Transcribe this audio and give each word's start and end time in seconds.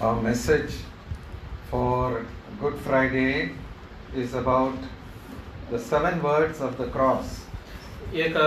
Our 0.00 0.20
message 0.20 0.72
for 1.70 2.24
Good 2.60 2.78
Friday 2.78 3.52
is 4.14 4.34
about 4.34 4.76
the 5.70 5.78
seven 5.80 6.22
words 6.22 6.60
of 6.60 6.76
the 6.78 6.88
cross. 6.88 7.28
ఈ 8.14 8.20
యొక్క 8.20 8.38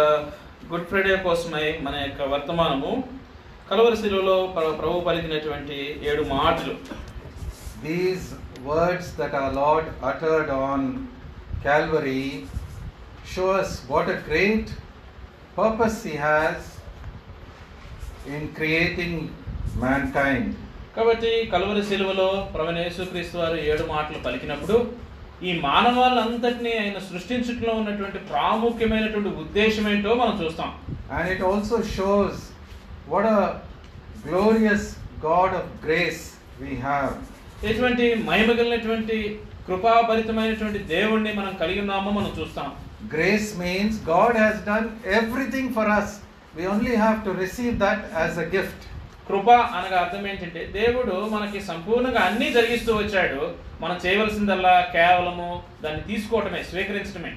good 0.71 0.87
Friday 0.89 1.15
కోసమై 1.25 1.65
మన 1.85 1.95
యొక్క 1.97 2.21
వర్తమానము 2.33 2.91
కలవరి 3.69 3.97
శిలువలో 4.01 4.37
ప్ర- 4.55 4.73
ప్రభు 4.79 5.03
పలికినటువంటి 5.07 5.77
ఏడు 6.11 6.23
మాటలు 6.35 6.75
These 7.85 8.25
words 8.67 9.07
that 9.19 9.33
our 9.33 9.51
Lord 9.53 9.85
uttered 10.09 10.49
on 10.65 10.81
Calvary 11.63 12.25
show 13.25 13.47
us 13.61 13.71
what 13.89 14.05
a 14.09 14.19
great 14.29 14.67
purpose 15.57 15.97
He 16.03 16.15
has 16.29 16.59
in 18.27 18.43
creating 18.59 19.15
mankind. 19.77 20.49
కాబట్టి 20.95 21.31
కలవరి 21.51 21.83
శిలువలో 21.89 22.27
ప్రభు 22.55 22.73
యేసుక్రీస్తు 22.79 23.37
వారు 23.37 23.57
ఏడు 23.69 23.83
మాటలు 23.93 24.19
పలికినప్పుడు 24.25 24.75
ఈ 25.43 25.53
మానవాళ్ళంతటినీ 25.59 26.73
ఆయన 26.81 26.97
సృష్టించడంలో 27.07 27.71
ఉన్నటువంటి 27.73 28.19
ప్రాముఖ్యమైనటువంటి 28.29 29.31
ఉద్దేశం 29.43 29.87
ఏంటో 29.93 30.15
మనం 30.23 30.35
చూస్తాం 30.43 30.71
And 31.15 31.25
it 31.33 31.41
also 31.41 31.75
shows 31.95 32.35
what 33.07 33.25
a 33.31 33.39
glorious 34.27 34.83
God 35.21 35.51
of 35.59 35.65
grace 35.85 36.21
we 36.63 36.71
have. 36.87 37.11
ఎటువంటి 37.69 38.05
మహిమగలిగినటువంటి 38.29 39.17
కృపాభరితమైనటువంటి 39.67 40.79
దేవుణ్ణి 40.93 41.33
మనం 41.33 41.53
కలిగి 41.61 41.81
ఉన్నామో 41.85 42.11
మనం 42.19 42.31
చూస్తాం 42.39 42.69
Grace 43.13 43.49
means 43.57 43.93
God 44.13 44.33
has 44.37 44.55
done 44.63 44.85
everything 45.19 45.67
for 45.77 45.85
us. 45.99 46.09
We 46.57 46.65
only 46.67 46.95
have 46.97 47.19
to 47.27 47.31
receive 47.43 47.75
that 47.79 48.01
as 48.23 48.33
a 48.37 48.47
gift. 48.47 48.81
కృప 49.27 49.49
అనగా 49.77 49.97
అర్థం 49.99 50.23
ఏంటంటే 50.27 50.61
దేవుడు 50.73 51.15
మనకి 51.33 51.59
సంపూర్ణంగా 51.63 52.21
అన్నీ 52.21 52.47
జరిగిస్తూ 52.53 52.93
వచ్చాడు 52.95 53.41
మనం 53.81 53.97
చేయవలసిందల్లా 54.05 54.75
కేవలము 54.93 55.49
దాన్ని 55.83 56.03
తీసుకోవటమే 56.11 56.61
స్వీకరించడమే 56.71 57.33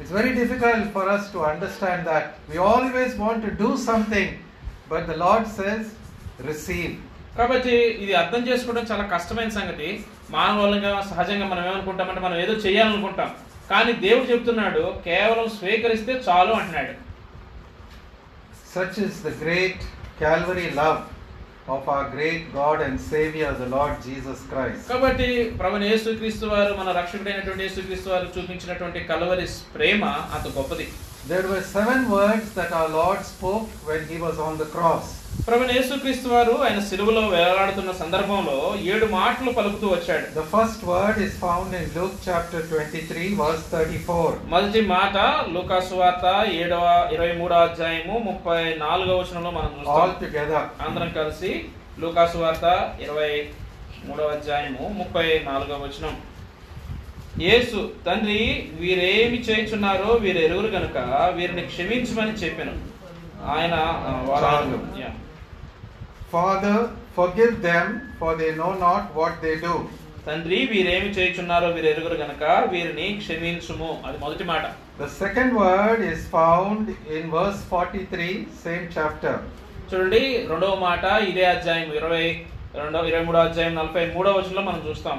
It's 0.00 0.10
very 0.10 0.30
difficult 0.34 0.84
for 0.92 1.02
us 1.06 1.24
to 1.30 1.38
understand 1.44 2.06
that. 2.06 2.26
We 2.48 2.56
always 2.66 3.10
want 3.16 3.44
to 3.44 3.50
do 3.54 3.76
something, 3.78 4.28
but 4.88 5.06
the 5.06 5.16
Lord 5.16 5.44
says, 5.58 5.82
receive. 6.42 6.92
కాబట్టి 7.36 7.74
ఇది 8.02 8.12
అర్థం 8.14 8.42
చేసుకోవడం 8.48 8.86
చాలా 8.90 9.04
కష్టమైన 9.12 9.50
సంగతి 9.50 9.88
మానవులంగా 10.30 10.90
సహజంగా 11.10 11.46
మనం 11.46 11.62
ఏమనుకుంటామంటే 11.66 12.20
మనం 12.20 12.36
ఏదో 12.36 12.54
చేయాలనుకుంటాం 12.64 13.30
కానీ 13.70 13.92
దేవుడు 14.04 14.26
చెప్తున్నాడు 14.32 14.84
కేవలం 15.04 15.48
స్వీకరిస్తే 15.58 16.14
చాలు 16.28 16.54
అంటున్నాడు 16.54 16.94
Such 18.70 18.96
is 19.00 19.14
the 19.20 19.32
great 19.34 19.78
Calvary 20.20 20.70
love 20.72 21.00
of 21.66 21.88
our 21.88 22.10
great 22.10 22.52
God 22.52 22.80
and 22.80 23.00
Savior, 23.02 23.50
the 23.54 23.68
Lord 23.68 23.94
Jesus 24.02 24.38
Christ. 24.50 24.82
కాబట్టి 24.90 25.28
ప్రభు 25.60 25.78
యేసుక్రీస్తు 25.84 26.46
వారు 26.52 26.72
మన 26.80 26.92
రక్షకుడైనటువంటి 26.98 27.62
యేసుక్రీస్తు 27.66 28.10
వారు 28.12 28.26
చూపించినటువంటి 28.34 29.00
కలవరి 29.10 29.46
ప్రేమ 29.76 30.02
అంత 30.36 30.46
గొప్పది 30.58 30.86
There 31.30 31.46
were 31.48 31.62
seven 31.76 32.00
words 32.10 32.46
that 32.58 32.70
our 32.72 32.90
Lord 32.98 33.20
spoke 33.32 33.66
when 33.88 34.02
he 34.10 34.18
was 34.26 34.36
on 34.46 34.54
the 34.62 34.68
cross. 34.76 35.08
ప్రభు 35.46 35.64
యేసుక్రీస్తు 35.74 36.28
వారు 36.28 36.54
ఆయన 36.64 36.80
సిలువలో 36.88 37.22
వేలాడుతున్న 37.28 37.90
సందర్భంలో 38.00 38.56
ఏడు 38.92 39.06
మాటలు 39.14 39.50
పలుకుతూ 39.58 39.86
వచ్చాడు. 39.92 40.26
The 40.34 40.44
first 40.52 40.80
word 40.90 41.16
is 41.26 41.34
found 41.38 41.70
in 41.74 41.86
Luke 41.96 42.16
chapter 42.26 42.60
23, 42.64 43.28
verse 43.40 43.62
34. 43.72 44.32
మొదటి 44.52 44.80
మాట 44.90 45.16
లూకాసు 45.54 45.94
వార్త 45.94 46.26
ఏడవ 46.60 46.84
ఇరవై 47.14 47.32
మూడవ 47.40 47.60
అధ్యాయము 47.68 48.16
ముప్పై 48.28 48.60
నాలుగవ 48.82 49.16
వచనంలో 49.22 49.52
మనం 49.58 49.70
చూస్తాం. 49.78 50.12
Together. 50.24 50.62
అందరం 50.86 51.10
కలిసి 51.18 51.52
లూకాసు 51.98 52.38
వార్త 52.38 52.66
ఇరవై 53.04 53.32
మూడవ 54.04 54.28
అధ్యాయము 54.36 54.84
ముప్పై 55.00 55.26
నాలుగవ 55.48 55.80
వచనం. 55.86 56.14
యేసు 57.46 57.78
తండ్రి 58.06 58.40
వీరేమి 58.80 59.40
చేయుచున్నారో 59.48 60.12
వీరు 60.24 60.40
ఎరుగురు 60.46 60.70
గనుక 60.76 60.96
వీరిని 61.36 61.64
క్షమించమని 61.72 62.36
చెప్పాను. 62.42 62.76
ఆయన 63.52 63.74
ఆ, 64.06 64.10
Father, 66.30 66.76
forgive 67.10 67.60
them, 67.60 67.86
for 68.16 68.36
they 68.36 68.54
know 68.54 68.74
not 68.78 69.14
what 69.14 69.34
they 69.42 69.56
do. 69.60 69.74
తండ్రి 70.24 70.58
వీరేమి 70.70 71.08
చేయుచున్నారో 71.16 71.68
వీరు 71.74 71.88
ఎరుగురు 71.90 72.16
గనుక 72.22 72.42
వీరిని 72.72 73.06
క్షమించుము 73.22 73.88
అది 74.06 74.18
మొదటి 74.24 74.44
మాట 74.50 74.64
The 74.98 75.08
second 75.20 75.50
word 75.60 76.00
is 76.12 76.20
found 76.34 76.82
in 77.16 77.22
verse 77.36 77.60
43, 77.70 78.28
same 78.64 78.84
chapter. 78.96 79.34
చూడండి 79.90 80.22
రెండవ 80.50 80.74
మాట 80.86 81.04
ఇదే 81.30 81.44
అధ్యాయం 81.54 81.88
ఇరవై 82.00 82.24
రెండవ 82.80 83.02
ఇరవై 83.10 83.24
మూడో 83.28 83.40
అధ్యాయం 83.46 83.74
నలభై 83.80 84.04
మూడవ 84.14 84.34
వచనంలో 84.38 84.64
మనం 84.68 84.82
చూస్తాం 84.88 85.18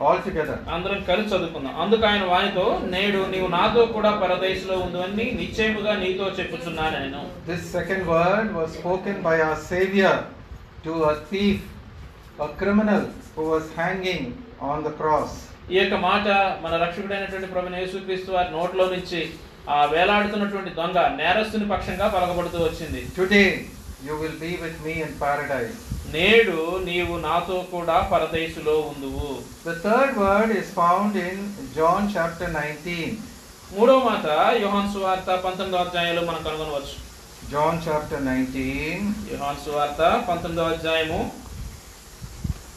All 0.00 0.18
together. 0.20 0.56
అందరం 0.74 1.00
కలిసి 1.08 1.28
చదువుకుందాం 1.32 1.74
అందుకు 1.82 2.04
ఆయన 2.06 2.24
వానితో 2.30 2.64
నేడు 2.94 3.20
నీవు 3.32 3.48
నాతో 3.54 3.80
కూడా 3.96 4.10
పరదేశంలో 4.22 4.76
ఉందని 4.84 5.26
నిశ్చయముగా 5.40 5.94
నీతో 6.02 6.26
చెప్పుచున్నాను 6.38 6.96
నేను 6.98 7.20
This 7.46 7.62
second 7.76 8.02
word 8.08 8.46
was 8.54 8.68
spoken 8.72 9.16
by 9.22 9.34
our 9.40 9.58
Savior 9.70 10.14
to 10.84 10.92
a 11.04 11.14
thief, 11.30 11.58
a 12.38 12.50
criminal 12.60 13.02
who 13.34 13.44
was 13.50 13.66
hanging 13.74 14.22
on 14.62 14.78
the 14.82 14.94
cross. 15.00 15.32
ఈ 15.70 15.76
యొక్క 15.78 15.96
మాట 16.06 16.26
మన 16.62 16.72
రక్షకుడైనటువంటి 16.84 17.50
ప్రభు 17.52 17.76
యేసుక్రీస్తు 17.76 18.30
వారి 18.32 18.50
నోట్లో 18.52 18.86
నుంచి 18.94 19.20
ఆ 19.70 19.80
వేలాడుతున్నటువంటి 19.86 20.70
దొంగ 20.78 20.98
నేరస్తుని 21.20 21.68
పక్షంగా 21.72 22.08
పలకబడుతూ 22.14 22.58
వచ్చింది 22.64 23.02
Today, 23.16 23.46
you 24.00 24.16
will 24.16 24.36
be 24.38 24.56
with 24.56 24.76
me 24.84 24.94
in 25.02 25.12
paradise. 25.18 25.78
నేడు 26.14 26.60
నీవు 26.86 27.14
నాతో 27.24 27.56
కూడా 27.72 27.96
పరదేశులో 28.12 28.76
ఉందువు 28.88 29.28
The 29.64 29.74
third 29.84 30.12
word 30.18 30.50
is 30.60 30.68
found 30.74 31.12
in 31.22 31.36
John 31.76 32.00
chapter 32.14 32.48
19. 32.54 32.96
మూడవ 33.70 33.98
మాట 34.06 34.26
యోహాన్ 34.62 34.90
సువార్త 34.94 35.30
పంతొమ్మిదవ 35.44 35.82
అధ్యాయంలో 35.84 36.22
మనం 36.30 36.40
కనుగొనవచ్చు 36.46 36.96
John 37.52 37.76
chapter 37.86 38.18
19, 38.24 38.64
యోహాన్ 39.32 39.62
సువార్త 39.64 40.00
పంతొమ్మిదవ 40.28 40.72
అధ్యాయము 40.74 41.20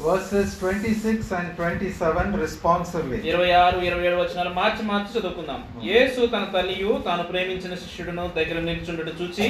verses 0.01 0.47
26 0.59 1.31
and 1.31 1.49
27 1.57 2.39
responsively. 2.43 3.19
ఇరవై 3.29 3.51
ఆరు 3.61 3.77
ఇరవై 3.87 4.05
ఏడు 4.09 4.17
వచనాలు 4.21 4.51
మార్చి 4.57 4.83
మార్చి 4.89 5.11
చదువుకుందాం 5.15 5.61
యేసు 5.89 6.21
తన 6.33 6.45
తల్లియు 6.55 6.93
తాను 7.05 7.23
ప్రేమించిన 7.29 7.73
శిష్యుడును 7.83 8.25
దగ్గర 8.37 8.59
నిల్చుండట 8.67 9.11
చూచి 9.21 9.45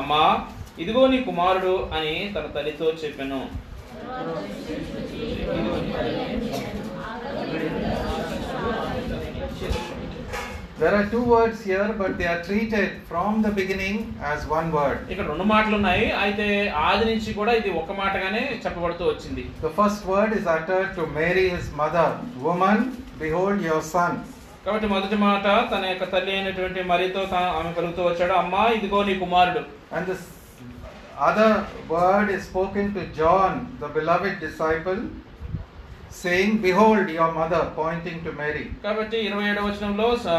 అమ్మా 0.00 0.22
ఇదిగో 0.82 1.02
నీ 1.12 1.18
కుమారుడు 1.24 1.74
అని 1.96 2.14
తన 2.34 2.46
తల్లితో 2.56 2.88
చెప్పాను 3.02 3.40
There 10.78 10.94
are 10.94 11.06
two 11.06 11.22
words 11.24 11.60
here, 11.60 11.88
but 11.92 12.16
they 12.16 12.26
are 12.26 12.42
treated 12.42 12.90
from 13.02 13.42
the 13.42 13.50
beginning 13.50 13.96
as 14.22 14.46
one 14.48 14.68
word. 14.72 14.96
ఇక్కడ 15.12 15.26
రెండు 15.32 15.46
మాటలు 15.50 15.74
ఉన్నాయి 15.78 16.06
అయితే 16.22 16.46
ఆది 16.84 17.04
నుంచి 17.10 17.30
కూడా 17.38 17.52
ఇది 17.60 17.70
ఒక 17.80 17.92
మాటగానే 18.00 18.44
చెప్పబడుతూ 18.64 19.04
వచ్చింది 19.10 19.44
The 19.60 19.72
first 19.78 20.00
word 20.06 20.32
is 20.38 20.46
uttered 20.48 20.90
to 20.98 21.04
Mary, 21.18 21.46
his 21.56 21.68
mother 21.74 22.08
Woman, 22.46 22.78
behold 23.18 23.60
your 23.68 23.80
son. 23.94 24.14
కాబట్టి 24.64 24.88
మొదటి 24.94 25.18
మాట 25.26 25.46
తన 25.72 25.84
యొక్క 25.92 26.06
తల్లి 26.14 26.32
అయినటువంటి 26.36 26.80
మరితో 26.90 27.20
ఆమె 27.58 27.70
కలుగుతూ 27.78 28.02
వచ్చాడు 28.08 28.36
అమ్మా 28.42 28.64
ఇదిగో 28.78 29.00
నీ 29.10 29.16
కుమారుడు 29.22 29.62
And 29.92 30.04
this 30.06 30.22
other 31.20 31.50
word 31.88 32.28
is 32.30 32.42
spoken 32.44 32.94
to 32.94 33.02
John, 33.12 33.52
the 33.80 33.88
beloved 33.90 34.40
disciple, 34.40 35.00
saying, 36.12 36.58
Behold 36.58 37.08
your 37.10 37.30
mother, 37.32 37.60
pointing 37.74 38.18
to 38.24 38.32
Mary. 38.32 38.64
కాబట్టి 38.84 39.16
ఇరవై 39.26 39.44
ఏడవ 39.50 39.66
వచనంలో 39.68 40.06
స- 40.24 40.36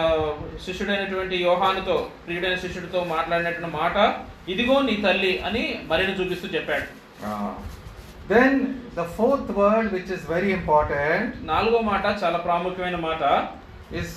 శిష్యుడైనటువంటి 0.66 1.36
యోహానుతో 1.46 1.96
ప్రియుడైన 2.25 2.57
శిష్యుడితో 2.63 3.01
మాట్లాడినటువంటి 3.13 3.72
మాట 3.78 3.95
ఇదిగో 4.48 4.78
నీ 4.81 4.95
తల్లి 5.06 5.33
అని 5.50 5.63
మరిని 5.92 6.16
చూపిస్తూ 6.19 6.50
చెప్పాడు 6.56 6.88
Ah. 7.31 7.51
Then 8.30 8.54
the 8.95 9.06
fourth 9.18 9.50
word, 9.60 9.86
which 9.95 10.10
is 10.10 10.22
very 10.34 10.51
important, 10.51 11.30
నాలుగో 11.50 11.80
మాట 11.89 12.06
చాలా 12.22 12.38
ప్రాముఖ్యమైన 12.45 13.00
మాట 13.07 13.24
is 14.01 14.10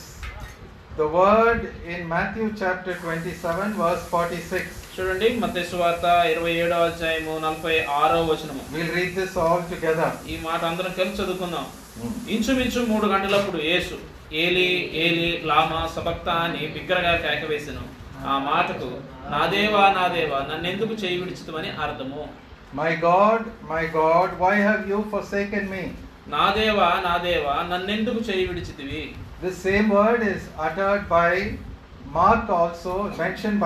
the 0.96 1.08
word 1.17 1.62
in 1.93 2.00
Matthew 2.08 2.46
chapter 2.60 2.93
27, 2.99 3.69
verse 3.81 4.05
46. 4.12 4.69
చూడండి 4.96 5.29
మత్తయి 5.43 5.67
సువార్త 5.70 6.06
ఇరవై 6.32 6.50
ఏడవ 6.62 6.82
అధ్యాయము 6.91 7.32
నలభై 7.44 7.73
ఆరో 8.00 8.19
వచనము. 8.29 8.61
We'll 8.75 8.93
read 8.99 9.12
this 9.20 9.32
all 9.44 9.61
together. 9.73 10.11
ఈ 10.32 10.35
మాట 10.44 10.61
అందరం 10.70 10.93
కలిసి 10.99 11.17
చదువుకుందాం. 11.20 11.64
ఇంచుమించు 12.35 12.81
మూడు 12.91 13.06
గంటలప్పుడు 13.12 13.58
యేసు 13.70 13.96
ఏలి 14.43 14.69
ఏలి 15.05 15.26
లామా 15.50 15.81
సబక్త 15.94 16.29
అని 16.44 16.62
బిగ్గరగా 16.75 17.14
కేకవేసెను 17.25 17.85
ఆ 18.31 18.37
మాటకు 18.49 18.91
నా 19.35 19.43
దేవా 19.55 19.82
నా 19.99 20.05
దేవా 20.14 20.38
నన్నెందుకు 20.50 20.94
చేయి 21.02 21.19
విడిచితమని 21.23 21.73
అర్థము? 21.87 22.23
My 22.81 22.93
God, 23.08 23.43
my 23.73 23.82
God, 23.99 24.29
why 24.43 24.55
have 24.69 24.82
you 24.93 25.00
forsaken 25.12 25.64
me? 25.75 25.85
నా 26.37 26.46
దేవా 26.58 26.88
నా 27.08 27.14
దేవా 27.26 27.56
నన్నెందుకు 27.73 28.23
చేయి 28.31 28.46
విడిచితివి? 28.50 29.05
This 29.44 29.58
same 29.69 29.88
word 29.99 30.23
is 30.35 30.43
uttered 30.67 31.05
by 31.17 31.31
Mark 32.19 32.46
also, 32.61 32.94
mentioned 33.23 33.58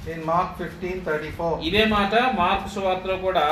by 0.00 0.14
Mark 0.14 0.16
in 0.16 0.26
Mark 0.26 0.48
15:34. 0.58 1.50
ఇదే 1.68 1.82
మాట 1.86 2.12
మార్కు 2.36 2.68
సువార్తలో 2.74 3.16
కూడా 3.16 3.44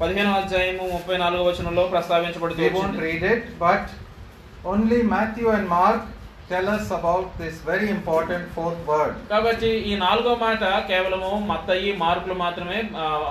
పదిహేను 0.00 0.32
అధ్యాయము 0.32 0.84
ముప్పై 0.94 1.16
నాలుగో 1.16 1.44
వచనంలో 1.44 1.84
ప్రస్తావించబడుతూ 1.94 2.60
We 2.62 2.68
won't 2.68 2.76
వచ్చింది. 2.76 3.04
read 3.06 3.22
it, 3.32 3.42
but 3.58 3.84
only 4.64 4.98
Matthew 5.14 5.48
and 5.56 5.66
Mark 5.68 6.02
tell 6.50 6.66
us 6.68 6.86
about 6.90 7.26
this 7.38 7.54
very 7.70 7.88
important 7.96 8.44
fourth 8.56 8.82
word. 8.92 9.14
కాబట్టి 9.32 9.70
ఈ 9.90 9.94
నాలుగో 9.96 10.34
మాట 10.44 10.64
కేవలము 10.90 11.30
మత్తయి 11.50 11.92
మార్కులు 12.04 12.36
మాత్రమే 12.44 12.80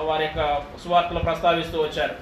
వారి 0.09 0.25
యొక్క 0.27 0.41
సువార్తలో 0.83 1.21
ప్రస్తావిస్తూ 1.21 1.77
వచ్చారు 1.81 2.15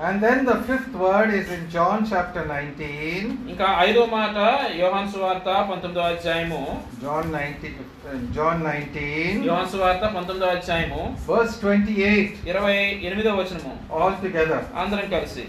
And 0.00 0.22
then 0.22 0.44
the 0.44 0.56
fifth 0.62 0.92
word 0.94 1.30
is 1.30 1.50
in 1.50 1.68
John 1.70 1.98
chapter 2.04 2.42
19. 2.46 3.26
ఇంకా 3.52 3.66
ఐదో 3.78 4.02
మాట 4.14 4.36
యోహాన్ 4.80 5.10
సువార్త 5.12 5.48
పంతొమ్మిదో 5.70 6.02
అధ్యాయము. 6.02 6.60
John 7.02 7.24
19, 7.32 7.74
uh, 8.06 8.16
John 8.36 8.56
19, 8.62 9.44
యోహాన్ 9.48 9.68
సువార్త 9.68 10.04
పంతొమ్మిదో 10.16 10.46
అధ్యాయము. 10.46 11.02
Verse 11.28 11.54
28, 11.64 12.32
ఇరవై 12.50 12.76
ఎనిమిదో 13.08 13.34
వచనము. 13.40 13.74
All 13.98 14.14
together. 14.24 14.60
అందరం 14.82 15.08
కలిసి. 15.08 15.44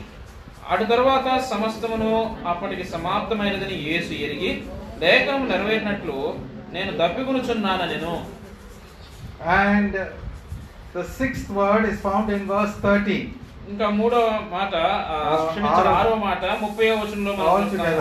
అటు 0.70 0.84
తరువాత 0.84 1.40
సమస్తమును 1.52 2.12
అప్పటికి 2.48 2.84
సమాప్తమైనదని 2.84 3.78
యేసు 3.90 4.14
ఎరిగి 4.26 4.52
లేఖనం 5.00 5.50
నెరవేరినట్లు 5.52 6.18
నేను 6.72 6.92
దప్పికొనుచున్నాను 7.02 7.88
నేను 7.94 8.14
And 9.60 9.94
the 10.96 11.04
sixth 11.20 11.50
word 11.62 11.86
is 11.92 11.98
found 12.02 12.30
in 12.30 12.44
verse 12.48 12.76
30. 12.84 13.18
ఇంకా 13.72 13.88
మూడో 13.98 14.22
మాట 14.52 14.74
ఆరో- 15.92 16.18
మాట 16.24 16.44
ముప్పై 16.62 16.88
వచనంలో. 16.94 17.34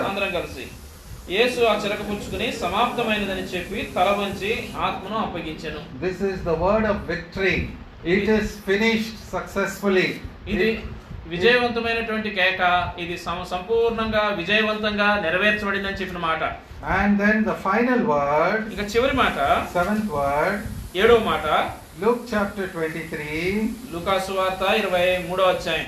అందరం 0.08 0.30
కలిసి 0.32 0.64
యేసు 1.28 1.60
ఆ 1.64 1.74
చిలక 1.82 2.02
పుచ్చుకుని 2.08 2.46
సమాప్తమైనదని 2.62 3.44
చెప్పి 3.52 3.80
తల 3.96 4.08
వంచి 4.18 4.50
ఆత్మను 4.86 5.18
అప్పగించెను 5.18 5.80
This 6.02 6.18
is 6.30 6.38
the 6.42 6.56
word 6.64 6.84
of 6.84 6.98
victory. 7.06 7.56
It 8.14 8.26
is 8.36 8.46
finished 8.68 9.14
successfully. 9.34 10.08
ఇది 10.46 10.68
విజయవంతమైనటువంటి 11.32 12.30
కేక 12.30 12.60
ఇది 12.98 13.16
సంపూర్ణంగా 13.50 14.22
విజయవంతంగా 14.40 15.08
నెరవేర్చబడిందని 15.24 16.00
చెప్పిన 16.00 16.20
మాట 16.24 16.42
and 16.96 17.12
then 17.22 17.36
the 17.44 17.56
final 17.66 18.00
word, 18.06 18.60
ఇక 18.74 18.82
చివరి 18.92 19.14
మాట 19.16 19.38
seventh 19.76 20.08
word, 20.16 20.56
ఏడవ 20.96 21.18
మాట 21.30 21.46
Luke 22.00 22.20
chapter 22.30 22.66
23, 22.74 23.70
లూకాసు 23.92 24.32
వార్త 24.32 24.62
ఇరవై 24.74 25.18
మూడో 25.28 25.42
అధ్యాయం. 25.44 25.86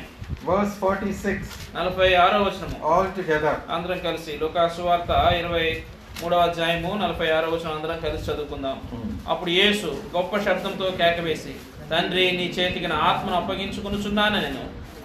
verse 0.49 0.73
46. 0.81 1.47
నలభై 1.75 2.15
ఆరో 2.15 2.43
వచనము. 2.43 2.77
All 2.91 3.07
together. 3.19 3.55
అందరం 3.71 3.99
కలిసి 3.99 4.39
లూకాసు 4.39 4.83
వార్త 4.83 5.33
ఇరవై 5.39 5.83
మూడో 6.23 6.37
అధ్యాయము 6.39 6.95
నలభై 6.95 7.31
ఆరో 7.31 7.49
వచనం 7.51 7.73
అందరం 7.73 8.01
కలిసి 8.01 8.31
చదువుకుందాం. 8.31 8.81
అప్పుడు 9.29 9.51
యేసు 9.51 9.87
గొప్ప 10.17 10.39
శబ్దంతో 10.39 10.91
కేకవేసి 10.91 11.55
తండ్రి 11.91 12.33
నీ 12.33 12.47
చేతికి 12.59 12.89
నా 12.89 12.97
ఆత్మను 12.97 13.37
అప్పగించుకునుచున్నాను 13.37 14.41
నేను. 14.41 14.65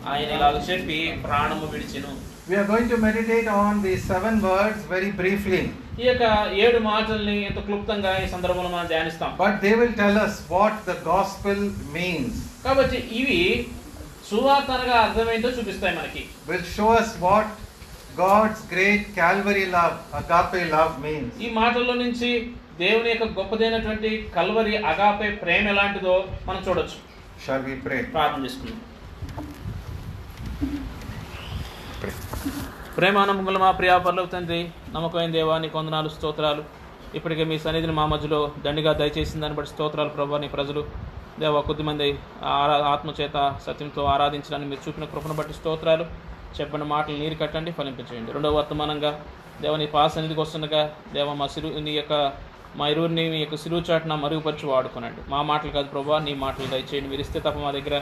ఆయన 0.10 0.30
ఇలాగ 0.30 0.58
చెప్పి 0.58 1.20
ప్రాణము 1.24 1.66
విడిచెను. 1.66 2.29
We 2.50 2.56
are 2.56 2.66
going 2.66 2.90
to 2.90 2.98
meditate 2.98 3.48
on 3.48 3.82
these 3.82 4.04
seven 4.04 4.42
words 4.44 4.80
very 4.86 5.12
briefly, 5.12 5.60
ఈ 6.02 6.06
యొక్క 6.08 6.26
ఏడు 6.66 6.80
మాటల్ని 6.88 7.36
ఎంత 7.48 7.60
క్లుప్తంగా 7.68 8.12
ఈ 8.22 8.28
సందర్భంలో 8.34 8.70
మనం 8.76 8.88
ధ్యానిస్తాం 8.92 9.32
but 9.42 9.54
they 9.66 9.74
will 9.80 9.94
tell 10.00 10.16
us 10.24 10.34
what 10.54 10.74
the 10.90 10.96
gospel 11.10 11.58
means, 11.98 12.34
కాబట్టి 12.66 13.00
ఇవి 13.20 13.42
సువార్త 14.30 14.72
అనగా 14.78 14.96
అర్థమేంటో 15.06 15.52
చూపిస్తాయి 15.58 15.96
మనకి 16.00 16.24
will 16.50 16.66
show 16.76 16.90
us 17.02 17.10
what 17.26 17.48
God's 18.18 18.62
great 18.74 19.04
Calvary 19.20 19.66
love, 19.78 19.96
agape 20.22 20.60
love 20.76 20.94
means. 21.06 21.30
ఈ 21.46 21.50
మాటల్లో 21.60 21.96
నుంచి 22.04 22.30
దేవుని 22.84 23.10
యొక్క 23.14 23.28
గొప్పదైనటువంటి 23.40 24.12
కల్వరి 24.38 24.76
అగాపే 24.92 25.30
ప్రేమ 25.44 25.68
ఎలాంటిదో 25.76 26.16
మనం 26.50 26.64
చూడొచ్చు 26.68 26.98
Shall 27.46 27.64
we 27.70 27.76
pray? 27.86 28.02
ప్రార్థన 28.16 28.42
చేసుకుందాం 28.48 28.80
ప్రేమానముల 33.00 33.58
మా 33.64 33.68
ప్రియా 33.78 33.94
పర్లవ 34.06 34.28
తండ్రి 34.32 34.58
నమ్మకమైన 34.94 35.30
దేవా 35.36 35.58
నీ 35.64 35.68
కొందనాలు 35.76 36.10
స్తోత్రాలు. 36.16 36.64
ఇప్పటికే 37.18 37.44
మీ 37.52 37.58
సన్నిధిని 37.66 37.94
మా 38.00 38.06
మధ్యలో 38.14 38.40
దండిగా 38.66 38.92
దయచేసింది 39.02 39.42
దాన్ని 39.44 39.58
బట్టి 39.58 39.72
స్తోత్రాలు 39.74 40.12
ప్రభా 40.16 40.40
నీ 40.44 40.48
ప్రజలు. 40.56 40.82
దేవ 41.42 41.62
కొద్దిమంది 41.68 42.08
ఆరా 42.56 42.76
ఆత్మచేత 42.94 43.38
సత్యంతో 43.66 44.02
ఆరాధించడానికి 44.14 44.70
మీరు 44.72 44.84
చూపిన 44.88 45.06
కృపను 45.14 45.36
బట్టి 45.40 45.56
స్తోత్రాలు. 45.60 46.08
చెప్పిన 46.58 46.90
మాటలు 46.92 47.16
నీరు 47.22 47.38
కట్టండి 47.44 47.74
ఫలింపించేయండి. 47.78 48.34
రెండవ 48.38 48.54
వర్తమానంగా 48.60 49.12
దేవని 49.64 49.88
పాస్ 49.96 50.18
అనేది 50.22 50.38
వస్తుండగా 50.42 50.82
దేవ 51.16 51.38
మా 51.44 51.48
సిరు 51.56 51.72
నీ 51.88 51.94
యొక్క 52.00 52.14
మా 52.82 52.88
ఇరువురిని 52.96 53.26
మీ 53.36 53.42
యొక్క 53.46 53.62
సిరువు 53.64 53.84
చాటున 53.92 54.20
మరుగుపరిచి 54.26 54.68
వాడుకోనండి. 54.74 55.24
మా 55.36 55.42
మాటలు 55.52 55.74
కాదు 55.78 55.90
ప్రభా 55.96 56.22
నీ 56.28 56.36
మాటలు 56.46 56.70
దయచేయండి. 56.76 57.12
మీరు 57.14 57.26
ఇస్తే 57.28 57.40
తప్ప 57.48 57.58
మా 57.68 57.74
దగ్గర 57.80 57.96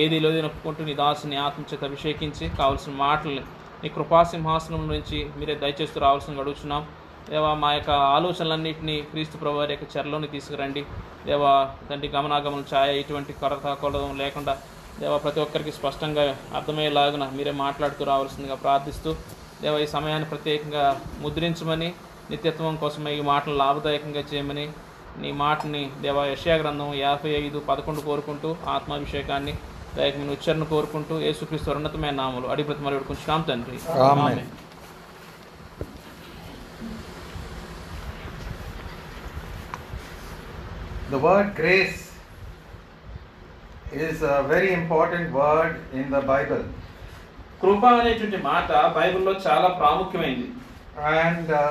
ఏది 0.00 0.16
లేదు 0.24 0.40
నొప్పుకుంటూ 0.48 0.82
నీ 0.90 0.96
దాసుని 1.04 1.36
ఆత్మచేత 1.46 1.82
అభిషేకించి 1.90 2.44
కావాల్సిన 2.58 2.94
మాటల్ని 3.06 3.44
నీ 3.82 3.88
కృపాసింహాసనం 3.96 4.82
నుంచి 4.88 5.18
మీరే 5.38 5.54
దయచేస్తూ 5.62 5.98
రావాల్సిన 6.04 6.42
అడుగుతున్నాం 6.44 6.82
దేవా 7.30 7.50
మా 7.62 7.70
యొక్క 7.74 7.92
ఆలోచనలన్నింటినీ 8.16 8.96
క్రీస్తు 9.10 9.36
ప్రభువారి 9.40 9.72
యొక్క 9.74 9.86
చెరలోని 9.94 10.28
తీసుకురండి. 10.34 10.82
దేవా 11.26 11.52
తండ్రి 11.88 12.08
గమనాగమన 12.14 12.62
ఛాయ 12.72 12.90
ఎటువంటి 13.00 13.32
కొరత 13.40 13.72
కొలదం 13.82 14.12
లేకుండా 14.18 14.54
దేవా 15.00 15.16
ప్రతి 15.24 15.40
ఒక్కరికి 15.40 15.72
స్పష్టంగా 15.72 16.22
అర్థమయ్యేలాగున 16.58 17.24
మీరే 17.36 17.52
మాట్లాడుతూ 17.64 18.02
రావాల్సిందిగా 18.04 18.56
ప్రార్థిస్తూ 18.64 19.10
దేవ 19.62 19.74
ఈ 19.78 19.86
సమయాన్ని 19.86 20.28
ప్రత్యేకంగా 20.28 20.84
ముద్రించమని 21.20 21.88
నిత్యత్వం 22.30 22.76
కోసమే 22.76 23.12
ఈ 23.18 23.22
మాటలు 23.30 23.54
లాభదాయకంగా 23.56 24.22
చేయమని 24.32 24.66
నీ 25.22 25.30
మాటని 25.42 25.82
దేవా 26.02 26.24
యశయా 26.26 26.56
గ్రంథం 26.56 26.90
యాభై 26.96 27.30
ఐదు 27.38 27.58
పదకొండు 27.68 28.00
కోరుకుంటూ 28.00 28.48
ఆత్మాభిషేకాన్ని 28.68 29.54
దయకమైన 29.98 30.30
ఉచ్చరణ 30.36 30.64
కోరుకుంటూ 30.72 31.14
యేసుక్రీస్తు 31.26 31.76
ఉన్నతమైన 31.78 32.14
నామలు 32.22 32.46
అడిగి 32.54 32.82
మరి 32.86 32.96
వేడుకుంటున్నాం 32.96 33.42
తండ్రి. 33.50 33.78
The 41.10 41.18
word 41.18 41.54
grace 41.54 42.00
is 43.94 44.22
a 44.22 44.42
very 44.44 44.72
important 44.72 45.32
word 45.32 45.76
in 45.92 46.10
the 46.10 46.20
Bible. 46.32 46.64
కృప 47.62 47.84
అనేటువంటి 48.00 48.38
మాట 48.48 48.68
బైబిల్లో 48.98 49.32
చాలా 49.46 49.68
ప్రాముఖ్యమైంది 49.80 50.48
And 51.20 51.48
uh, 51.52 51.62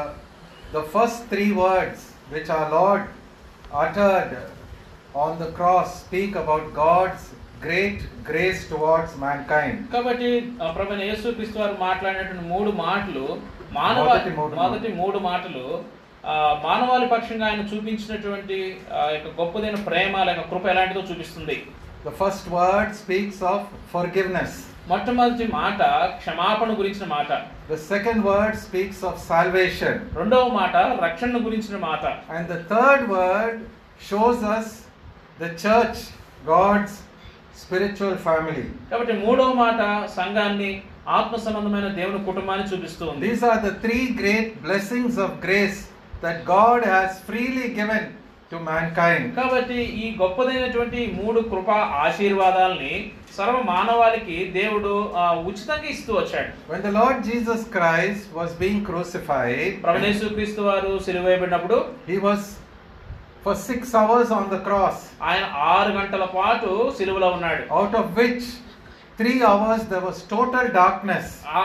the 0.75 0.83
first 0.93 1.17
three 1.31 1.51
words 1.65 1.99
which 2.33 2.49
our 2.55 2.67
Lord 2.71 3.03
uttered 3.83 4.31
on 5.15 5.31
the 5.43 5.49
cross 5.57 5.89
speak 6.03 6.31
about 6.35 6.65
God's 7.57 7.65
great 7.65 7.99
grace 8.23 8.61
towards 8.69 9.11
mankind. 9.17 9.75
కాబట్టి 9.93 10.29
ఆ 10.61 10.67
ప్రభువైన 10.75 11.03
యేసుక్రీస్తు 11.09 11.57
వారు 11.61 11.75
మాట్లాడినటువంటి 11.79 12.45
మూడు 12.53 12.71
మాటలు 12.85 13.25
మానవ 13.71 14.05
మొదటి 14.59 14.89
మూడు 14.99 15.19
మాటలు 15.19 15.63
మానవాళి 16.65 17.05
పక్షంగా 17.07 17.45
ఆయన 17.49 17.63
చూపించినటువంటి 17.71 18.57
యొక్క 19.15 19.27
గొప్పదైన 19.41 19.77
ప్రేమ 19.89 20.23
లేక 20.29 20.41
కృప 20.51 20.65
ఎలాంటిదో 20.75 21.03
చూపిస్తుంది 21.11 21.57
The 22.03 22.15
first 22.21 22.45
word 22.57 22.89
speaks 22.95 23.37
of 23.51 23.59
forgiveness. 23.93 24.51
మొట్టమొదటి 24.91 25.45
మాట 25.53 25.79
క్షమాపణ 26.19 26.69
గురించిన 26.81 27.07
మాట 27.15 27.31
The 27.69 27.79
second 27.93 28.19
word 28.31 28.53
speaks 28.67 28.99
of 29.09 29.15
salvation. 29.33 29.95
రెండవ 30.19 30.43
మాట 30.59 30.75
రక్షణ 31.05 31.41
గురించిన 31.47 31.77
మాట 31.89 32.03
And 32.37 32.45
the 32.55 32.61
third 32.73 33.03
word 33.17 33.57
shows 34.09 34.39
us 34.57 34.67
the 35.39 35.51
church, 35.63 35.97
God's 36.45 36.93
spiritual 37.57 38.15
family. 38.27 38.65
కాబట్టి 38.91 39.13
మూడవ 39.23 39.49
మాట 39.61 39.79
సంఘాన్ని 40.17 40.71
ఆత్మ 41.17 41.35
సంబంధమైన 41.45 41.87
దేవుని 41.99 42.21
కుటుంబాన్ని 42.29 42.65
చూపిస్తూ 42.71 43.03
ఉంది 43.11 43.23
These 43.27 43.43
are 43.49 43.59
the 43.61 43.73
three 43.83 44.05
great 44.21 44.49
blessings 44.63 45.13
of 45.25 45.31
grace 45.41 45.79
that 46.21 46.37
God 46.55 46.79
has 46.93 47.09
freely 47.27 47.67
given 47.79 48.03
to 48.51 48.57
mankind. 48.67 49.23
కాబట్టి 49.39 49.79
ఈ 50.03 50.07
గొప్పదైనటువంటి 50.21 50.99
మూడు 51.19 51.39
కృపా 51.51 51.77
ఆశీర్వాదాలని 52.05 52.93
సర్వ 53.37 53.57
మానవాళికి 53.71 54.37
దేవుడు 54.59 54.91
ఉచితంగా 55.49 55.89
ఇస్తూ 55.95 56.13
వచ్చాడు 56.19 56.51
When 56.71 56.81
the 56.81 56.93
Lord 56.99 57.17
Jesus 57.23 57.61
Christ 57.75 58.23
was 58.39 58.51
being 58.63 58.79
crucified, 58.89 59.67
ప్రవణేశు 59.85 60.29
క్రీస్తు 60.37 60.61
వారు 60.69 60.93
సిలువేయబడినప్పుడు 61.07 61.77
he 62.09 62.19
was 62.27 62.41
for 63.47 63.59
six 63.67 63.93
hours 64.03 64.31
on 64.37 64.47
the 64.53 64.59
cross 64.69 65.03
ఆయన 65.27 65.45
ఆరు 65.73 65.91
గంటల 65.99 66.25
పాటు 66.37 66.69
సిలువలో 66.99 67.29
ఉన్నాడు. 67.35 67.63
Out 67.77 67.97
of 68.01 68.09
which 68.21 68.47
three 69.19 69.31
hours 69.51 69.85
there 69.91 69.99
was 70.05 70.19
total 70.33 70.67
darkness 70.79 71.29
ఆ 71.59 71.61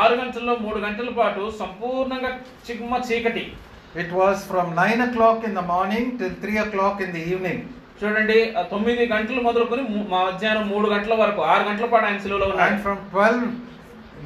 ఆరు 0.00 0.14
గంటల్లో 0.22 0.54
మూడు 0.64 0.78
గంటల 0.86 1.10
పాటు 1.20 1.42
సంపూర్ణంగా 1.60 2.30
చిగ్మ 2.66 2.98
చీకటి. 3.08 3.44
It 4.02 4.12
was 4.18 4.42
from 4.50 4.70
nine 4.82 5.02
o'clock 5.16 5.44
in 5.48 5.56
the 5.60 5.62
morning 5.72 6.10
till 6.20 6.36
three 6.42 6.54
o'clock 6.74 7.02
in 7.06 7.14
the 7.16 7.20
evening 7.30 7.62
చూడండి 8.00 8.38
తొమ్మిది 8.72 9.04
గంటలు 9.12 9.40
మొదలుకొని 9.46 9.82
మధ్యాహ్నం 10.14 10.64
మూడు 10.72 10.86
గంటల 10.94 11.14
వరకు 11.22 11.40
ఆరు 11.52 11.64
గంటల 11.68 11.86
పాటు 11.92 12.06
ఆయన 12.08 12.20
సిలువలో 12.24 12.46
ఉన్నాడు. 12.52 12.80
From 12.86 13.04
twelve 13.12 13.46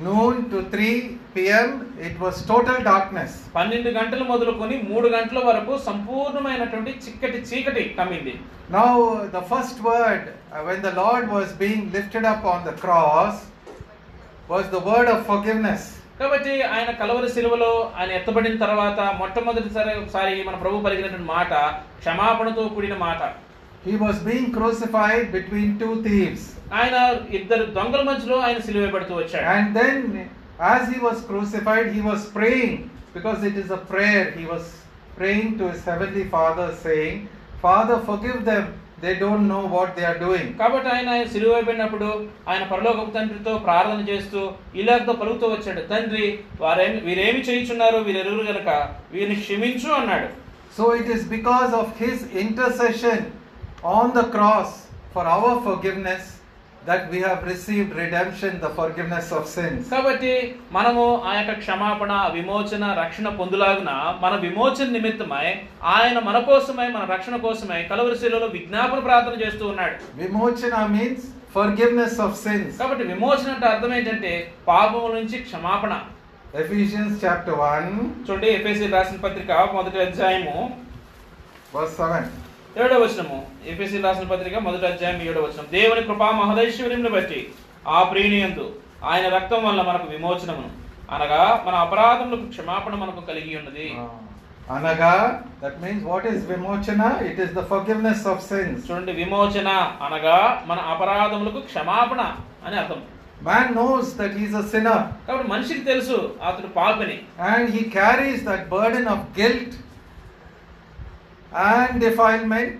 noon 0.02 0.50
to 0.50 0.62
3 0.64 0.88
p.m., 1.34 1.68
it 1.98 2.18
was 2.20 2.36
total 2.44 2.78
darkness. 2.84 3.30
పన్నెండు 3.54 3.90
గంటలు 3.98 4.24
మొదలుకొని 4.24 4.76
మూడు 4.90 5.08
గంటల 5.08 5.40
వరకు 5.48 5.72
సంపూర్ణమైనటువంటి 5.88 6.92
చిక్కటి 7.04 7.40
చీకటి 7.50 7.84
కమ్మింది 7.98 8.34
Now, 8.70 8.92
the 9.36 9.42
first 9.52 9.76
word 9.82 10.22
uh, 10.24 10.62
when 10.66 10.80
the 10.82 10.92
Lord 11.02 11.24
was 11.36 11.48
being 11.62 11.82
lifted 11.92 12.24
up 12.32 12.42
on 12.54 12.60
the 12.68 12.74
cross 12.82 13.36
was 14.48 14.66
the 14.76 14.82
word 14.90 15.08
of 15.14 15.20
forgiveness. 15.32 15.82
కాబట్టి 16.20 16.54
ఆయన 16.74 16.90
కలవరి 17.00 17.28
శిలువలో 17.34 17.72
ఆయన 17.98 18.10
ఎత్తబడిన 18.18 18.56
తర్వాత 18.64 19.00
మొట్టమొదటిసారి 19.20 19.92
ఒకసారి 20.00 20.34
మన 20.48 20.56
ప్రభు 20.62 20.82
పలికినటువంటి 20.86 21.30
మాట 21.36 21.52
క్షమాపణతో 22.02 22.64
కూడిన 22.76 22.96
మాట 23.08 23.20
He 23.84 23.96
was 23.96 24.16
being 24.20 24.46
crucified 24.52 25.26
between 25.32 25.68
two 25.78 25.94
thieves. 26.02 26.42
ఆయన 26.78 26.96
ఇద్దరు 27.38 27.64
దొంగల 27.76 28.02
మధ్యలో 28.10 28.38
ఆయన 28.46 28.58
సిలువేయబడుతూ 28.66 29.14
వచ్చాడు. 29.20 29.46
And 29.54 29.70
then 29.80 30.02
as 30.70 30.88
he 30.94 30.98
was 31.06 31.22
crucified 31.30 31.88
he 31.94 32.02
was 32.08 32.26
praying 32.38 32.78
because 33.16 33.46
it 33.50 33.60
is 33.62 33.72
a 33.78 33.80
prayer 33.92 34.28
he 34.38 34.44
was 34.52 34.68
praying 35.20 35.54
to 35.60 35.64
his 35.72 35.86
heavenly 35.92 36.24
father 36.36 36.74
saying 36.88 37.22
father 37.64 38.04
forgive 38.10 38.40
them 38.50 38.66
they 39.02 39.10
don't 39.22 39.48
know 39.54 39.60
what 39.74 39.92
they 39.96 40.04
are 40.10 40.20
doing 40.24 40.50
కాబట్టి 40.60 40.88
ఆయన 40.94 41.08
ఆయన 41.14 41.26
సిలువైపోయినప్పుడు 41.34 42.08
ఆయన 42.50 42.64
పరలోక 42.72 43.04
తండ్రితో 43.16 43.52
ప్రార్థన 43.66 44.00
చేస్తూ 44.10 44.40
ఇలాగతో 44.80 45.12
పలుకుతూ 45.20 45.46
వచ్చాడు. 45.52 45.82
తండ్రి 45.92 46.26
వారేం 46.62 46.94
వీరేమి 47.06 47.42
చేయించున్నారు? 47.48 47.98
వీరెరుగురు 48.08 48.46
కనుక 48.50 48.70
వీరిని 49.12 49.36
క్షమించు 49.44 49.90
అన్నాడు. 50.00 50.28
So 50.78 50.94
it 51.00 51.12
is 51.16 51.24
because 51.36 51.70
of 51.82 51.92
his 52.02 52.24
intercession 52.44 53.24
on 53.96 54.12
the 54.18 54.24
cross 54.34 54.74
for 55.14 55.30
our 55.36 55.60
forgiveness 55.86 56.28
that 56.88 57.10
we 57.12 57.18
have 57.20 57.40
received 57.44 57.90
redemption, 57.94 58.60
the 58.60 58.70
forgiveness 58.78 59.26
of 59.32 59.42
sins. 59.54 59.80
కాబట్టి 59.92 60.32
మనము 60.76 61.04
ఆ 61.28 61.32
యొక్క 61.38 61.52
క్షమాపణ 61.62 62.12
విమోచన 62.36 62.84
రక్షణ 63.00 63.28
పొందులాగున 63.40 63.92
మన 64.24 64.34
విమోచన 64.44 64.88
నిమిత్తమై 64.96 65.46
ఆయన 65.94 66.18
మన 66.28 66.38
కోసమై 66.48 66.88
మన 66.96 67.04
రక్షణ 67.14 67.36
కోసమై 67.46 67.80
కలవరి 67.90 68.18
శిలువలో 68.22 68.48
విజ్ఞాపన 68.56 69.00
ప్రార్థన 69.08 69.34
చేస్తూ 69.44 69.64
ఉన్నాడు 69.72 69.96
Vimochana 70.20 70.82
means 70.96 71.20
forgiveness 71.56 72.14
of 72.26 72.32
sins. 72.46 72.70
కాబట్టి 72.80 73.04
విమోచన 73.12 73.50
అంటే 73.56 73.68
అర్థం 73.74 73.92
ఏంటంటే 73.98 74.32
పాపము 74.70 75.08
నుంచి 75.18 75.38
క్షమాపణ 75.48 75.92
Ephesians 76.62 77.14
chapter 77.22 77.54
1, 77.64 77.88
చూడండి 78.26 78.48
ఎఫ్ఎస్సి 78.56 78.86
రాసిన 78.96 79.18
పత్రిక 79.24 79.50
మొదటి 79.76 79.98
అధ్యాయము 80.06 80.58
verse 81.74 81.96
7. 82.06 82.46
ఏడో 82.84 82.96
వచనము. 82.98 83.38
ఎఫ్ఎస్సి 83.66 84.00
రాసిన 84.06 84.26
పత్రిక 84.32 84.58
మొదటి 84.66 84.86
అధ్యాయం 84.86 85.22
ఏడో 85.30 85.40
వచనం. 85.40 85.66
దేవుని 85.72 86.02
కృపా 86.02 86.30
మహదైశ్వర్యమును 86.30 87.10
బట్టి 87.10 87.40
ఆ 87.88 88.02
ప్రీణియందు 88.02 88.66
ఆయన 89.04 89.26
రక్తం 89.36 89.60
వల్ల 89.68 89.82
మనకు 89.82 90.06
విమోచనమును. 90.14 90.70
అనగా 91.14 91.42
మన 91.66 91.74
అపరాధములకు 91.74 92.46
క్షమాపణ 92.54 92.94
మనకు 92.94 93.20
కలిగి 93.26 93.56
ఉన్నది. 93.56 93.88
Anaga, 94.76 95.12
that 95.62 95.76
means 95.82 96.00
what 96.08 96.24
is 96.30 96.40
Vimochana? 96.48 97.06
It 97.28 97.38
is 97.44 97.50
the 97.58 97.62
forgiveness 97.70 98.18
of 98.32 98.36
sins. 98.48 98.80
చూడండి 98.88 99.12
విమోచన 99.12 99.68
అనగా 100.06 100.64
మన 100.66 100.78
అపరాధములకు 100.92 101.60
క్షమాపణ 101.60 102.20
అని 102.66 102.76
అర్థం. 102.76 103.00
Man 103.48 103.66
knows 103.76 104.06
that 104.18 104.32
he 104.38 104.44
is 104.48 104.54
a 104.60 104.64
sinner. 104.72 104.98
కాబట్టి 105.26 105.48
మనిషికి 105.52 105.80
తెలుసు 105.80 106.18
అతడు 106.46 106.66
పాపని. 106.66 107.18
And 107.52 107.64
he 107.76 107.82
carries 107.98 108.40
that 108.48 108.62
burden 108.74 109.06
of 109.14 109.20
guilt. 109.38 109.72
and 111.67 111.99
defilement 111.99 112.77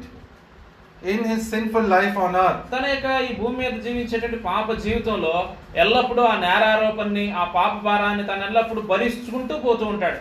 in 1.03 1.19
his 1.23 1.41
sinful 1.51 1.85
life 1.95 2.15
on 2.25 2.33
earth. 2.43 2.62
తన 2.73 2.83
యొక్క 2.93 3.07
ఈ 3.27 3.31
భూమి 3.39 3.55
మీద 3.62 3.73
జీవించేటువంటి 3.85 4.39
పాప 4.50 4.67
జీవితంలో 4.85 5.33
ఎల్లప్పుడూ 5.75 6.22
ఆ 6.22 6.37
నేరారోపణని 6.38 7.32
ఆ 7.32 7.44
పాప 7.54 7.72
భారాన్ని 7.82 8.25
తను 8.26 8.44
ఎల్లప్పుడూ 8.44 8.80
భరించుకుంటూ 8.82 9.58
పోతూ 9.58 9.87
ఉంటాడు 9.87 10.18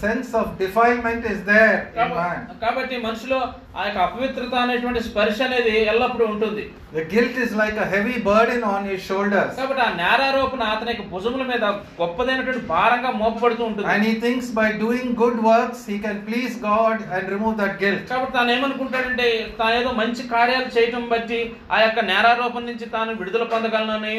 sense 0.00 0.34
of 0.34 0.58
defilement 0.58 1.24
is 1.24 1.44
there 1.44 1.76
in 1.82 1.94
కాబ- 1.94 2.16
man. 2.16 2.38
కాబట్టి 2.60 2.96
మనిషిలో 2.98 3.40
ఆ 3.76 3.84
యొక్క 3.84 3.98
అపవిత్రత 3.98 4.54
అనేటువంటి 4.54 5.00
స్పర్శ 5.02 5.42
అనేది 5.42 5.76
ఎల్లప్పుడూ 5.84 6.26
ఉంటుంది 6.26 6.64
The 6.94 7.04
guilt 7.04 7.34
is 7.36 7.54
like 7.54 7.76
a 7.76 7.84
heavy 7.84 8.14
burden 8.18 8.64
on 8.64 8.84
his 8.84 9.00
shoulders. 9.02 9.50
కాబట్టి 9.56 9.82
ఆ 9.82 9.90
నేరారోపణ 9.94 10.62
అతని 10.74 10.90
యొక్క 10.90 11.04
భుజముల 11.10 11.42
మీద 11.42 11.64
గొప్పదైనటువంటి 12.00 12.62
భారంగా 12.66 13.10
మోపబడుతూ 13.10 13.62
ఉంటుంది 13.64 13.88
he 14.08 14.14
thinks 14.14 14.46
by 14.50 14.68
doing 14.84 15.14
good 15.14 15.36
works 15.42 15.80
he 15.86 15.98
can 15.98 16.22
please 16.22 16.54
God 16.62 16.96
and 17.14 17.24
remove 17.28 17.56
that 17.58 17.74
guilt. 17.78 18.02
కాబట్టి 18.08 18.32
తాను 18.32 18.50
ఏమనుకుంటాడంటే 18.50 19.26
తాను 19.60 19.76
ఏదో 19.80 19.92
మంచి 19.92 20.22
కార్యాలు 20.28 20.70
చేయటం 20.76 21.08
బట్టి 21.08 21.40
ఆ 21.72 21.78
యొక్క 21.82 22.00
నేరారోపణ 22.10 22.64
నుంచి 22.64 22.86
తాను 22.86 23.12
విడుదల 23.14 23.44
పొందగలనని 23.44 23.97
ఉంటుందనే 23.98 24.14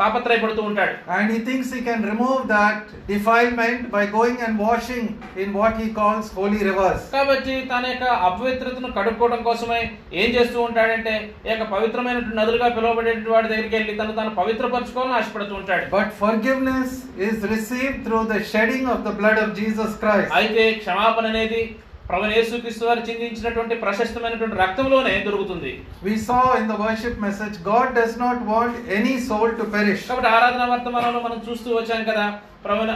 తాపత్రయపడుతూ 0.00 0.62
ఉంటాడు. 0.70 0.94
And 1.16 1.30
he 1.34 1.38
thinks 1.48 1.72
he 1.76 1.80
can 1.88 2.04
remove 2.10 2.40
that 2.54 2.88
defilement 3.12 3.84
by 3.94 4.04
going 4.16 4.42
and 4.46 4.58
washing 4.66 5.10
in 5.42 5.52
what 5.58 5.78
he 5.82 5.88
calls 6.00 6.28
holy 6.38 6.60
rivers 6.68 7.04
కాబట్టి 7.16 7.54
తన 7.72 7.84
యొక్క 7.92 8.08
అపవిత్రతను 8.28 8.90
కడుక్కోవడం 8.98 9.42
కోసమే 9.48 9.80
ఏం 10.22 10.28
చేస్తూ 10.36 10.58
ఉంటాడంటే 10.68 11.14
ఈ 11.46 11.50
యొక్క 11.52 11.66
పవిత్రమైన 11.74 12.20
నదులుగా 12.40 12.68
పిలువబడేటువంటి 12.78 13.34
వాడి 13.34 13.52
దగ్గరికి 13.52 13.76
వెళ్ళి 13.78 13.94
తను 14.00 14.18
తన 14.20 14.30
పవిత్ర 14.40 14.66
పరచుకోవాలని 14.76 15.18
ఆశపడుతూ 15.20 15.54
ఉంటాడు. 15.60 15.84
But 15.96 16.12
forgiveness 16.46 16.96
is 17.28 17.42
received 17.54 18.02
through 18.06 18.20
the 18.32 18.40
shedding 18.54 18.90
of 18.94 19.04
the 19.08 19.12
blood 19.20 19.42
of 19.44 19.54
Jesus 19.60 19.98
Christ 20.04 20.34
అయితే 20.40 20.64
క్షమాపణ 20.82 21.26
అనేది 21.34 21.62
ప్రభు 22.10 22.28
యేసుక్రీస్తు 22.34 22.84
వారు 22.88 23.00
చిందించినటువంటి 23.08 23.74
ప్రశస్తమైనటువంటి 23.82 24.56
రక్తంలోనే 24.56 25.14
దొరుకుతుంది 25.26 25.72
We 26.04 26.14
saw 26.28 26.44
in 26.60 26.66
the 26.72 26.78
worship 26.84 27.16
message, 27.26 27.56
God 27.64 27.88
does 27.94 28.14
not 28.16 28.38
want 28.52 28.74
any 28.98 29.14
soul 29.28 29.48
to 29.60 29.64
perish. 29.74 30.02
కాబట్టి 30.08 30.30
ఆరాధన 30.36 30.64
వర్తమానంలో 30.70 31.20
మనం 31.20 31.40
చూస్తూ 31.48 31.68
వచ్చాం 31.74 32.02
కదా 32.04 32.26
ప్రభు 32.64 32.86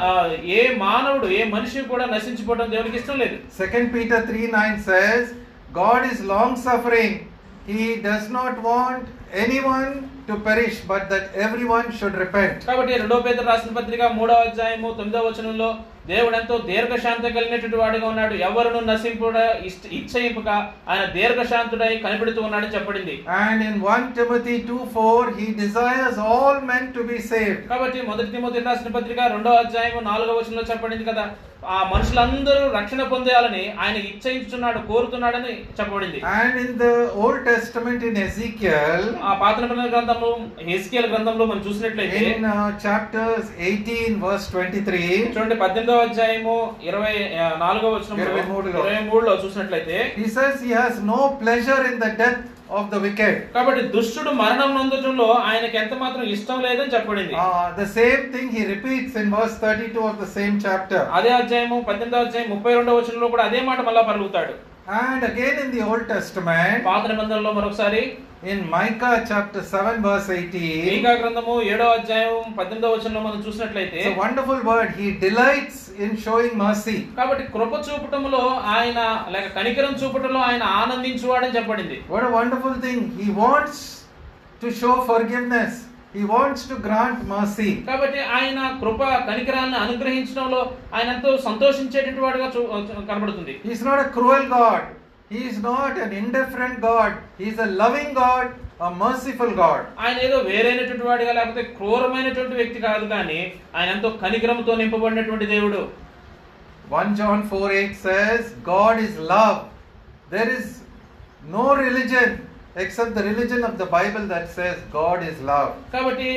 ఏ 0.53 0.63
మానవుడు 0.77 1.27
ఏ 1.39 1.43
మనిషి 1.45 1.85
కూడా 1.93 2.07
నశించిపోవడం 2.07 2.71
దేవునికి 2.71 2.99
ఇష్టం 2.99 3.19
లేదు 3.19 3.37
2 3.59 3.85
Peter 3.97 4.21
3 4.31 4.49
9 4.55 4.81
says, 4.81 5.23
God 5.73 6.01
is 6.13 6.19
long 6.25 6.55
suffering. 6.67 7.13
He 7.67 7.85
does 8.09 8.27
not 8.31 8.55
want 8.63 9.05
anyone 9.35 9.93
to 10.33 10.41
perish, 10.43 10.81
but 10.83 11.09
that 11.11 11.25
everyone 11.39 11.87
should 11.93 12.15
repent. 12.17 12.57
కాబట్టి 12.67 12.93
రెండో 13.03 13.17
పేదలు 13.27 13.49
రాసిన 13.51 13.73
పత్రిక 13.79 14.03
మూడవ 14.19 14.45
అధ్యాయము 14.47 14.91
తొమ్మిదవ 14.99 15.25
వచనంలో 15.29 15.71
దేవుడు 16.07 16.37
ఎంతో 16.37 16.55
దీర్ఘశాంత 16.69 17.27
కలిగినటువంటి 17.29 17.79
వాడుగా 17.81 18.07
ఉన్నాడు 18.09 18.35
ఎవరును 18.47 18.81
నశింపుడ 18.89 19.37
ఇచ్చయింపక 19.99 20.49
ఆయన 20.89 21.05
దీర్ఘశాంతుడై 21.17 21.93
కనిపెడుతూ 22.05 22.41
ఉన్నాడని 22.47 22.75
చెప్పబడింది 22.75 23.15
And 23.39 23.61
in 23.69 23.77
1 23.91 24.11
Timothy 24.19 24.57
2 24.57 24.81
4, 24.97 25.37
he 25.39 25.47
desires 25.55 26.19
all 26.31 26.59
men 26.73 26.85
to 26.97 27.05
be 27.05 27.19
saved. 27.31 27.61
కాబట్టి 27.71 28.01
మొదటి 28.11 28.33
తిమోతి 28.35 28.67
రాసిన 28.67 28.93
పత్రిక 28.97 29.31
రెండో 29.35 29.55
అధ్యాయము 29.63 30.03
నాలుగవ 30.11 30.37
వచనంలో 30.41 30.67
చెప్పబడింది 30.71 31.07
కదా 31.11 31.27
ఆ 31.69 31.81
మనుషులందరూ 31.91 32.63
రక్షణ 32.77 33.03
పొందేయాలని 33.11 33.65
ఆయన 33.83 33.97
ఇచ్చయించున్నాడు 34.09 34.81
కోరుతున్నాడని 34.89 35.53
చెప్పబడింది 35.79 36.21
And 36.37 36.55
in 36.63 36.73
the 36.79 36.93
Old 37.23 37.41
Testament 37.51 38.03
in 38.09 38.17
Ezekiel, 38.25 39.03
ఆ 39.29 39.33
పాత 39.43 39.57
నిబంధన 39.63 39.93
గ్రంథంలో 40.25 40.31
హెస్కియల్ 40.67 41.09
గ్రంథంలో 41.13 41.45
మనం 41.47 41.63
చూసినట్లయితే 41.67 42.21
uh, 42.45 42.69
chapters 42.79 43.45
18, 43.61 44.17
verse 44.23 44.47
23, 44.49 45.21
చూడండి 45.35 45.57
పద్దెనిమిదవ 45.63 46.05
అధ్యాయము 46.07 46.57
ఇరవై 46.89 47.13
ఆ, 47.37 47.47
నాలుగవ 47.63 47.91
వచనం 47.97 48.21
ఇరవై 48.25 48.43
మూడులో. 48.51 48.79
ఇరవై 48.83 49.03
మూడులో 49.09 49.35
చూసినట్లయితే 49.45 49.97
he 50.17 50.27
says 50.31 50.55
he 50.63 50.73
has 50.75 50.97
no 51.07 51.21
pleasure 51.43 51.81
in 51.91 51.97
the 51.99 52.11
death 52.23 52.43
of 52.73 52.85
the 52.93 53.01
wicked. 53.07 53.35
కాబట్టి 53.55 53.83
దుష్టుడు 53.95 54.33
మరణం 54.43 54.73
నొందటంలో 54.79 55.29
ఆయనకి 55.49 55.77
ఎంత 55.83 55.95
మాత్రం 56.03 56.25
ఇష్టం 56.35 56.61
లేదని 56.67 56.95
చెప్పబడింది 56.95 57.35
the 57.77 57.89
same 57.99 58.23
thing 58.35 58.49
he 58.51 58.65
repeats 58.67 59.15
in 59.17 59.29
verse 59.31 59.57
32 59.63 60.05
of 60.11 60.19
the 60.19 60.31
same 60.39 60.57
chapter. 60.61 61.03
అదే 61.19 61.33
అధ్యాయము 61.41 61.79
పద్దెనిమిదవ 61.89 62.27
అధ్యాయం 62.27 62.51
ముప్పై 62.55 62.75
రెండవ 62.79 62.99
వచనంలో 63.01 63.29
కూడా 63.35 63.47
అదే 63.51 63.63
మాట 63.71 63.81
మళ్ళా 63.89 64.05
పలుకుతాడు 64.11 64.55
And 64.87 65.23
again 65.23 65.59
in 65.61 65.71
the 65.71 65.83
Old 65.83 66.09
Testament, 66.09 66.79
పాత 66.87 67.03
నిబంధనలో 67.11 67.51
మరొకసారి 67.59 68.01
in 68.45 68.59
Micah 68.71 69.13
chapter 69.29 69.61
7, 69.63 69.93
verse 70.07 70.29
18, 70.37 70.63
మీకా 70.89 71.13
గ్రంథము 71.21 71.53
ఏడో 71.73 71.87
అధ్యాయం 71.99 72.39
పద్దెనిమిదవ 72.59 72.91
వచనంలో 72.95 73.21
మనం 73.27 73.39
చూసినట్లయితే 73.47 74.01
it's 74.01 74.11
a 74.15 74.21
wonderful 74.23 74.59
word. 74.71 74.89
He 74.99 75.07
delights 75.27 75.79
in 76.05 76.11
showing 76.25 76.55
mercy. 76.65 76.97
కాబట్టి 77.19 77.45
కృప 77.55 77.73
చూపటములో 77.89 78.43
ఆయన 78.75 78.99
లేక 79.35 79.47
కనికరం 79.59 79.95
చూపటంలో 80.03 80.43
ఆయన 80.49 80.65
ఆనందించువాడని 80.81 81.57
చెప్పబడింది 81.59 81.99
What 82.15 82.25
a 82.31 82.35
wonderful 82.41 82.75
thing. 82.87 83.01
He 83.21 83.29
wants 83.45 83.79
to 84.63 84.71
show 84.81 84.97
forgiveness. 85.13 85.73
He 86.15 86.25
wants 86.25 86.63
to 86.71 86.77
grant 86.87 87.21
mercy. 87.35 87.71
కాబట్టి 87.89 88.21
ఆయన 88.39 88.59
కృప 88.81 89.03
కనికరాలను 89.29 89.79
అనుగ్రహించడంలో 89.85 90.61
ఆయన 90.97 91.09
ఎంతో 91.15 91.31
సంతోషించేటువంటి 91.47 92.21
వాడుగా 92.25 92.49
కనబడుతుంది 93.11 93.55
a 94.05 94.09
cruel 94.17 94.45
God. 94.59 94.83
He 95.31 95.43
is 95.51 95.59
not 95.71 95.93
an 96.05 96.13
indifferent 96.23 96.77
God. 96.81 97.13
He 97.39 97.47
is 97.53 97.59
a 97.67 97.71
loving 97.83 98.11
God, 98.23 98.47
a 98.87 98.91
merciful 99.05 99.51
God. 99.63 99.83
ఆయన 100.05 100.19
ఏదో 100.27 100.39
వేరైనటువంటి 100.51 101.07
వాడిగా 101.11 101.33
లేకపోతే 101.39 101.65
క్రూరమైనటువంటి 101.79 102.55
వ్యక్తి 102.61 102.81
కాదు 102.89 103.07
కానీ 103.15 103.41
ఆయన 103.77 103.89
ఎంతో 103.97 104.11
కనికరంతో 104.25 104.75
నింపబడినటువంటి 104.83 105.49
దేవుడు 105.55 105.83
1 106.93 107.15
John 107.15 107.49
4 107.49 107.73
8 107.73 107.95
says, 107.97 108.41
God 108.63 108.99
is 109.01 109.13
love. 109.19 109.59
There 110.31 110.51
is 110.51 110.83
no 111.45 111.75
religion 111.75 112.47
except 112.77 113.15
the 113.15 113.23
religion 113.25 113.63
of 113.63 113.77
the 113.77 113.87
Bible 113.89 114.27
that 114.27 114.49
says 114.51 114.77
God 114.93 115.23
is 115.23 115.39
love. 115.45 115.71
కాబట్టి 115.93 116.29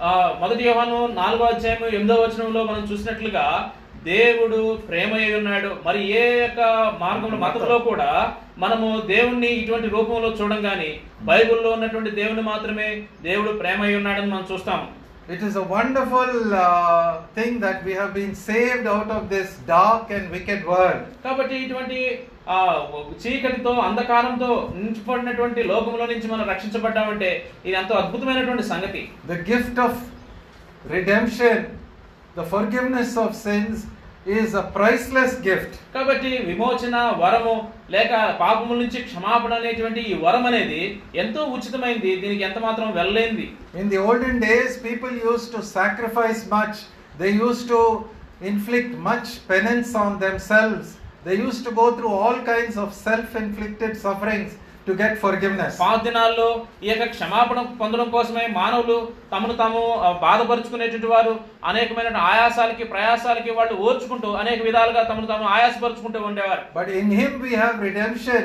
ఆ, 0.00 0.08
మొదటి 0.40 0.62
యోహాను 0.64 0.96
నాలుగో 1.18 1.44
అధ్యాయం 1.46 1.84
ఎనిమిదో 1.90 2.16
వచనంలో 2.22 2.62
మనం 2.64 2.82
చూసినట్లుగా 2.90 3.44
దేవుడు 4.06 4.58
ప్రేమ 4.88 5.12
అయి 5.16 5.30
ఉన్నాడు 5.34 5.70
మరి 5.86 6.00
ఏ 6.14 6.24
యొక్క 6.36 6.60
మార్గంలో 7.00 7.38
మతంలో 7.38 7.78
కూడా 7.86 8.10
మనము 8.58 8.88
దేవుణ్ణి 9.08 9.50
ఇటువంటి 9.60 9.88
రూపంలో 9.88 10.28
చూడం 10.38 10.60
గాని 10.66 10.90
బైబిల్లో 11.30 11.70
ఉన్నటువంటి 11.70 12.10
దేవుని 12.18 12.44
మాత్రమే 12.44 12.88
దేవుడు 13.22 13.52
ప్రేమ 13.62 13.82
అయి 13.88 13.98
ఉన్నాడని 14.00 14.30
మనం 14.34 14.46
చూస్తాము 14.52 14.86
It 15.28 15.40
is 15.42 15.54
a 15.56 15.64
wonderful 15.70 16.28
uh, 16.56 17.06
thing 17.34 17.58
that 17.58 17.78
we 17.82 17.94
have 17.94 18.12
been 18.14 18.34
saved 18.40 18.86
out 18.86 19.08
of 19.10 19.22
this 19.28 19.48
dark 19.68 20.10
and 20.10 20.24
wicked 20.30 20.60
world. 20.64 21.00
కాబట్టి 21.24 21.54
ఇటువంటి 21.62 21.98
ఆ 22.35 22.35
ఆ 22.48 22.58
చీకటితో 23.22 23.72
అంధకారంతో 23.80 24.50
నించిపడినటువంటి 24.74 25.60
లోకంలో 25.62 26.04
నుంచి 26.06 26.28
మనం 26.28 26.44
రక్షించబడ్డామంటే 26.48 27.30
ఇది 27.64 27.76
ఎంతో 27.76 27.94
అద్భుతమైనటువంటి 27.94 28.64
సంగతి. 28.64 29.02
The 29.26 29.36
gift 29.50 29.80
of 29.80 30.00
redemption 30.92 31.62
the 32.36 32.42
forgiveness 32.52 33.14
of 33.18 33.36
sins 33.42 33.80
is 34.36 34.54
a 34.56 34.62
priceless 34.76 35.34
gift 35.42 35.74
కాబట్టి 35.94 36.30
విమోచన 36.46 36.96
వరము 37.18 37.54
లేక 37.90 38.12
పాపముల 38.40 38.78
నుంచి 38.78 39.00
క్షమాపణ 39.02 39.52
అనేటువంటి 39.54 40.00
ఈ 40.02 40.14
వరం 40.24 40.46
అనేది 40.46 40.80
ఎంతో 41.14 41.42
ఉచితమైంది 41.56 42.12
దీనికి 42.22 42.44
ఎంత 42.44 42.58
మాత్రం 42.58 42.88
వెళ్ళలేంది 42.92 43.46
in 43.80 43.90
the 43.90 44.00
olden 44.06 44.40
days 44.40 44.76
people 44.84 45.14
used 45.26 45.46
to 45.52 45.60
sacrifice 45.72 46.42
much 46.52 46.80
they 47.20 47.30
used 47.42 47.62
to 47.68 47.80
inflict 48.42 48.96
much 49.06 49.30
penance 49.50 49.92
on 49.96 50.16
themselves 50.46 50.92
themselves, 51.26 51.34
they 51.34 51.36
used 51.38 51.64
to 51.64 51.72
go 51.72 51.96
through 51.96 52.08
all 52.10 52.42
kinds 52.44 52.76
of 52.76 52.94
self 52.94 53.34
inflicted 53.36 53.96
sufferings 53.96 54.52
to 54.86 54.94
get 54.94 55.18
forgiveness. 55.18 55.72
పాత 55.78 55.98
దినాల్లో 56.02 56.48
ఈ 56.84 56.88
యొక్క 56.88 57.04
క్షమాపణ 57.14 57.58
పొందడం 57.80 58.10
కోసమే 58.10 58.46
మానవులు 58.56 58.98
తమను 59.32 59.54
తాము 59.56 59.80
బాధపరుచుకునేటువంటి 60.22 61.06
వారు 61.06 61.32
అనేకమైన 61.64 62.18
ఆయాసాలకి 62.32 62.84
ప్రయాసాలకి 62.84 63.50
వాళ్ళు 63.50 63.74
ఓర్చుకుంటూ 63.86 64.30
అనేక 64.34 64.60
విధాలుగా 64.62 65.02
తమను 65.02 65.26
తాము 65.26 65.46
ఆయాసపరుచుకుంటూ 65.56 66.20
ఉండేవారు 66.30 66.62
But 66.74 66.88
in 67.00 67.10
Him 67.10 67.32
we 67.40 67.52
have 67.54 67.74
redemption, 67.80 68.42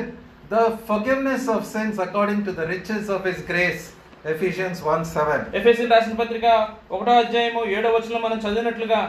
the 0.48 0.64
forgiveness 0.90 1.48
of 1.48 1.64
sins 1.66 1.98
according 1.98 2.44
to 2.44 2.52
the 2.52 2.66
riches 2.66 3.08
of 3.08 3.24
His 3.24 3.40
grace. 3.42 3.84
Ephesians 4.24 4.78
1 4.88 5.04
7. 5.12 5.38
ఎఫ్ఎస్సి 5.58 5.86
రాసిన 5.86 6.14
పత్రిక 6.14 6.46
ఒకటో 6.90 7.14
అధ్యాయము 7.22 7.62
ఏడో 7.76 7.88
వచనంలో 7.90 8.18
మనం 8.18 8.38
చదివినట్లుగా 8.38 9.00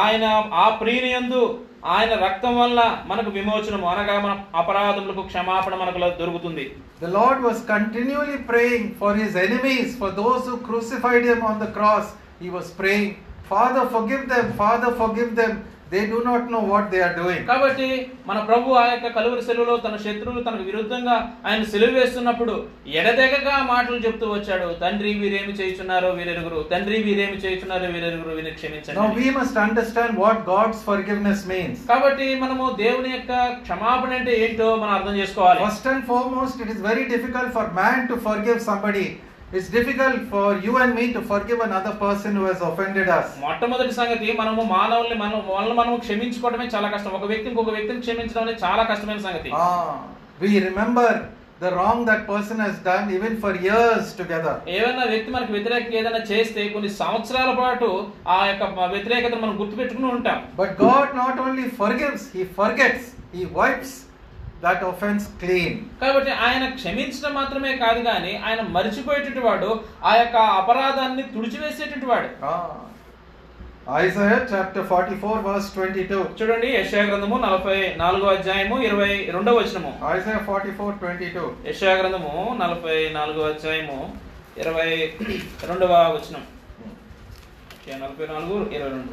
ఆయన 0.00 0.26
ఆ 0.54 0.66
ప్రియునియందు 0.80 1.40
ఆయన 1.92 2.12
రక్తం 2.24 2.54
వల్ల 2.60 2.80
మనకు 3.06 3.30
విమోచనము 3.30 3.86
అనగా 3.90 4.14
మన 4.24 4.32
అపరాధములకు 4.60 5.22
క్షమాపణ 5.30 5.74
మనకు 5.82 6.00
దొరుకుతుంది 6.22 6.66
The 7.00 7.10
Lord 7.10 7.38
was 7.42 7.58
continually 7.64 8.38
praying 8.50 8.84
for 9.00 9.10
His 9.14 9.32
enemies, 9.36 9.88
for 10.00 10.10
those 10.12 10.42
who 10.48 10.56
crucified 10.68 11.24
Him 11.30 11.40
on 11.44 11.56
the 11.58 11.70
cross. 11.76 12.06
He 12.40 12.50
was 12.50 12.66
praying, 12.70 13.08
Father, 13.50 13.82
forgive 13.88 14.22
them, 14.28 14.46
Father, 14.54 14.90
forgive 15.02 15.30
them. 15.36 15.52
They 15.94 16.04
do 16.06 16.20
not 16.24 16.44
know 16.46 16.62
what 16.64 16.84
they 16.92 17.00
are 17.06 17.14
doing. 17.14 17.40
కాబట్టి 17.50 17.88
మన 18.28 18.38
ప్రభు 18.48 18.76
ఆ 18.80 18.84
యొక్క 18.86 19.08
కలువరి 19.16 19.42
సెలవులో 19.48 19.74
తన 19.84 19.96
శత్రువులు 20.04 20.40
తనకు 20.46 20.64
విరుద్ధంగా 20.68 21.16
ఆయన 21.48 21.62
సెలవు 21.72 21.94
వేస్తున్నప్పుడు 21.98 22.54
ఎడతెగగా 22.98 23.56
మాటలు 23.70 23.98
చెప్తూ 24.06 24.26
వచ్చాడు 24.32 24.68
తండ్రి 24.82 25.12
వీరేమి 25.22 25.54
చేయుచున్నారో 25.60 26.10
వీరెరుగురు 26.18 26.60
తండ్రి 26.72 26.98
వీరేమి 27.06 27.38
చేయుచున్నారో 27.44 27.90
వీరెరుగురు 27.94 28.34
వీరిని 28.34 28.50
Now 28.50 28.58
క్షమించండి 28.60 29.20
we 29.20 29.28
must 29.30 29.56
understand 29.58 30.12
what 30.16 30.38
God's 30.46 30.80
forgiveness 30.88 31.42
means. 31.52 31.76
కాబట్టి 31.90 32.26
మనము 32.42 32.64
దేవుని 32.82 33.12
యొక్క 33.14 33.32
క్షమాపణ 33.66 34.12
అంటే 34.18 34.34
ఏంటో 34.44 34.68
మనం 34.82 34.94
అర్థం 34.98 35.16
చేసుకోవాలి 35.20 35.62
First 35.64 35.86
and 35.92 36.02
foremost, 36.06 36.56
it 36.64 36.72
is 36.74 36.80
very 36.80 37.06
difficult 37.14 37.50
for 37.52 37.66
man 37.74 38.00
to 38.08 38.16
forgive 38.26 38.60
somebody. 38.70 39.06
It's 39.52 39.68
difficult 39.68 40.22
for 40.24 40.58
you 40.58 40.78
and 40.78 40.94
me 40.94 41.12
to 41.12 41.20
forgive 41.22 41.60
another 41.60 41.92
person 41.94 42.34
who 42.34 42.44
has 42.44 42.60
offended 42.62 43.08
us. 43.10 43.26
మొట్టమొదటి 43.40 43.94
సంగతి 43.98 44.32
మనము 44.40 44.62
మానవుల్ని 44.72 45.16
మనం 45.20 45.40
వాళ్ళని 45.48 45.76
మనము 45.80 45.96
క్షమించుకోవడమే 46.04 46.66
చాలా 46.74 46.88
కష్టం 46.94 47.14
ఒక 47.18 47.26
వ్యక్తిని 47.30 47.52
ఇంకొక 47.52 47.72
వ్యక్తిని 47.76 48.04
క్షమించడం 48.06 48.42
అనేది 48.44 48.62
చాలా 48.64 48.82
కష్టమైన 48.90 49.22
సంగతి 49.26 49.50
Ah, 49.60 49.92
we 50.42 50.50
remember 50.60 51.08
the 51.60 51.70
wrong 51.70 51.98
that 52.04 52.22
person 52.26 52.56
has 52.58 52.78
done 52.82 53.04
even 53.16 53.34
for 53.42 53.52
years 53.66 54.06
together. 54.20 54.54
ఏదైనా 54.76 55.04
వ్యక్తి 55.12 55.30
మనకు 55.36 55.52
వ్యతిరేకంగా 55.56 55.98
ఏదైనా 56.00 56.22
చేస్తే 56.32 56.64
కొన్ని 56.74 56.90
సంవత్సరాల 57.00 57.52
పాటు 57.60 57.88
ఆ 58.36 58.38
యొక్క 58.50 58.64
వ్యతిరేకతను 58.94 59.42
మనం 59.44 59.54
గుర్తుపెట్టుకుని 59.60 60.08
ఉంటాం 60.14 60.40
But 60.56 60.72
God 60.78 61.06
not 61.14 61.36
only 61.46 61.68
forgives, 61.80 62.24
He 62.34 62.44
forgets, 62.58 63.04
He 63.34 63.44
wipes 63.60 63.92
that 64.64 64.80
offense 64.84 65.24
clean. 65.40 65.72
కాబట్టి 66.00 66.32
ఆయన 66.46 66.64
క్షమించడం 66.78 67.32
మాత్రమే 67.38 67.72
కాదు 67.82 68.00
కానీ 68.08 68.32
ఆయన 68.46 68.60
మరిచిపోయేటటువంటి 68.74 69.44
వాడు 69.46 69.70
ఆ 70.04 70.14
యొక్క 70.20 70.36
అపరాధాన్ని 70.60 71.24
తుడిచివేసేటటువంటి 71.34 72.10
వాడు 72.12 72.30
Ah. 72.46 72.64
Isaiah 73.96 74.40
chapter 74.50 74.82
44, 74.84 75.40
verse 75.42 75.66
22. 75.72 76.20
చూడండి 76.38 76.68
యెషయా 76.74 77.02
గ్రంథము 77.08 77.38
నలభై 77.42 77.80
నాలుగో 77.96 78.26
అధ్యాయము 78.34 78.76
ఇరవై 78.86 79.10
రెండవ 79.34 79.54
వచనము 79.58 79.90
Isaiah 80.14 80.40
44, 80.46 80.94
22. 81.02 81.42
యెషయా 81.68 81.94
గ్రంథము 82.00 82.32
నలభై 82.62 82.98
నాలుగో 83.16 83.42
అధ్యాయము 83.50 83.98
ఇరవై 84.62 84.88
రెండవ 85.70 85.92
వచనం 86.16 86.44
నలభై 87.96 88.26
నాలుగు 88.26 88.56
ఇరవై 88.74 88.90
రెండు 88.94 89.12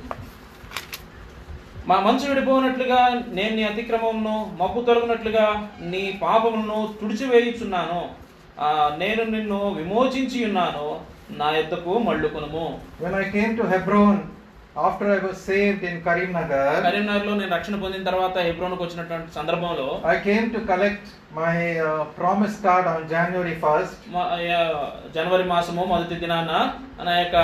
మా 1.88 2.00
మంచు 2.00 2.34
విడిపోనట్లుగా 2.34 3.22
నేను 3.28 3.56
నీ 3.56 3.64
అతిక్రమమును 3.64 4.52
మబ్బు 4.60 4.82
తొలగినట్లుగా 4.82 5.70
నీ 5.82 6.20
పాపములను 6.22 6.94
తుడిచివేయుచున్నాను. 7.02 8.22
నేను 8.98 9.24
నిన్ను 9.24 9.70
విమోచించి 9.70 10.46
ఉన్నాను. 10.46 11.00
నా 11.32 11.52
యొద్దకు 11.52 11.98
మళ్ళుకొనుము 11.98 12.80
When 13.04 13.16
I 13.16 13.26
came 13.36 13.58
to 13.58 13.66
Hebron, 13.74 14.18
after 14.86 15.06
I 15.14 15.20
was 15.26 15.38
saved 15.50 15.84
in 15.84 16.02
Karimnagar, 16.04 16.84
కరీంనగర్లో 16.84 17.36
నేను 17.36 17.56
రక్షణ 17.56 17.76
పొందిన 17.76 18.04
తర్వాత 18.04 18.38
హెబ్రోన్కి 18.38 18.84
వచ్చినటువంటి 18.84 19.34
సందర్భంలో 19.34 20.02
I 20.06 20.16
came 20.28 20.46
to 20.54 20.60
collect 20.72 21.04
my 21.36 21.56
uh, 21.80 22.04
promise 22.20 22.56
card 22.68 22.86
on 22.94 23.02
January 23.10 23.56
1st. 23.62 23.92
మ- 24.08 24.54
ఆ, 24.58 24.92
జనవరి 25.16 25.44
మాసము 25.44 25.86
మొదటి 25.86 26.16
దినాన 26.16 26.52
నా 27.04 27.20
యొక్క 27.20 27.36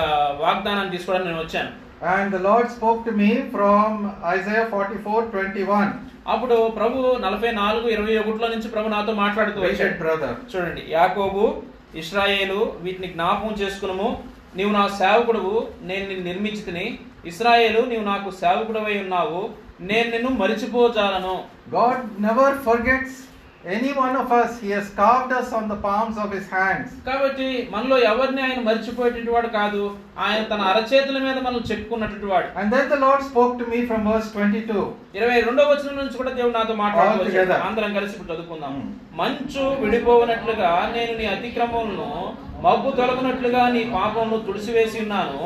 వాగ్దానాన్ని 0.42 0.98
తీసుకోవడానికి 0.98 1.32
నేను 1.32 1.44
వచ్చాను. 1.44 1.87
And 2.06 2.34
the 2.34 2.42
Lord 2.42 2.66
spoke 2.66 3.00
to 3.08 3.12
me 3.18 3.30
from 3.30 3.94
Isaiah 4.34 4.66
44 4.72 5.22
21. 5.32 5.94
అప్పుడు 6.28 6.74
ప్రభు 6.76 7.18
నలభై 7.22 7.52
నాలుగు 7.52 7.90
ఇరవై 7.90 8.18
ఒకటిలో 8.18 8.48
నుంచి 8.48 8.70
ప్రభు 8.70 8.88
నాతో 8.88 9.14
మాట్లాడుతూ 9.14 9.62
వచ్చాడు. 9.62 10.04
brother. 10.04 10.34
చూడండి 10.56 10.86
యాకోబు 10.90 11.62
ఇస్రాయేలు 11.96 12.76
వీటిని 12.82 13.08
జ్ఞాపకం 13.08 13.54
చేసుకునము. 13.54 14.24
నీవు 14.56 14.72
నా 14.72 14.88
సేవకుడువు 14.88 15.68
నేను 15.82 16.08
నిన్ను 16.08 16.26
నిర్మించితిని. 16.26 17.00
ఇస్రాయేలు 17.26 17.82
నీవు 17.82 18.04
నాకు 18.04 18.32
సేవకుడవై 18.32 19.00
ఉన్నావు. 19.00 19.50
నేను 19.82 20.10
నిన్ను 20.10 20.30
మరిచిపోజాలను. 20.30 21.44
God 21.72 22.26
never 22.26 22.50
forgets 22.70 23.14
any 23.68 23.92
one 23.96 24.16
of 24.16 24.32
us. 24.32 24.60
He 24.60 24.70
has 24.70 24.90
carved 24.92 25.32
us 25.32 25.52
on 25.52 25.68
the 25.68 25.78
palms 25.78 26.18
of 26.18 26.30
His 26.32 26.46
hands. 26.50 26.88
కాబట్టి 27.08 27.48
మనలో 27.74 27.98
ఎవరిని 28.10 28.42
ఆయన 28.46 28.60
మర్చిపోయేటువంటి 28.68 29.32
వాడు 29.32 29.50
కాదు 29.58 29.82
ఆయన 30.26 30.42
తన 30.44 30.62
అరచేతుల 30.72 31.18
మీద 31.26 31.38
మనం 31.48 31.60
చెప్పుకున్నటువంటి 31.70 32.30
వాడు 32.32 32.48
And 32.60 32.70
then 32.76 32.86
the 32.90 33.00
Lord 33.00 33.22
spoke 33.24 33.54
to 33.62 33.68
me 33.68 33.80
from 33.90 34.02
verse 34.10 34.30
22. 34.36 34.86
ఇరవై 35.18 35.38
రెండో 35.48 35.66
వచనం 35.72 35.98
నుంచి 36.02 36.18
కూడా 36.22 36.34
దేవుడు 36.40 36.56
నాతో 36.60 36.76
మాట్లాడుతూ 36.84 37.14
All 37.14 37.22
వచ్చాడు. 37.22 37.36
together. 37.38 37.60
అందరం 37.68 37.94
కలిసి 37.98 38.16
ఇప్పుడు 38.16 38.32
చదువుకుందాం 38.34 38.74
Hmm. 38.74 38.90
మంచు 39.20 39.64
విడిపోవనట్లుగా 39.84 40.72
నేను 40.96 41.14
నీ 41.20 41.28
అతిక్రమములను 41.36 42.10
మబ్బు 42.66 42.90
తొలగినట్లుగా 42.98 43.64
నీ 43.76 43.82
పాపమును 43.96 44.38
తుడిసివేసి 44.48 44.98
ఉన్నాను 45.06 45.40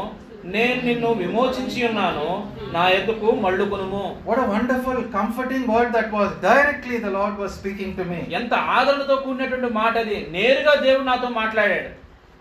నేను 0.44 0.82
నిన్ను 0.82 1.14
విమోచించి 1.14 1.88
ఉన్నాను 1.88 2.52
నా 2.72 2.90
ఎందుకు 2.90 3.32
మళ్ళుకొనుము 3.32 4.22
what 4.26 4.40
a 4.40 4.46
wonderful 4.46 5.14
comforting 5.14 5.70
word 5.70 5.94
that 5.94 6.14
was 6.14 6.42
directly 6.42 6.98
the 6.98 7.06
Lord 7.06 7.40
was 7.40 7.60
speaking 7.60 7.98
to 7.98 8.02
me 8.02 8.16
ఎంత 8.16 8.54
ఆదరణతో 8.54 9.16
కూడినటువంటి 9.16 9.74
మాట 9.74 9.98
అది. 9.98 10.28
నేరుగా 10.30 10.76
దేవుడు 10.76 11.04
నాతో 11.04 11.30
మాట్లాడాడు. 11.30 11.90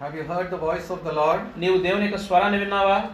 Have 0.02 0.16
you 0.16 0.22
heard 0.22 0.50
the 0.50 0.54
voice 0.54 0.92
of 0.92 1.04
the 1.04 1.08
Lord 1.08 1.60
నీవు 1.60 1.78
దేవుని 1.78 2.04
యొక్క 2.04 2.16
స్వరాన్ని 2.16 2.58
విన్నావా? 2.58 3.04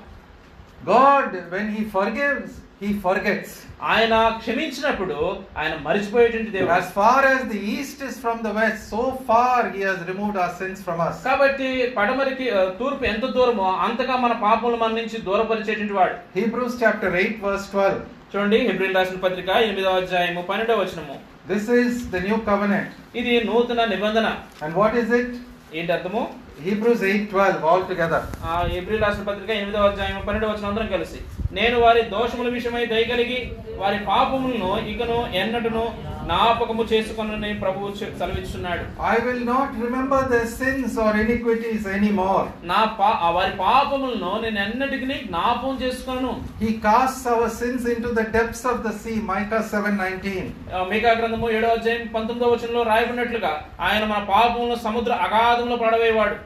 God 0.88 1.36
when 1.50 1.76
he 1.76 1.84
forgives 1.84 2.56
he 2.82 3.00
forgets 3.00 3.65
ఆయన 3.80 4.14
క్షమించినప్పుడు 4.42 5.16
ఆయన 5.60 5.74
మరిచిపోయేటువంటి 5.86 6.50
దేవుడు 6.54 6.72
As 6.76 6.86
far 6.92 7.18
as 7.32 7.40
the 7.50 7.58
east 7.72 7.98
is 8.06 8.14
from 8.18 8.38
the 8.46 8.52
west, 8.58 8.80
so 8.94 9.02
far 9.28 9.56
He 9.74 9.80
has 9.88 9.98
removed 10.10 10.36
our 10.42 10.52
sins 10.60 10.78
from 10.86 10.98
us. 11.06 11.16
కాబట్టి 11.26 11.68
పడమరికి 11.98 12.46
తూర్పు 12.78 13.04
ఎంత 13.12 13.26
దూరమో 13.36 13.66
అంతగా 13.86 14.16
మన 14.24 14.34
పాపములు 14.44 14.78
మన 14.82 14.92
నుంచి 15.00 15.18
దూరపరిచేటువంటి 15.28 15.96
వాడు 15.98 16.16
Hebrews 16.38 16.74
chapter 16.82 17.10
8, 17.16 17.36
verse 17.46 17.66
12. 17.74 18.00
చూడండి 18.32 18.58
హెబ్రిల్ 18.68 18.96
రాసిన 18.98 19.18
పత్రిక 19.24 19.48
ఎనిమిదవ 19.66 19.98
అధ్యాయము 20.02 20.42
పన్నెండవ 20.50 20.78
వచనము 20.84 21.16
This 21.52 21.66
is 21.80 21.92
the 22.14 22.22
new 22.28 22.38
covenant. 22.48 22.88
ఇది 23.20 23.34
నూతన 23.50 23.80
నిబంధన 23.94 24.26
And 24.64 24.72
what 24.82 24.94
is 25.02 25.10
it? 25.20 25.30
ఏంటి 25.76 25.90
అర్థము 25.96 26.22
Hebrews 26.66 27.00
8:12 27.12 27.68
all 27.70 27.82
together. 27.92 28.22
ఆ 28.48 28.54
ఏప్రిల్ 28.78 29.02
రాసిన 29.06 29.24
పత్రిక 29.30 29.50
ఎనిమిదవ 29.60 29.88
అధ్యాయం 29.90 30.22
పన్నెండవ 30.28 30.50
వచ్చిన 30.52 30.70
అందరం 30.72 30.88
కలిసి 30.96 31.20
నేను 31.58 31.78
వారి 31.78 32.02
దోషముల 32.10 32.48
విషయమై 32.48 32.84
దయగలిగి 32.86 33.40
వారి 33.78 33.98
పాపములను 34.04 34.70
ఇకను 34.88 35.18
ఎన్నటను 35.34 35.84
జ్ఞాపకము 36.22 36.82
చేసుకొనని 36.82 37.60
ప్రభువు 37.60 37.88
చె- 37.90 38.12
సెలవిస్తున్నాడు 38.18 38.84
I 39.06 39.16
will 39.26 39.42
not 39.44 39.68
remember 39.84 40.18
their 40.28 40.46
sins 40.54 40.92
or 40.98 41.10
iniquities 41.16 41.84
anymore. 41.96 42.44
నా 42.64 42.80
పా 42.98 43.10
వారి 43.36 43.52
పాపములను 43.58 44.30
నేను 44.40 44.58
ఎన్నటికి 44.58 45.06
జ్ఞాపకం 45.28 45.76
చేసుకొను 45.82 46.32
He 46.62 46.70
casts 46.86 47.26
our 47.26 47.48
sins 47.60 47.84
into 47.86 48.10
the 48.18 48.26
depths 48.36 48.64
of 48.64 48.78
the 48.82 48.94
sea. 49.02 49.16
Micah 49.30 49.62
7:19. 49.70 50.42
ఆ, 50.74 50.82
మీకా 50.84 51.12
గ్రంథము 51.12 51.50
ఏడో 51.50 51.68
అధ్యాయం 51.68 52.02
పంతొమ్మిదవ 52.08 52.50
వచనంలో 52.52 52.82
రాయబడినట్లుగా 52.82 53.52
ఆయన 53.80 54.04
మన 54.04 54.20
పాపములను 54.32 54.78
సముద్ర 54.82 55.12
అగాధంలో 55.26 55.76
పడవేవాడు 55.76 56.36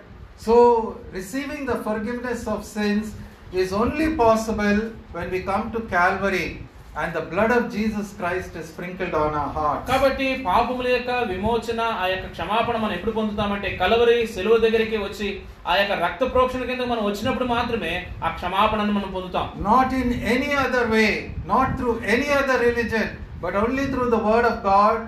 So, 0.45 0.55
receiving 1.15 1.63
the 1.67 1.79
forgiveness 1.87 2.43
of 2.47 2.61
sins 2.77 3.07
is 3.53 3.73
only 3.75 4.17
possible 4.17 4.79
when 5.13 5.31
we 5.31 5.43
come 5.43 5.71
to 5.73 5.81
Calvary 5.89 6.49
and 6.95 7.13
the 7.13 7.21
blood 7.23 7.51
of 7.51 7.71
Jesus 7.73 8.13
Christ 8.15 8.57
is 8.57 8.67
sprinkled 8.67 9.15
on 9.15 9.33
our 9.35 9.51
hearts. 9.51 9.85
కాబట్టి 9.91 10.27
పాపముల 10.47 10.87
యొక్క 10.95 11.11
విమోచన 11.31 11.81
ఆ 12.03 12.07
యొక్క 12.13 12.27
క్షమాపణ 12.35 12.77
మనం 12.77 12.95
ఎప్పుడు 12.97 13.15
పొందుతామంటే 13.19 13.69
కలవరి 13.81 14.17
సెలువు 14.35 14.59
దగ్గరికి 14.65 14.99
వచ్చి 15.05 15.29
ఆ 15.71 15.75
యొక్క 15.81 15.97
రక్త 16.05 16.31
ప్రోక్షణ 16.35 16.65
కింద 16.71 16.87
మనం 16.93 17.05
వచ్చినప్పుడు 17.05 17.49
మాత్రమే 17.55 17.95
ఆ 18.27 18.31
క్షమాపణను 18.39 18.95
మనం 18.99 19.11
పొందుతాం 19.17 19.47
Not 19.71 19.91
in 20.03 20.11
any 20.35 20.53
other 20.65 20.85
way, 20.89 21.11
not 21.53 21.69
through 21.79 21.97
any 22.15 22.31
other 22.41 22.59
religion, 22.69 23.07
but 23.41 23.55
only 23.57 23.87
through 23.93 24.11
the 24.11 24.23
Word 24.29 24.45
of 24.45 24.59
God 24.65 24.99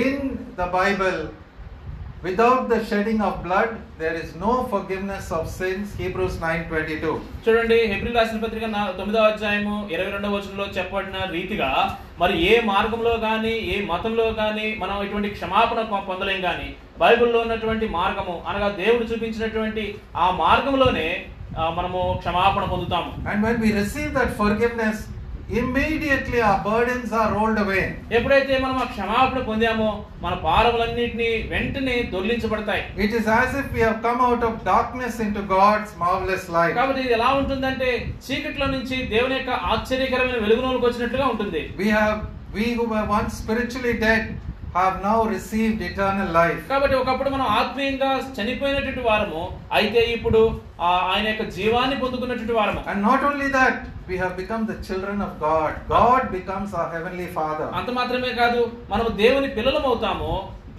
in 0.00 0.14
the 0.56 0.66
Bible. 0.68 1.18
Without 2.20 2.68
the 2.68 2.84
shedding 2.84 3.20
of 3.20 3.44
blood, 3.44 3.68
there 3.96 4.14
is 4.14 4.34
no 4.36 4.64
forgiveness 4.64 5.26
of 5.30 5.48
sins. 5.50 5.86
Hebrews 5.96 6.34
9:22. 6.40 7.12
చూడండి 7.44 7.76
హెబ్రిల్ 7.92 8.16
రాసిన 8.16 8.38
పత్రిక 8.44 8.64
నా- 8.72 8.88
తొమ్మిదవ 8.98 9.26
అధ్యాయము 9.28 9.74
ఇరవై 9.92 10.10
రెండవ 10.14 10.32
వచనంలో 10.36 10.66
చెప్పబడిన 10.76 11.18
రీతిగా 11.34 11.68
మరి 12.20 12.34
ఏ 12.48 12.54
మార్గంలో 12.70 13.12
గాని 13.26 13.54
ఏ 13.74 13.84
మతంలో 13.90 14.26
గాని 14.40 14.66
మనం 14.76 14.96
ఇటువంటి 15.06 15.30
క్షమాపణ 15.36 15.78
పొందలేం 16.08 16.40
గాని 16.44 16.68
బైబిల్లో 16.98 17.40
ఉన్నటువంటి 17.40 17.88
మార్గము 17.96 18.34
అనగా 18.50 18.70
దేవుడు 18.80 19.06
చూపించినటువంటి 19.10 19.84
ఆ 20.16 20.28
మార్గంలోనే 20.42 21.08
మనము 21.78 22.00
క్షమాపణ 22.18 22.64
పొందుతాము 22.74 23.12
And 23.30 23.40
when 23.42 23.58
we 23.62 23.70
receive 23.74 24.10
that 24.14 24.32
forgiveness, 24.42 24.98
immediately 25.58 26.40
ఆ 26.42 26.52
బర్డెన్స్ 26.64 27.12
ఆర్ 27.14 27.32
రోల్డ్ 27.34 27.60
అవే 27.62 27.82
ఎప్పుడైతే 28.16 28.54
మనం 28.58 28.76
ఆ 28.76 28.86
క్షమాపణ 28.90 29.40
పొందామో 29.42 29.88
మన 30.22 30.34
భారములన్నిటిని 30.42 31.30
వెంటనే 31.50 31.96
దొర్లించబడతాయి 32.12 32.82
it 33.04 33.14
is 33.14 33.28
as 33.28 33.54
if 33.60 33.70
we 33.74 33.82
have 33.82 34.00
come 34.02 34.22
out 34.22 34.44
of 34.44 34.58
darkness 34.64 35.20
into 35.20 35.42
God's 35.54 35.94
marvellous 35.98 36.48
light 36.50 36.74
కాబట్టి 36.74 37.02
ఇది 37.02 37.14
ఎలా 37.18 37.30
ఉంటుందంటే 37.40 37.90
చీకట్లో 38.26 38.68
నుంచి 38.68 38.98
దేవుని 39.06 39.36
యొక్క 39.38 39.54
ఆశ్చర్యకరమైన 39.72 40.40
వెలుగులోకి 40.44 40.86
వచ్చినట్లుగా 40.86 41.28
ఉంటుంది. 41.28 41.62
We 41.80 41.88
have 41.90 42.18
we 42.54 42.66
who 42.74 42.84
once 43.12 43.38
spiritually 43.40 43.94
dead 44.04 44.28
have 44.77 44.95
now 45.01 45.17
received 45.27 45.79
eternal 45.81 46.29
life. 46.33 46.61
కాబట్టి 46.69 46.95
ఒకప్పుడు 46.95 47.29
మనం 47.29 47.47
ఆత్మీయంగా 47.57 48.11
చనిపోయినటువంటి 48.37 49.01
వారము 49.07 49.41
అయితే 49.79 50.01
ఇప్పుడు 50.15 50.41
ఆ 50.81 50.91
ఆయన 51.11 51.25
యొక్క 51.31 51.45
జీవాన్ని 51.57 51.97
పొందుకున్నటువంటి 52.03 52.55
వారము 52.59 52.81
And 52.91 53.01
not 53.09 53.21
only 53.29 53.49
that, 53.57 53.75
we 54.09 54.15
have 54.17 54.33
become 54.35 54.63
the 54.65 54.77
children 54.87 55.19
of 55.21 55.33
God. 55.39 55.73
God 55.89 56.23
becomes 56.31 56.71
our 56.79 56.89
heavenly 56.95 57.27
Father. 57.37 57.67
అంత 57.79 57.89
మాత్రమే 57.99 58.31
కాదు 58.41 58.61
మనము 58.93 59.11
దేవుని 59.21 59.51
పిల్లలం 59.57 59.85
అవుతాము 59.91 60.31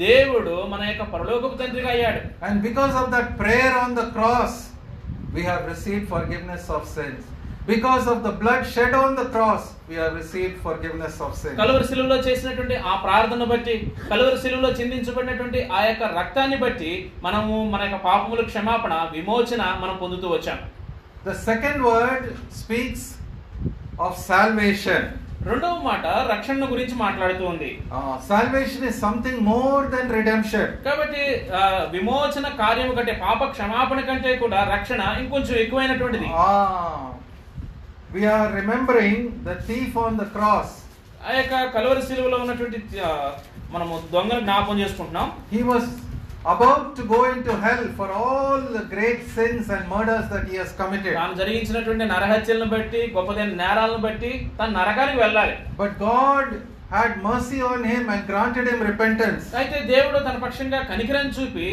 దేవుడు 0.05 0.55
మన 0.71 0.83
యొక్క 0.91 1.05
పరలోకపు 1.15 1.57
తండ్రిగా 1.63 1.91
అయ్యాడు 1.95 2.21
And 2.47 2.57
because 2.69 2.95
of 3.03 3.07
that 3.15 3.29
prayer 3.43 3.73
on 3.85 3.93
the 4.01 4.07
cross, 4.17 4.55
we 5.37 5.45
have 5.51 5.63
received 5.67 6.05
forgiveness 6.09 6.65
of 6.77 6.83
sins. 6.89 7.23
Because 7.70 8.08
of 8.08 8.24
the 8.24 8.32
blood 8.34 8.66
shed 8.66 8.94
on 8.96 9.16
the 9.16 9.26
cross, 9.28 9.64
we 9.88 9.96
have 9.96 10.14
received 10.14 10.56
forgiveness 10.60 11.16
of 11.20 11.32
sins. 11.36 11.56
Calvary 11.60 11.86
శిలువలో 11.90 12.18
చేసినటువంటి 12.28 12.76
ఆ 12.90 12.94
ప్రార్థన 13.04 13.44
బట్టి 13.52 13.76
కలువరి 14.12 14.38
శిలువలో 14.44 14.70
చిందించబడినటువంటి 14.78 15.60
ఆ 15.72 15.82
యొక్క 15.84 16.04
రక్తాన్ని 16.16 16.58
బట్టి 16.58 16.92
మనము 17.26 17.56
మన 17.74 17.82
యొక్క 17.84 18.00
పాపముల 18.06 18.44
క్షమాపణ 18.50 18.94
విమోచన 19.16 19.62
మనం 19.84 19.96
పొందుతూ 20.04 20.30
వచ్చాం 20.36 20.60
The 21.26 21.36
second 21.46 21.80
word 21.84 22.22
speaks 22.60 23.02
of 24.00 24.12
salvation. 24.30 25.02
రెండవ 25.50 25.76
మాట 25.84 26.06
రక్షణ 26.32 26.66
గురించి 26.72 26.96
మాట్లాడుతూ 26.98 27.44
ఉంది 27.52 27.70
salvation 28.30 28.82
is 28.90 28.96
something 29.06 29.38
more 29.46 29.82
than 29.94 30.06
redemption. 30.18 30.66
కాబట్టి 30.88 31.24
విమోచన 31.96 32.48
కార్యము 32.62 32.94
కంటే 32.98 33.14
పాప 33.24 33.52
క్షమాపణ 33.56 34.02
కంటే 34.10 34.34
కూడా 34.44 34.62
రక్షణ 34.74 35.02
ఇంకొంచెం 35.22 35.56
ఎక్కువైనటువంటిది 35.64 36.30
Ah, 36.42 37.00
we 38.12 38.26
are 38.28 38.52
remembering 38.52 39.18
the 39.44 39.56
thief 39.68 39.98
on 39.98 40.18
the 40.18 40.28
cross. 40.28 40.70
ఆ 41.22 41.32
యొక్క 41.38 41.56
కలువరి 41.74 42.02
శిలువలో 42.10 42.38
ఉన్నటువంటి 42.44 42.78
మనము 43.74 43.96
దొంగను 44.14 44.44
జ్ఞాపకం 44.46 44.78
చేసుకుంటున్నాం 44.84 45.28
He 45.56 45.62
was 45.72 45.86
about 46.46 46.84
to 46.98 47.04
go 47.14 47.20
into 47.32 47.54
hell 47.66 47.84
for 47.98 48.08
all 48.22 48.58
the 48.76 48.84
great 48.94 49.22
sins 49.36 49.66
and 49.76 49.84
murders 49.94 50.26
that 50.34 50.44
he 50.50 50.56
has 50.62 50.72
committed. 50.82 51.14
తాను 51.20 51.36
జరిగించినటువంటి 51.42 52.06
నరహత్యలను 52.14 52.68
బట్టి 52.76 53.02
గొప్పదైన 53.18 53.54
నేరాలను 53.64 54.02
బట్టి 54.08 54.32
తను 54.60 54.74
నరకానికి 54.80 55.20
వెళ్ళాలి 55.24 55.56
But 55.82 55.94
God 56.10 56.48
had 56.92 57.12
mercy 57.24 57.60
on 57.72 57.82
him 57.84 58.04
and 58.14 58.22
granted 58.32 58.68
him 58.72 58.80
repentance. 58.92 59.44
అయితే 59.62 59.80
దేవుడు 59.94 60.20
తన 60.28 60.38
పక్షంగా 60.46 60.80
కనికరం 60.92 61.30
చూపి 61.38 61.68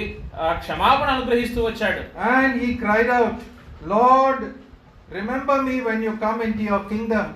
క్షమాపణ 0.64 1.08
అనుగ్రహిస్తూ 1.16 1.62
వచ్చాడు 1.68 2.02
And 2.34 2.52
he 2.62 2.70
cried 2.84 3.10
out, 3.18 3.36
Lord, 3.94 4.40
remember 5.08 5.62
me 5.62 5.80
when 5.80 6.02
you 6.02 6.16
come 6.18 6.40
into 6.42 6.62
your 6.64 6.80
kingdom. 6.84 7.26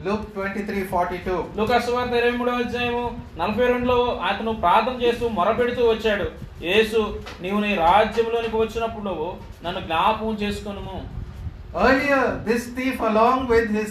Luke 0.00 0.26
23 0.32 0.82
42. 0.88 1.36
లూకాసు 1.58 1.90
వార్త 1.94 2.12
ఇరవై 2.18 2.34
మూడవ 2.36 2.58
అధ్యాయము 2.64 3.00
నలభై 3.38 3.64
రెండులో 3.70 3.96
అతను 4.28 4.52
ప్రార్థన 4.62 4.94
చేస్తూ 5.02 5.24
మొరపెడుతూ 5.38 5.82
వచ్చాడు 5.88 6.26
యేసు 6.66 7.00
నీవు 7.40 7.58
నీ 7.64 7.70
రాజ్యంలోనికి 7.80 8.56
వచ్చినప్పుడు 8.56 9.04
నువ్వు 9.08 9.28
నన్ను 9.64 9.82
జ్ఞాపకం 9.88 10.36
చేసుకొనుము 10.44 10.98
Earlier, 11.78 12.20
this 12.46 12.62
thief, 12.76 12.98
along 13.02 13.38
with 13.46 13.66
his 13.70 13.90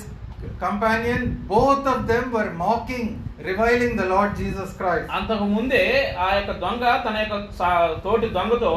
companion, 0.60 1.20
both 1.48 1.84
of 1.88 2.00
them 2.08 2.26
were 2.32 2.50
mocking, 2.56 3.08
reviling 3.42 3.94
the 3.96 4.08
Lord 4.13 4.32
Jesus 4.42 4.70
Christ. 4.80 5.06
అంతకు 5.18 5.46
ముందే 5.58 5.84
ఆ 6.26 6.30
యొక్క 6.38 6.52
దొంగ 6.63 6.96
తన 7.06 7.18
యొక్క 7.24 7.36
తోటి 8.06 8.30
దొంగతో 8.38 8.74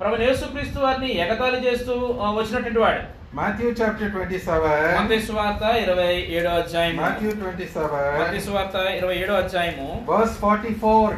ప్రభు 0.00 0.22
యేసుక్రీస్తు 0.26 0.78
వారిని 0.80 1.10
ఎగతాళి 1.24 1.60
చేస్తూ 1.66 1.94
వచ్చినటువంటి 2.36 2.80
వాడు 2.80 3.02
Matthew 3.38 3.68
chapter 3.78 4.06
27. 4.14 4.72
మత్తయి 4.96 5.20
సువార్త 5.26 5.62
ఇరవై 5.82 6.08
ఏడో 6.38 6.50
అధ్యాయము. 6.50 6.98
Matthew 7.02 7.30
మత్తయి 7.42 7.68
27, 7.68 8.40
సువార్త 8.46 8.74
ఇరవై 8.98 9.14
ఏడో 9.22 9.34
అధ్యాయము. 9.34 9.86
verse 10.10 10.34
44, 10.42 11.14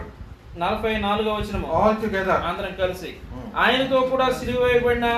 నలభై 0.63 0.93
నాలుగో 0.97 1.33
వచనము. 1.39 1.67
All 1.79 1.97
together. 2.05 2.37
అందరం 2.51 2.73
కలిసి. 2.83 3.11
ఆయనతో 3.65 4.01
కూడా 4.13 4.27
సిలువ 4.39 4.61
వేయబడిన 4.65 5.09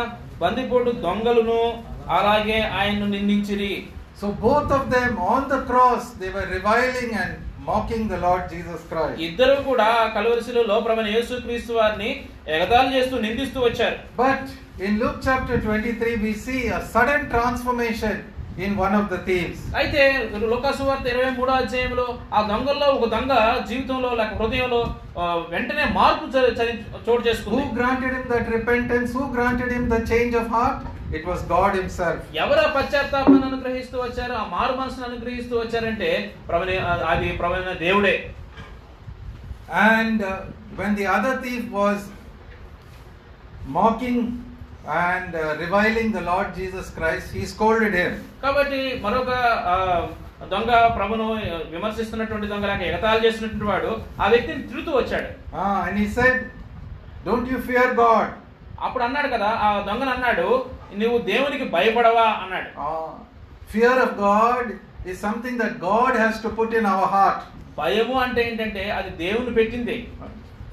బందిపోటు 0.41 0.91
దొంగలను 1.05 1.61
అలాగే 2.19 2.59
ఆయన్ను 2.79 3.07
నిందించిరి. 3.07 3.75
So 4.21 4.27
both 4.47 4.71
of 4.79 4.85
them 4.95 5.13
on 5.35 5.43
the 5.53 5.61
cross, 5.71 6.05
they 6.21 6.31
were 6.37 6.49
reviling 6.57 7.11
and 7.23 7.33
mocking 7.67 8.07
the 8.09 8.19
Lord 8.19 8.43
Jesus 8.51 8.81
Christ. 8.91 9.19
ఇద్దరు 9.29 9.57
కూడా 9.69 9.89
కలువరిశిలో 10.17 10.79
ప్రభు 10.87 11.09
యేసుక్రీస్తు 11.17 11.73
వారిని 11.81 12.11
ఎగతాళి 12.57 12.91
చేస్తూ 12.97 13.19
నిందిస్తూ 13.27 13.61
వచ్చారు 13.67 13.99
But 14.23 14.43
in 14.87 14.95
Luke 15.03 15.21
chapter 15.27 15.57
23, 15.59 16.17
we 16.25 16.33
see 16.47 16.63
a 16.79 16.81
sudden 16.95 17.21
transformation 17.31 18.17
in 18.59 18.71
one 18.77 18.95
of 19.01 19.07
the 19.13 19.21
thieves. 19.29 19.59
అయితే 19.81 20.03
లోకాసు 20.53 20.83
వార్త 20.89 21.07
ఇరవై 21.15 21.31
మూడో 21.39 21.53
అధ్యాయంలో 21.63 22.07
ఆ 22.37 22.43
దొంగల్లో 22.51 22.89
ఒక 22.97 23.09
దొంగ 23.15 23.33
జీవితంలో 23.71 24.11
లేక 24.21 24.33
హృదయంలో 24.41 24.81
వెంటనే 25.55 25.87
మార్పు 25.99 26.27
చోటు 27.07 27.23
చేసుకుంది 27.29 27.57
Who 27.57 27.65
granted 27.81 28.13
him 28.17 28.27
that 28.35 28.47
repentance? 28.59 29.11
Who 29.19 29.27
granted 29.39 29.71
him 29.77 29.87
the 29.95 30.03
change 30.13 30.37
of 30.43 30.47
heart? 30.57 30.79
It 31.13 31.25
was 31.25 31.43
God 31.49 31.73
Himself. 31.75 32.19
ఎవరు 32.43 32.61
ఆ 32.61 32.71
పశ్చాత్తాపాన్ని 32.77 33.47
అనుగ్రహిస్తూ 33.51 33.97
వచ్చారు 34.03 34.33
ఆ 34.33 34.45
మారు 34.55 34.75
మనసును 34.81 35.07
అనుగ్రహిస్తూ 35.07 35.55
వచ్చారంటే 35.59 36.11
ప్రభుని 36.49 36.77
అది 37.13 37.29
ప్రభుత్వ 37.43 37.75
దేవుడే 37.87 38.17
when 40.79 40.95
the 40.95 41.07
other 41.07 41.35
thief 41.39 41.63
was 41.71 42.01
mocking 43.69 44.19
and 44.89 45.35
uh, 45.35 45.57
reviling 45.59 46.13
the 46.13 46.21
Lord 46.21 46.55
Jesus 46.55 46.91
Christ, 46.91 47.33
he 47.33 47.45
scolded 47.45 47.95
him. 47.95 48.13
కాబట్టి 48.43 48.81
మరొక 49.05 49.31
దొంగ 50.49 50.71
ప్రభును 50.97 51.27
విమర్శిస్తున్నటువంటి 51.71 52.47
దొంగ 52.47 52.67
లేక 52.67 52.83
ఎగతాళి 52.91 53.21
చేస్తున్నటువంటి 53.27 53.69
వాడు 53.73 53.91
ఆ 54.23 54.29
వ్యక్తిని 54.29 54.69
తిరుగుతూ 54.71 54.93
వచ్చాడు 54.97 55.29
and 55.87 55.97
he 55.99 56.07
said, 56.19 56.37
Don't 57.25 57.47
you 57.53 57.61
fear 57.69 57.87
God? 58.05 58.29
అప్పుడు 58.87 59.05
అన్నాడు 59.05 59.29
కదా 59.35 59.51
ఆ 59.67 59.69
దొంగను 59.89 60.13
అన్నాడు 60.17 60.49
నువ్వు 60.95 61.19
దేవునికి 61.31 61.67
భయపడవా 61.77 62.27
అన్నాడు 62.43 62.69
Ah, 62.87 63.09
fear 63.73 63.95
of 63.99 64.13
God 64.19 64.67
is 65.05 65.17
something 65.19 65.57
that 65.57 65.73
God 65.81 66.13
has 66.17 66.37
to 66.45 66.51
put 66.59 66.73
in 66.73 66.87
our 66.87 67.07
heart. 67.15 67.41
భయము 67.79 68.15
అంటే 68.25 68.41
ఏంటంటే 68.49 68.85
అది 68.99 69.11
దేవుని 69.23 69.53
పెట్టింది 69.59 69.97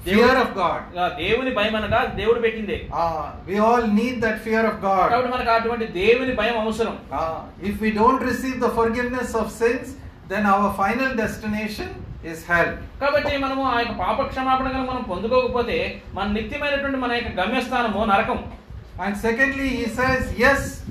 fear 0.06 0.32
of 0.36 0.48
God. 0.54 0.80
ఆ 0.98 1.08
దేవుని 1.20 1.52
భయం 1.58 1.74
అనగా 1.78 2.00
దేవుడు 2.20 2.40
పెట్టింది 2.40 2.78
Uh, 3.02 3.24
we 3.48 3.56
all 3.66 3.84
need 3.98 4.16
that 4.24 4.38
fear 4.46 4.62
of 4.70 4.76
God. 4.82 5.06
కాబట్టి 5.12 5.32
మనకు 5.34 5.52
అటువంటి 5.56 5.86
దేవుని 6.00 6.34
భయం 6.40 6.56
అవసరం 6.64 6.96
Uh, 7.20 7.38
if 7.70 7.76
we 7.84 7.92
don't 8.00 8.22
receive 8.30 8.56
the 8.66 8.72
forgiveness 8.80 9.30
of 9.34 9.46
sins, 9.62 9.86
then 10.28 10.44
our 10.46 10.68
final 10.82 11.10
destination 11.22 11.90
is 12.24 12.38
hell. 12.50 12.70
కాబట్టి 13.00 13.32
మనము 13.44 13.62
ఆ 13.70 13.76
యొక్క 13.80 13.94
పాప 14.02 14.18
క్షమాపణ 14.28 14.68
మనం 14.90 15.02
పొందుకోకపోతే 15.10 15.78
మన 16.14 16.26
నిత్యమైనటువంటి 16.38 17.00
మన 17.04 17.12
యొక్క 17.12 17.32
గమ్యస్థానము 17.40 18.04
నరకం 18.12 18.38
And 18.96 19.16
secondly, 19.16 19.68
he 19.70 19.86
says, 19.86 20.32
yes, 20.36 20.82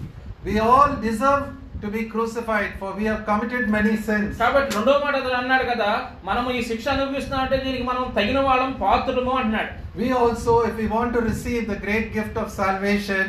we 0.43 0.59
all 0.59 0.95
deserve 0.97 1.43
to 1.81 1.87
be 1.89 2.05
crucified, 2.05 2.73
for 2.79 2.93
we 2.93 3.05
have 3.05 3.25
committed 3.25 3.69
many 3.69 3.95
sins. 3.97 4.31
కాబట్టి 4.41 4.75
రెండో 4.77 4.93
మాట 5.03 5.15
అతను 5.21 5.37
అన్నాడు 5.39 5.65
కదా 5.71 5.89
మనము 6.29 6.49
ఈ 6.57 6.61
శిక్ష 6.69 6.85
అనుభవిస్తున్నాం 6.93 7.41
అంటే 7.45 7.57
దీనికి 7.65 7.85
మనం 7.89 8.03
తగిన 8.17 8.39
వాళ్ళం 8.49 8.71
పాత్రులము 8.83 9.33
అంటున్నాడు 9.39 9.71
We 9.95 10.07
also, 10.19 10.53
if 10.69 10.75
we 10.81 10.87
want 10.95 11.11
to 11.15 11.21
receive 11.21 11.63
the 11.73 11.79
great 11.85 12.07
gift 12.15 12.35
of 12.43 12.47
salvation, 12.61 13.25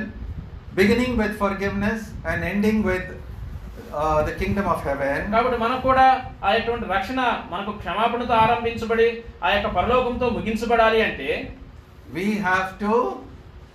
beginning 0.75 1.13
with 1.21 1.33
forgiveness 1.43 2.01
and 2.31 2.39
ending 2.53 2.79
with 2.91 3.07
uh, 3.93 4.21
the 4.29 4.35
kingdom 4.41 4.67
of 4.75 4.81
heaven, 4.89 5.19
కాబట్టి 5.35 5.59
మనకు 5.65 5.83
కూడా 5.89 6.07
ఆ 6.47 6.53
యొక్క 6.57 6.89
రక్షణ 6.95 7.21
మనకు 7.53 7.75
క్షమాపణతో 7.83 8.35
ఆరంభించబడి 8.45 9.09
ఆ 9.47 9.51
యొక్క 9.57 9.71
పరలోకంతో 9.79 10.29
ముగించబడాలి 10.39 11.01
అంటే 11.09 11.29
we 12.17 12.27
have 12.47 12.69
to 12.81 12.95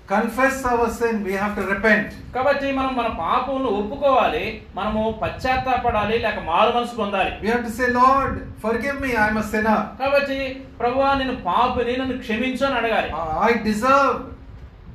confess 0.09 0.65
our 0.65 0.89
sin, 0.89 1.23
we 1.23 1.33
have 1.33 1.53
to 1.55 1.63
repent. 1.65 2.07
కాబట్టి 2.35 2.67
మనం 2.71 2.93
మన 2.95 3.07
పాపమును 3.21 3.69
ఒప్పుకోవాలి 3.79 4.45
మనము 4.77 5.01
పశ్చాత్తాపడాలి 5.21 6.15
లేక 6.25 6.39
మారు 6.49 6.71
మనసు 6.77 6.95
పొందాలి 7.01 7.31
We 7.43 7.49
have 7.53 7.63
to 7.63 7.73
say, 7.79 7.89
Lord, 7.99 8.33
forgive 8.65 8.97
me, 9.05 9.11
I 9.15 9.27
am 9.31 9.39
a 9.43 9.47
sinner. 9.53 9.79
కాబట్టి 10.01 10.39
ప్రభువా 10.81 11.09
నేను 11.21 11.35
పాపిని 11.47 11.95
నన్ను 12.01 12.17
క్షమించు 12.25 12.65
అని 12.69 12.77
అడగాలి 12.81 13.11
Uh, 13.19 13.47
I 13.49 13.53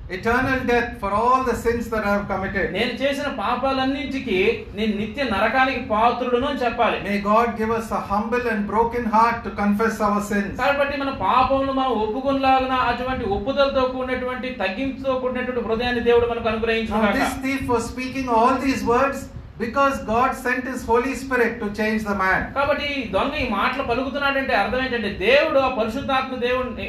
death 0.09 1.01
for 1.01 1.11
all 1.11 1.45
the 1.45 1.55
sins 1.55 1.89
that 1.89 2.05
I 2.05 2.15
have 2.15 2.29
committed. 2.29 2.73
నేను 2.73 2.93
చేసిన 3.03 3.29
పాపాలన్నింటికి 3.39 4.39
నేను 4.75 4.93
నిత్య 4.97 5.25
నరకానికి 5.25 5.83
పాత్రుడును 5.93 6.47
అని 6.47 6.63
చెప్పాలి 6.65 6.99
May 7.05 7.19
God 7.21 7.57
give 7.57 7.71
us 7.71 7.91
a 7.91 8.01
humble 8.01 8.47
and 8.47 8.67
broken 8.67 9.05
heart 9.07 9.39
to 9.45 9.51
confess 9.53 10.01
our 10.01 10.21
sins. 10.23 10.55
కాబట్టి 10.61 10.97
మన 10.99 11.13
పాపములు 11.27 11.73
మనం 11.73 11.93
ఒప్పుకునేలాగిన 12.05 12.75
అటువంటి 12.91 13.25
ఒప్పుదలతో 13.37 13.85
కూడినటువంటి 13.95 14.51
తగ్గింపుతో 14.63 15.13
కూడినటువంటి 15.23 15.65
హృదయాన్ని 15.69 16.03
దేవుడు 16.11 16.29
మనకు 16.33 16.49
అనుగ్రహించుగాక 16.49 17.15
this 17.21 17.37
thief 17.47 17.65
was 17.75 17.85
speaking 17.95 18.29
all 18.39 18.55
these 18.67 18.85
words 18.95 19.21
because 19.59 19.97
God 20.09 20.35
sent 20.45 20.69
his 20.71 20.85
Holy 20.89 21.13
Spirit 21.21 21.59
to 21.61 21.67
change 21.79 22.07
the 22.09 22.15
man 22.23 22.45
కాబట్టి 22.57 22.89
దొంగ 23.13 23.35
ఈ 23.43 23.49
మాటలు 23.51 23.85
పలుకుతున్నాడు 23.91 24.39
అంటే 24.41 24.55
అర్థం 24.63 24.81
ఏంటంటే 24.85 25.11
దేవుడు 25.25 25.61
ఆ 25.67 25.69
పరిశుద్ధాత్మ 25.77 26.39
దేవుణ్ణి 26.47 26.89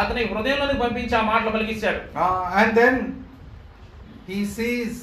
అతని 0.00 0.22
హృదయంలోకి 0.30 0.78
పంపించి 0.84 1.16
ఆ 1.18 1.24
మాటలు 1.32 1.52
పలికిస్తాడు 1.56 2.00
and 2.60 2.74
then 2.80 3.00
he 4.28 4.38
sees 4.54 5.00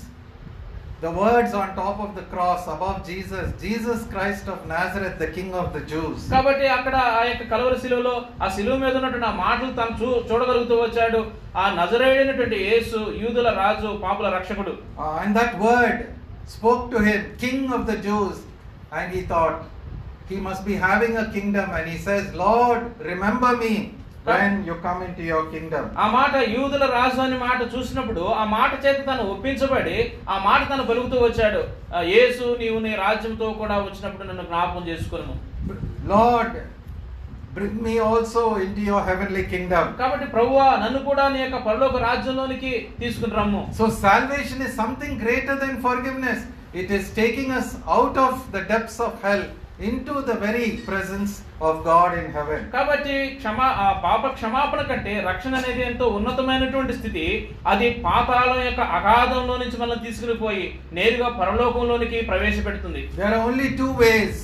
the 1.04 1.10
words 1.18 1.56
on 1.62 1.72
top 1.78 2.02
of 2.04 2.16
the 2.18 2.24
cross 2.34 2.66
above 2.74 2.98
Jesus 3.08 3.52
Jesus 3.64 4.04
Christ 4.14 4.50
of 4.54 4.66
Nazareth 4.72 5.22
the 5.24 5.28
king 5.36 5.58
of 5.62 5.72
the 5.76 5.82
Jews 5.92 6.26
కాబట్టి 6.34 6.66
అక్కడ 6.78 6.96
ఆ 7.14 7.22
యొక్క 7.30 7.46
కలవరి 7.54 7.78
శిలువలో 7.84 8.14
ఆ 8.44 8.50
శిలువ 8.58 8.78
మీద 8.84 8.94
ఉన్నటువంటి 9.00 9.30
ఆ 9.32 9.36
మాటలు 9.44 9.72
తను 9.80 9.98
చూ 10.02 10.10
చూడగలుగుతూ 10.30 10.76
వచ్చాడు. 10.82 11.22
ఆ 11.58 11.64
నజరేడైనటువంటి 11.80 12.60
యేసు 12.70 13.00
యూదుల 13.22 13.50
రాజు 13.62 13.90
పాపుల 14.04 14.28
రక్షకుడు. 14.38 14.74
And 15.20 15.36
that 15.40 15.56
word 15.66 16.02
spoke 16.48 16.92
to 16.92 17.00
him, 17.00 17.36
King 17.38 17.72
of 17.72 17.86
the 17.86 17.98
Jews. 17.98 18.38
And 18.92 19.12
he 19.12 19.22
thought, 19.24 19.66
he 20.30 20.38
must 20.38 20.66
be 20.66 20.76
having 20.76 21.18
a 21.18 21.32
kingdom. 21.32 21.70
And 21.72 21.90
he 21.90 21.98
says, 21.98 22.34
Lord, 22.36 22.82
remember 23.02 23.58
me 23.58 23.96
when 24.26 24.64
you 24.66 24.76
come 24.76 25.02
into 25.04 25.24
your 25.24 25.44
kingdom. 25.54 25.86
ఆ 26.04 26.06
మాట 26.18 26.34
యూదుల 26.56 26.86
రాజు 26.98 27.20
అని 27.24 27.38
మాట 27.40 27.60
చూసినప్పుడు 27.74 28.24
ఆ 28.42 28.44
మాట 28.54 28.72
చేత 28.86 29.00
తను 29.10 29.24
ఒప్పించబడి 29.34 29.98
ఆ 30.34 30.38
మాట 30.46 30.62
తను 30.72 30.84
పలుకుతూ 30.90 31.18
వచ్చాడు 31.26 31.62
యేసు 32.14 32.46
నీవు 32.62 32.78
నీ 32.86 32.94
రాజ్యంతో 33.06 33.50
కూడా 33.62 33.78
వచ్చినప్పుడు 33.88 34.28
నన్ను 34.30 34.46
జ్ఞాపకం 34.52 34.86
చేసుకును 34.92 35.36
Lord, 36.14 36.54
bring 37.54 37.82
me 37.82 38.00
also 38.02 38.56
into 38.58 38.82
your 38.84 39.02
heavenly 39.02 39.44
kingdom. 39.46 39.86
కాబట్టి 39.98 40.28
ప్రభువా 40.36 40.68
నన్ను 40.84 41.00
కూడా 41.04 41.26
నీ 41.34 41.40
యొక్క 41.42 41.58
పరలోక 41.66 41.96
రాజ్యంలోనికి 42.06 42.72
తీసుకుని 43.02 43.36
రమ్ము 43.40 43.62
So, 43.74 43.86
salvation 44.06 44.62
is 44.62 44.74
something 44.76 45.14
greater 45.18 45.56
than 45.56 45.74
forgiveness. 45.82 46.40
It 46.74 46.90
is 46.92 47.06
taking 47.14 47.50
us 47.54 47.68
out 47.96 48.16
of 48.20 48.34
the 48.52 48.62
depths 48.72 49.00
of 49.00 49.12
hell 49.24 49.44
into 49.82 50.14
the 50.22 50.36
very 50.36 50.66
presence 50.88 51.32
of 51.62 51.74
God 51.90 52.12
in 52.20 52.28
heaven. 52.36 52.60
కాబట్టి 52.76 53.16
క్షమా 53.38 53.68
ఆ 53.84 53.90
పాప 54.06 54.24
క్షమాపణ 54.36 54.82
కంటే 54.90 55.14
రక్షణ 55.30 55.54
అనేది 55.62 55.84
ఎంతో 55.90 56.08
ఉన్నతమైనటువంటి 56.18 56.94
స్థితి 57.00 57.26
అది 57.72 57.90
పాతాళం 58.06 58.62
యొక్క 58.68 58.82
అగాధంలో 59.00 59.58
నుంచి 59.62 59.80
మనల్ని 59.82 60.06
తీసుకుని 60.08 60.38
పోయి 60.44 60.66
నేరుగా 61.00 61.30
పరలోకంలోనికి 61.42 62.22
ప్రవేశపెడుతుంది 62.32 63.04
There 63.16 63.32
are 63.32 63.44
only 63.50 63.70
two 63.82 63.92
ways 64.04 64.36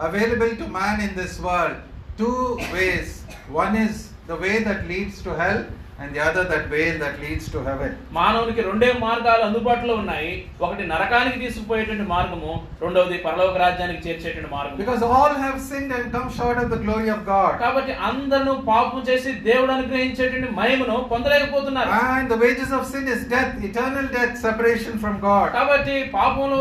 available 0.00 0.54
to 0.56 0.68
man 0.70 0.96
in 1.00 1.12
this 1.20 1.34
world. 1.40 1.76
Two 2.16 2.56
ways. 2.72 3.22
One 3.48 3.76
is 3.76 4.10
the 4.26 4.36
way 4.36 4.64
that 4.64 4.88
leads 4.88 5.22
to 5.22 5.34
hell, 5.34 5.66
and 5.98 6.14
the 6.14 6.20
other 6.20 6.42
that 6.44 6.64
way 6.70 6.86
that 6.98 7.14
leads 7.20 7.44
to 7.52 7.58
heaven. 7.68 7.90
మానవునికి 8.16 8.62
రెండే 8.66 8.88
మార్గాలు 9.04 9.42
అందుబాటులో 9.46 9.94
ఉన్నాయి 10.02 10.32
ఒకటి 10.64 10.82
నరకానికి 10.90 11.38
తీసుకుపోయేటువంటి 11.44 12.06
మార్గము 12.12 12.52
రెండవది 12.84 13.18
పరలోక 13.26 13.56
రాజ్యానికి 13.64 14.02
చేర్చేటువంటి 14.06 14.50
మార్గం 14.56 14.76
Because 14.82 15.02
all 15.10 15.32
have 15.44 15.56
sinned 15.68 15.92
and 15.98 16.06
come 16.16 16.28
short 16.38 16.58
of 16.62 16.68
the 16.74 16.80
glory 16.84 17.08
of 17.16 17.20
God. 17.32 17.54
కాబట్టి 17.64 17.94
అందరూ 18.10 18.54
పాపం 18.70 19.02
చేసి 19.08 19.32
దేవుడు 19.48 19.72
అనుగ్రహించేటువంటి 19.76 20.50
మహిమను 20.60 20.98
పొందలేకపోతున్నారు 21.14 21.90
And 22.10 22.28
the 22.34 22.40
wages 22.44 22.70
of 22.78 22.84
sin 22.92 23.06
is 23.16 23.22
death, 23.34 23.52
eternal 23.70 24.06
death, 24.18 24.36
separation 24.46 24.94
from 25.04 25.16
God. 25.28 25.48
కాబట్టి 25.58 25.96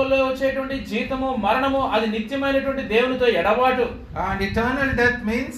వల్ల 0.02 0.16
వచ్చేటువంటి 0.30 0.78
జీతము 0.92 1.30
మరణము 1.46 1.84
అది 1.96 2.10
నిత్యమైనటువంటి 2.18 2.86
దేవునితో 2.96 3.30
ఎడబాటు 3.42 3.88
And 4.26 4.40
eternal 4.50 4.92
death 5.02 5.20
means 5.32 5.56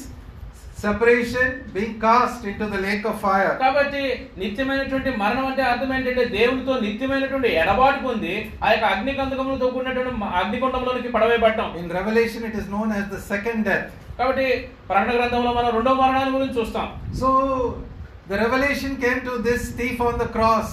separation, 0.77 1.45
being 1.73 1.99
cast 1.99 2.43
into 2.43 2.65
the 2.67 2.79
lake 2.79 3.03
of 3.03 3.19
fire. 3.19 3.53
కాబట్టి 3.63 4.01
నిత్యమైనటువంటి 4.41 5.11
మరణం 5.21 5.45
అంటే 5.45 5.63
అర్థం 5.63 5.91
ఏంటంటే 5.93 6.25
దేవునితో 6.35 6.73
నిత్యమైనటువంటి 6.79 7.49
ఎడబాటు 7.61 7.99
పొంది 7.99 8.33
ఆ 8.63 8.71
యొక్క 8.71 8.85
అగ్నికందకములతో 8.93 9.67
కూడినటువంటి 9.67 10.13
మ- 10.15 10.33
అగ్నికుండంలోనికి 10.41 11.11
పడవేయబడ్డాం 11.15 11.71
In 11.81 11.87
Revelation, 11.99 12.43
it 12.43 12.55
is 12.55 12.67
known 12.67 12.91
as 12.91 13.05
the 13.07 13.21
second 13.31 13.61
death. 13.63 13.87
కాబట్టి 14.19 14.45
ప్రకటన 14.89 15.13
గ్రంథంలో 15.17 15.53
మనం 15.53 15.69
రెండో 15.77 15.93
మరణాన్ని 15.95 16.35
గురించి 16.37 16.57
చూస్తాం 16.59 16.87
So, 17.21 17.29
the 18.29 18.37
revelation 18.37 18.93
came 18.97 19.19
to 19.21 19.35
this 19.39 19.63
thief 19.71 19.97
on 20.01 20.17
the 20.17 20.29
cross 20.29 20.69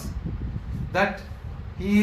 that 0.92 1.14
he, 1.78 1.94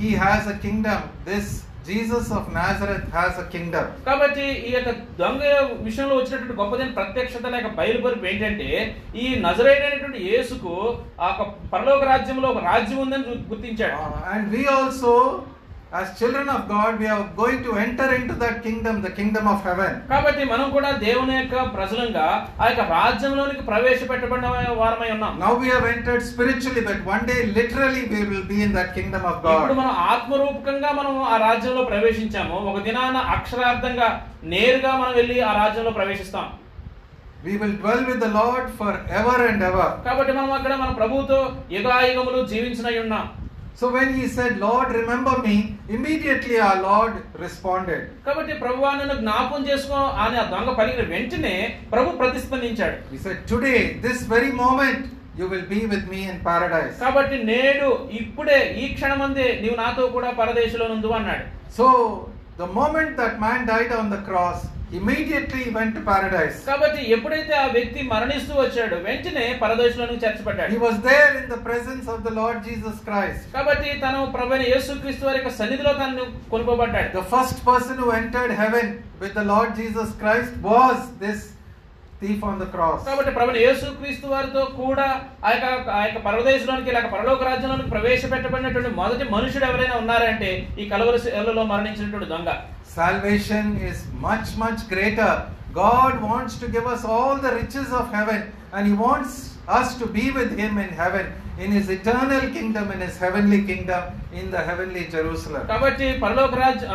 he 0.00 0.10
has 0.16 0.46
a 0.46 0.58
kingdom. 0.58 1.00
This 1.24 1.46
Jesus 1.86 2.30
of 2.30 2.44
Nazareth 2.52 3.06
has 3.10 3.34
a 3.38 3.46
kingdom. 3.46 3.86
కాబట్టి 4.06 4.46
ఈ 4.68 4.72
యొక్క 4.72 4.90
దొంగ 5.18 5.42
విషయంలో 5.82 6.14
వచ్చినటువంటి 6.16 6.58
గొప్పదైన 6.60 6.92
ప్రత్యక్షత 6.92 7.46
లేక 7.46 7.68
బయలుపరుపు 7.78 8.26
ఏంటంటే 8.26 8.68
ఈ 9.16 9.26
నజరైనటువంటి 9.44 10.22
యేసుకు 10.30 10.72
ఆ 11.20 11.28
యొక్క 11.28 11.42
పరలోక 11.72 12.04
రాజ్యంలో 12.04 12.48
ఒక 12.48 12.62
రాజ్యం 12.70 13.00
ఉందని 13.06 13.36
గుర్తించాడు 13.52 13.94
Uh, 13.98 14.32
and 14.32 14.44
we 14.52 14.62
also, 15.96 16.02
as 16.02 16.18
children 16.18 16.48
of 16.48 16.68
God, 16.68 16.98
we 16.98 17.06
are 17.06 17.28
going 17.36 17.62
to 17.62 17.72
enter 17.76 18.14
into 18.14 18.34
that 18.34 18.62
kingdom, 18.62 19.02
the 19.02 19.10
kingdom 19.10 19.46
of 19.46 19.62
heaven. 19.62 19.92
కాబట్టి 20.08 20.44
మనం 20.44 20.66
కూడా 20.70 20.90
దేవుని 21.04 21.34
యొక్క 21.36 21.64
ప్రజలంగా 21.76 22.26
ఆ 22.60 22.66
యొక్క 22.68 22.84
రాజ్యంలోనికి 22.92 23.62
ప్రవేశపెట్టబడిన 23.62 24.48
వారమై 24.80 25.10
ఉన్నాం 25.16 25.34
Now 25.38 25.52
we 25.54 25.68
have 25.68 25.86
entered 25.86 26.22
spiritually, 26.24 26.82
but 26.82 26.98
one 27.06 27.24
day, 27.26 27.40
literally, 27.58 28.02
we 28.06 28.20
will 28.24 28.44
be 28.44 28.58
in 28.62 28.72
that 28.72 28.90
kingdom 28.98 29.24
of 29.24 29.36
ఇప్పుడు 29.38 29.72
God. 29.72 29.80
మనం 29.80 29.94
ఆత్మరూపకంగా 30.12 30.92
మనం 30.92 31.16
ఆ 31.32 31.36
రాజ్యంలో 31.46 31.84
ప్రవేశించాము 31.84 32.58
ఒక 32.70 32.78
దినాన 32.88 33.16
అక్షరార్థంగా 33.36 34.08
నేరుగా 34.46 34.92
మనం 34.96 35.14
వెళ్ళి 35.14 35.38
ఆ 35.40 35.54
రాజ్యంలో 35.62 35.94
ప్రవేశిస్తాం 36.00 36.46
We 37.44 37.56
will 37.56 37.74
dwell 37.74 38.00
with 38.04 38.20
the 38.20 38.30
Lord 38.30 38.64
forever 38.78 39.34
and 39.50 39.60
ever. 39.62 39.88
కాబట్టి 40.06 40.32
మనం 40.32 40.52
అక్కడ 40.52 40.74
మన 40.74 40.90
ప్రభువుతో 41.00 41.38
యుగాయుగములు 41.74 42.40
జీవించినై 42.52 42.98
ఉన్నాం 43.02 43.26
So 43.76 43.92
when 43.92 44.14
he 44.14 44.26
said, 44.26 44.58
Lord, 44.58 44.90
remember 44.90 45.36
me, 45.38 45.56
immediately 45.88 46.58
our 46.58 46.78
Lord 46.82 47.12
responded. 47.38 48.00
కాబట్టి 48.26 48.54
ప్రభు 48.62 48.84
నన్ను 49.00 49.16
జ్ఞాపం 49.22 49.60
చేసుకో 49.68 49.98
అని 50.22 50.36
ఆ 50.42 50.44
దొంగ 50.52 50.70
పలికిన 50.78 51.04
వెంటనే 51.12 51.52
ప్రభు 51.92 52.16
ప్రతిస్పందించాడు 52.20 52.96
He 53.12 53.18
said, 53.18 53.38
Today, 53.52 53.80
this 54.06 54.20
very 54.34 54.50
moment, 54.62 55.00
you 55.40 55.48
will 55.52 55.66
be 55.74 55.80
with 55.92 56.06
me 56.12 56.20
in 56.32 56.38
paradise. 56.48 56.94
కాబట్టి 57.04 57.38
నేడు 57.52 57.90
ఇప్పుడే 58.20 58.58
ఈ 58.82 58.86
క్షణమందే 58.96 59.48
నీవు 59.62 59.76
నాతో 59.82 60.06
కూడా 60.16 60.30
పరదేశంలో 60.40 60.88
నుండు 60.94 61.10
అన్నాడు 61.18 61.44
So, 61.78 61.86
the 62.58 62.68
moment 62.78 63.12
that 63.20 63.34
man 63.38 63.60
died 63.66 63.92
on 63.92 64.08
the 64.08 64.22
cross, 64.22 64.60
went 64.98 65.94
to 65.94 66.00
paradise. 66.02 66.56
కాబట్టి 66.66 67.00
ఎప్పుడైతే 67.14 67.54
ఆ 67.54 67.66
వ్యక్తి 67.76 68.00
మరణిస్తూ 68.12 68.54
వచ్చాడు 68.60 68.96
వెంటనే 69.06 69.46
పరదేశంలోనికి 69.62 70.22
చేర్చబడ్డాడు 70.24 70.78
was 70.80 70.96
there 71.00 71.30
in 71.40 71.48
the 71.48 71.60
presence 71.68 72.06
of 72.08 72.18
the 72.22 72.32
Lord 72.32 72.56
Jesus 72.62 72.96
Christ. 73.08 73.40
కాబట్టి 73.56 73.90
తను 74.04 74.20
ప్రభు 74.36 74.60
యేసుక్రీస్తు 74.66 75.26
వారి 75.28 75.38
యొక్క 75.40 75.52
సన్నిధిలో 75.60 75.92
తను 76.02 76.24
కొనుకోబడ్డాడు 76.54 77.10
The 77.12 77.26
first 77.34 77.58
person 77.64 77.96
who 77.96 78.10
entered 78.12 78.54
heaven 78.62 78.86
with 79.20 79.34
the 79.34 79.46
Lord 79.46 79.70
Jesus 79.74 80.08
Christ 80.14 80.52
was 80.62 80.98
this 81.18 81.40
thief 82.20 82.40
on 82.44 82.54
the 82.58 82.68
cross. 82.74 83.00
కాబట్టి 83.08 83.32
ప్రభుని 83.38 83.60
యేసు 83.64 83.86
క్రీస్తు 83.98 84.26
వారితో 84.26 84.62
కూడా 84.78 85.06
ఆ 85.44 85.50
యొక్క 85.54 85.66
ఆ 85.96 86.00
యొక్క 86.06 86.20
పరదేశంలోనికి 86.28 86.94
లేక 86.96 87.08
పరలోక 87.14 87.44
రాజ్యంలోనికి 87.50 87.90
ప్రవేశపెట్టబడినటువంటి 87.90 88.92
మొదటి 89.00 89.26
మనుషుడు 89.30 89.66
ఎవరైనా 89.70 89.96
ఉన్నారంటే 90.02 90.50
ఈ 90.78 90.86
కలవరి 90.88 91.20
శిలలో 91.26 91.64
మరణించినటువంటి 91.72 92.30
దొంగ 92.32 92.52
Salvation 92.96 93.76
is 93.76 94.06
much, 94.14 94.56
much 94.56 94.88
greater. 94.88 95.50
God 95.74 96.22
wants 96.22 96.58
to 96.60 96.66
give 96.66 96.86
us 96.86 97.04
all 97.04 97.36
the 97.36 97.54
riches 97.54 97.92
of 97.92 98.10
heaven 98.10 98.50
and 98.72 98.86
He 98.86 98.94
wants 98.94 99.58
us 99.68 99.98
to 99.98 100.06
be 100.06 100.30
with 100.30 100.56
Him 100.58 100.78
in 100.78 100.88
heaven, 100.88 101.30
in 101.58 101.72
His 101.72 101.88
eternal 101.90 102.42
kingdom, 102.50 102.90
in 102.90 103.00
His 103.00 103.16
heavenly 103.16 103.62
kingdom, 103.62 104.02
in 104.32 104.50
the 104.50 104.60
heavenly 104.60 105.04
Jerusalem. 105.08 105.62
కాబట్టి 105.70 106.06
పరలోక 106.22 106.54
రాజ్య 106.60 106.86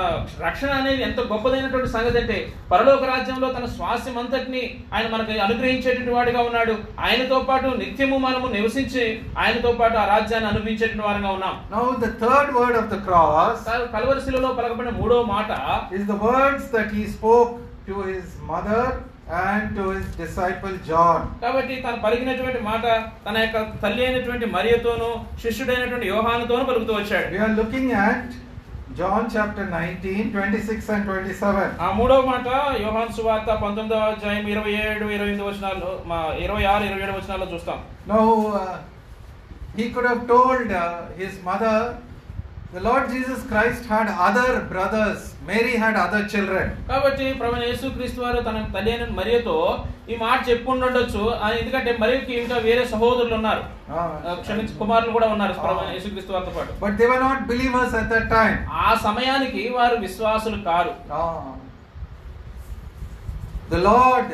రక్షణ 0.44 0.72
అనేది 0.80 1.02
ఎంత 1.04 1.20
గొప్పదైనటువంటి 1.32 1.90
సంగతి 1.96 2.18
అంటే 2.22 2.38
పరలోక 2.72 3.04
రాజ్యంలో 3.12 3.48
తన 3.52 3.66
స్వాస్యం 3.76 4.18
అంతటిని 4.22 4.64
ఆయన 4.94 5.08
మనకు 5.14 5.40
అనుగ్రహించేటువంటి 5.46 6.14
వాడిగా 6.18 6.42
ఉన్నాడు 6.50 6.76
ఆయనతో 7.06 7.40
పాటు 7.50 7.72
నిత్యము 7.82 8.18
మనము 8.20 8.50
నివసించి 8.58 9.06
ఆయనతో 9.44 9.72
పాటు 9.82 9.98
ఆ 9.98 10.08
రాజ్యాన్ని 10.14 10.50
అనుభవించేటువంటి 10.52 11.08
వారంగా 11.08 11.32
ఉన్నాం 11.38 11.56
Now, 11.74 11.86
the 12.00 12.12
third 12.24 12.50
word 12.54 12.76
of 12.76 12.88
the 12.90 13.02
cross 13.02 13.58
కా- 13.70 13.88
కలవరి 13.96 14.24
శిలలో 14.28 14.52
పలకబడిన 14.60 14.94
మూడో 15.02 15.20
మాట 15.34 15.50
is 15.94 16.06
the 16.08 16.20
words 16.30 16.66
that 16.72 16.92
He 16.92 17.06
spoke 17.12 17.52
to 17.88 17.96
His 18.10 18.28
mother 18.46 18.84
and 19.42 19.76
to 19.76 19.84
His 19.92 20.06
disciple 20.16 20.76
John. 20.88 21.20
కాబట్టి 21.42 21.76
తను 21.84 22.00
పలికినటువంటి 22.04 22.60
మాట 22.62 22.86
తన 23.26 23.36
యొక్క 23.44 23.58
తల్లి 23.84 24.02
అయినటువంటి 24.06 24.46
మరియతోను 24.56 25.10
శిష్యుడైనటువంటి 25.44 26.08
యోహానుతోను 26.08 26.66
పలుకుతూ 26.70 26.94
వచ్చాడు 27.00 27.28
We 27.34 27.42
are 27.46 27.54
looking 27.56 27.88
at 28.06 28.24
John 28.94 29.24
chapter 29.30 29.66
19, 29.68 30.24
26 30.32 30.90
and 30.90 31.04
27. 31.08 31.68
ఆ 31.84 31.90
మూడవ 32.00 32.22
మాట 32.32 32.48
యోహాన్ 32.84 33.14
సువార్త 33.18 33.50
పంతొమ్మిదవ 33.64 34.10
అధ్యాయం 34.12 34.46
ఇరవై 34.54 34.74
ఏడు 34.82 35.06
ఇరవై 35.10 35.30
ఎనిమిది 35.30 35.46
వచనాల్లో 35.50 35.92
మా 36.12 36.18
ఇరవై 36.46 36.64
ఆరు 36.72 36.84
ఇరవై 36.90 37.04
ఏడు 37.08 37.18
వచనాల్లో 37.20 37.50
చూస్తాం 37.54 37.80
Now, 38.08 38.24
uh, 38.54 38.74
he 39.76 39.86
could 39.92 40.06
have 40.06 40.24
told 40.28 40.70
uh, 40.74 40.86
his 41.16 41.34
mother, 41.44 41.76
the 42.74 42.80
Lord 42.80 43.10
Jesus 43.10 43.44
Christ 43.44 43.86
had 43.86 44.08
other 44.08 44.62
brothers, 44.64 45.36
Mary 45.46 45.74
had 45.76 45.96
other 46.04 46.22
children. 46.34 46.66
కాబట్టి 46.90 47.26
ప్రభు 47.40 47.64
యేసు 47.64 47.86
క్రీస్తు 47.96 48.20
వారు 48.24 48.40
తన 48.48 48.60
తల్లి 48.76 48.92
అయిన 48.94 49.06
మరియతో 49.20 49.56
ఈ 50.12 50.16
మాట 50.24 50.38
చెప్పుండొచ్చు 50.50 51.24
ఎందుకంటే 51.60 51.92
మరియకి 52.04 52.34
ఇంకా 52.44 52.58
వేరే 52.68 52.84
సహోదరులు 52.94 53.36
ఉన్నారు 53.40 53.64
క్షమించి 54.44 54.74
కుమారులు 54.82 55.12
కూడా 55.18 55.28
ఉన్నారు 55.36 55.56
ప్రభు 55.66 55.90
యేసు 55.96 56.14
క్రీస్తు 56.14 56.34
వారితో 56.36 56.54
పాటు 56.58 56.78
but 56.84 56.96
they 57.02 57.10
were 57.14 57.22
not 57.28 57.42
believers 57.52 57.92
at 58.02 58.08
that 58.14 58.28
time. 58.38 58.58
ఆ 58.86 58.90
సమయానికి 59.08 59.64
వారు 59.78 59.98
విశ్వాసులు 60.08 60.60
కారు. 60.70 60.94
The 63.74 63.82
Lord 63.92 64.30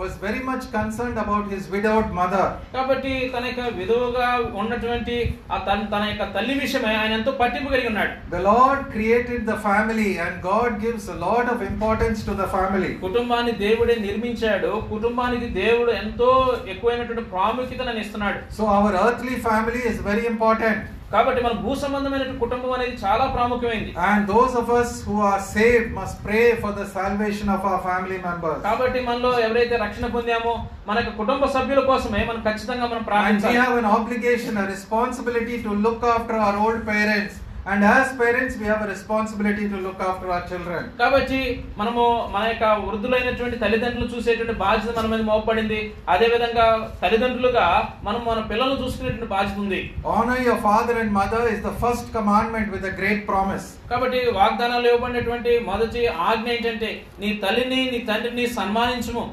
was 0.00 0.14
very 0.16 0.40
much 0.40 0.64
concerned 0.70 1.18
about 1.18 1.44
his 1.48 1.62
widowed 1.74 2.08
mother. 2.12 2.42
కాబట్టి 2.72 3.12
తన 3.34 3.44
యొక్క 3.50 3.62
విధువుగా 3.78 4.26
ఉన్నటువంటి 4.60 5.14
ఆ 5.50 5.58
తన 5.68 5.78
తన 5.92 6.02
యొక్క 6.10 6.24
తల్లి 6.34 6.54
విషయమై 6.60 6.94
ఆయన 6.94 7.12
ఎంతో 7.18 7.32
పట్టింపు 7.40 7.72
కలిగి 7.74 7.88
ఉన్నాడు 7.92 8.12
The 8.30 8.42
Lord 8.48 8.80
created 8.94 9.40
the 9.52 9.58
family, 9.68 10.10
and 10.24 10.34
God 10.44 10.70
gives 10.84 11.06
a 11.08 11.18
lot 11.26 11.46
of 11.54 11.60
importance 11.70 12.20
to 12.28 12.34
the 12.42 12.48
family. 12.56 12.92
కుటుంబాన్ని 13.06 13.54
దేవుడే 13.64 13.96
నిర్మించాడు 14.06 14.72
కుటుంబానికి 14.92 15.48
దేవుడు 15.62 15.94
ఎంతో 16.02 16.30
ఎక్కువైనటువంటి 16.74 17.24
ప్రాముఖ్యతను 17.32 18.02
ఇస్తున్నాడు 18.04 18.40
So, 18.58 18.64
our 18.76 18.92
earthly 19.04 19.38
family 19.48 19.82
is 19.92 19.98
very 20.10 20.26
important. 20.34 20.78
కాబట్టి 21.13 21.39
మన 21.45 21.53
భూ 21.63 21.71
సంబంధమైన 21.75 22.25
కుటుంబం 22.43 22.71
అనేది 22.75 22.93
చాలా 23.03 23.25
ప్రాముఖ్యమైంది 23.33 23.91
And 24.09 24.21
those 24.33 24.53
of 24.61 24.67
us 24.79 24.91
who 25.07 25.15
are 25.29 25.39
saved 25.49 25.89
must 25.99 26.17
pray 26.27 26.45
for 26.61 26.71
the 26.71 26.85
salvation 26.95 27.47
of 27.55 27.61
our 27.69 27.79
family 27.87 28.19
members. 28.27 28.59
కాబట్టి 28.67 28.99
మనలో 29.09 29.31
ఎవరైతే 29.47 29.77
రక్షణ 29.83 30.07
పొందామో 30.15 30.53
మన 30.89 30.99
కుటుంబ 31.21 31.45
సభ్యుల 31.55 31.83
కోసమే 31.91 32.23
మనం 32.29 32.41
ఖచ్చితంగా 32.47 32.85
మనం 32.85 32.97
And 32.97 33.05
we 33.05 33.11
ప్రార్థించాలి 33.11 33.61
have 33.63 33.77
an 33.83 33.89
obligation, 33.97 34.53
a 34.57 34.67
responsibility 34.75 35.57
to 35.67 35.73
look 35.87 36.03
after 36.15 36.37
our 36.47 36.55
old 36.65 36.81
parents. 36.85 37.35
And 37.69 37.83
as 37.87 38.11
parents 38.19 38.55
we 38.59 38.65
have 38.69 38.83
a 38.85 38.87
responsibility 38.91 39.65
to 39.71 39.79
look 39.85 40.01
after 40.07 40.29
our 40.29 40.45
children 40.51 40.87
కాబట్టి 41.01 41.39
మనము 41.79 42.03
మన 42.35 42.43
యొక్క 42.51 42.65
వృద్ధులైనటువంటి 42.85 43.57
తల్లిదండ్రులు 43.63 44.07
చూసేటువంటి 44.13 44.55
బాధ్యత 44.63 44.95
మన 44.97 45.09
మీద 45.11 45.23
మోపబడింది. 45.29 45.81
అదే 46.13 46.27
విధంగా 46.33 46.65
తల్లిదండ్రులుగా 47.03 47.67
మనం 48.07 48.21
మన 48.29 48.39
పిల్లలను 48.51 48.79
చూసుకునేటువంటి 48.83 49.33
బాధ్యత 49.35 49.59
ఉంది. 49.65 49.81
Honour 50.15 50.43
your 50.47 50.63
father 50.67 50.99
and 51.03 51.15
mother 51.19 51.47
is 51.53 51.63
the 51.67 51.73
first 51.83 52.09
commandment 52.17 52.73
with 52.75 52.89
a 52.91 52.93
great 53.01 53.23
promise 53.29 53.67
కాబట్టి 53.93 54.21
వాగ్దానాలు 54.39 54.89
ఇవ్వబడినటువంటి 54.91 55.53
మొదటి 55.71 56.03
ఆజ్ఞ 56.29 56.49
ఏంటంటే 56.57 56.91
నీ 57.23 57.31
తల్లిని 57.45 57.81
నీ 57.93 58.01
తండ్రిని 58.11 58.47
సన్మానించుము. 58.59 59.25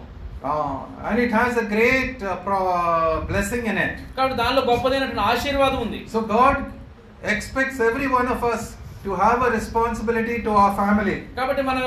And 1.09 1.21
it 1.23 1.33
has 1.37 1.57
a 1.63 1.69
great 1.75 2.21
blessing 3.31 3.69
in 3.71 3.81
it 3.85 3.97
కాబట్టి 4.17 4.37
దానిలో 4.43 4.63
గొప్పదైనటువంటి 4.73 5.25
ఆశీర్వాదం 5.31 5.81
ఉంది. 5.87 6.01
So 6.13 6.21
God 6.35 6.61
expects 7.25 7.81
every 7.81 8.07
one 8.09 8.29
of 8.29 8.45
us 8.45 8.77
to 9.05 9.15
have 9.15 9.43
a 9.43 9.51
responsibility 9.51 10.43
to 10.43 10.51
our 10.53 10.75
family. 10.75 11.17
కాబట్టి 11.37 11.63
మన 11.63 11.79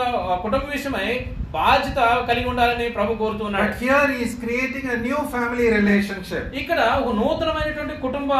కుటుంబ 0.43 0.65
విషయమై 0.75 1.07
బాధ్యత 1.55 1.99
కలిగి 2.27 2.47
ఉండాలని 2.49 2.85
ప్రభు 2.89 3.17
కోరుతున్నాడు 3.21 3.63
But 3.63 3.81
here 3.83 4.05
he 4.07 4.19
is 4.27 4.33
creating 4.43 4.85
a 4.89 4.97
new 4.97 5.19
family 5.33 5.65
relationship. 5.69 6.43
ఇక్కడ 6.53 6.79
ఒక 6.99 7.15
నూతనమైనటువంటి 7.15 7.95
కుటుంబ 8.01 8.31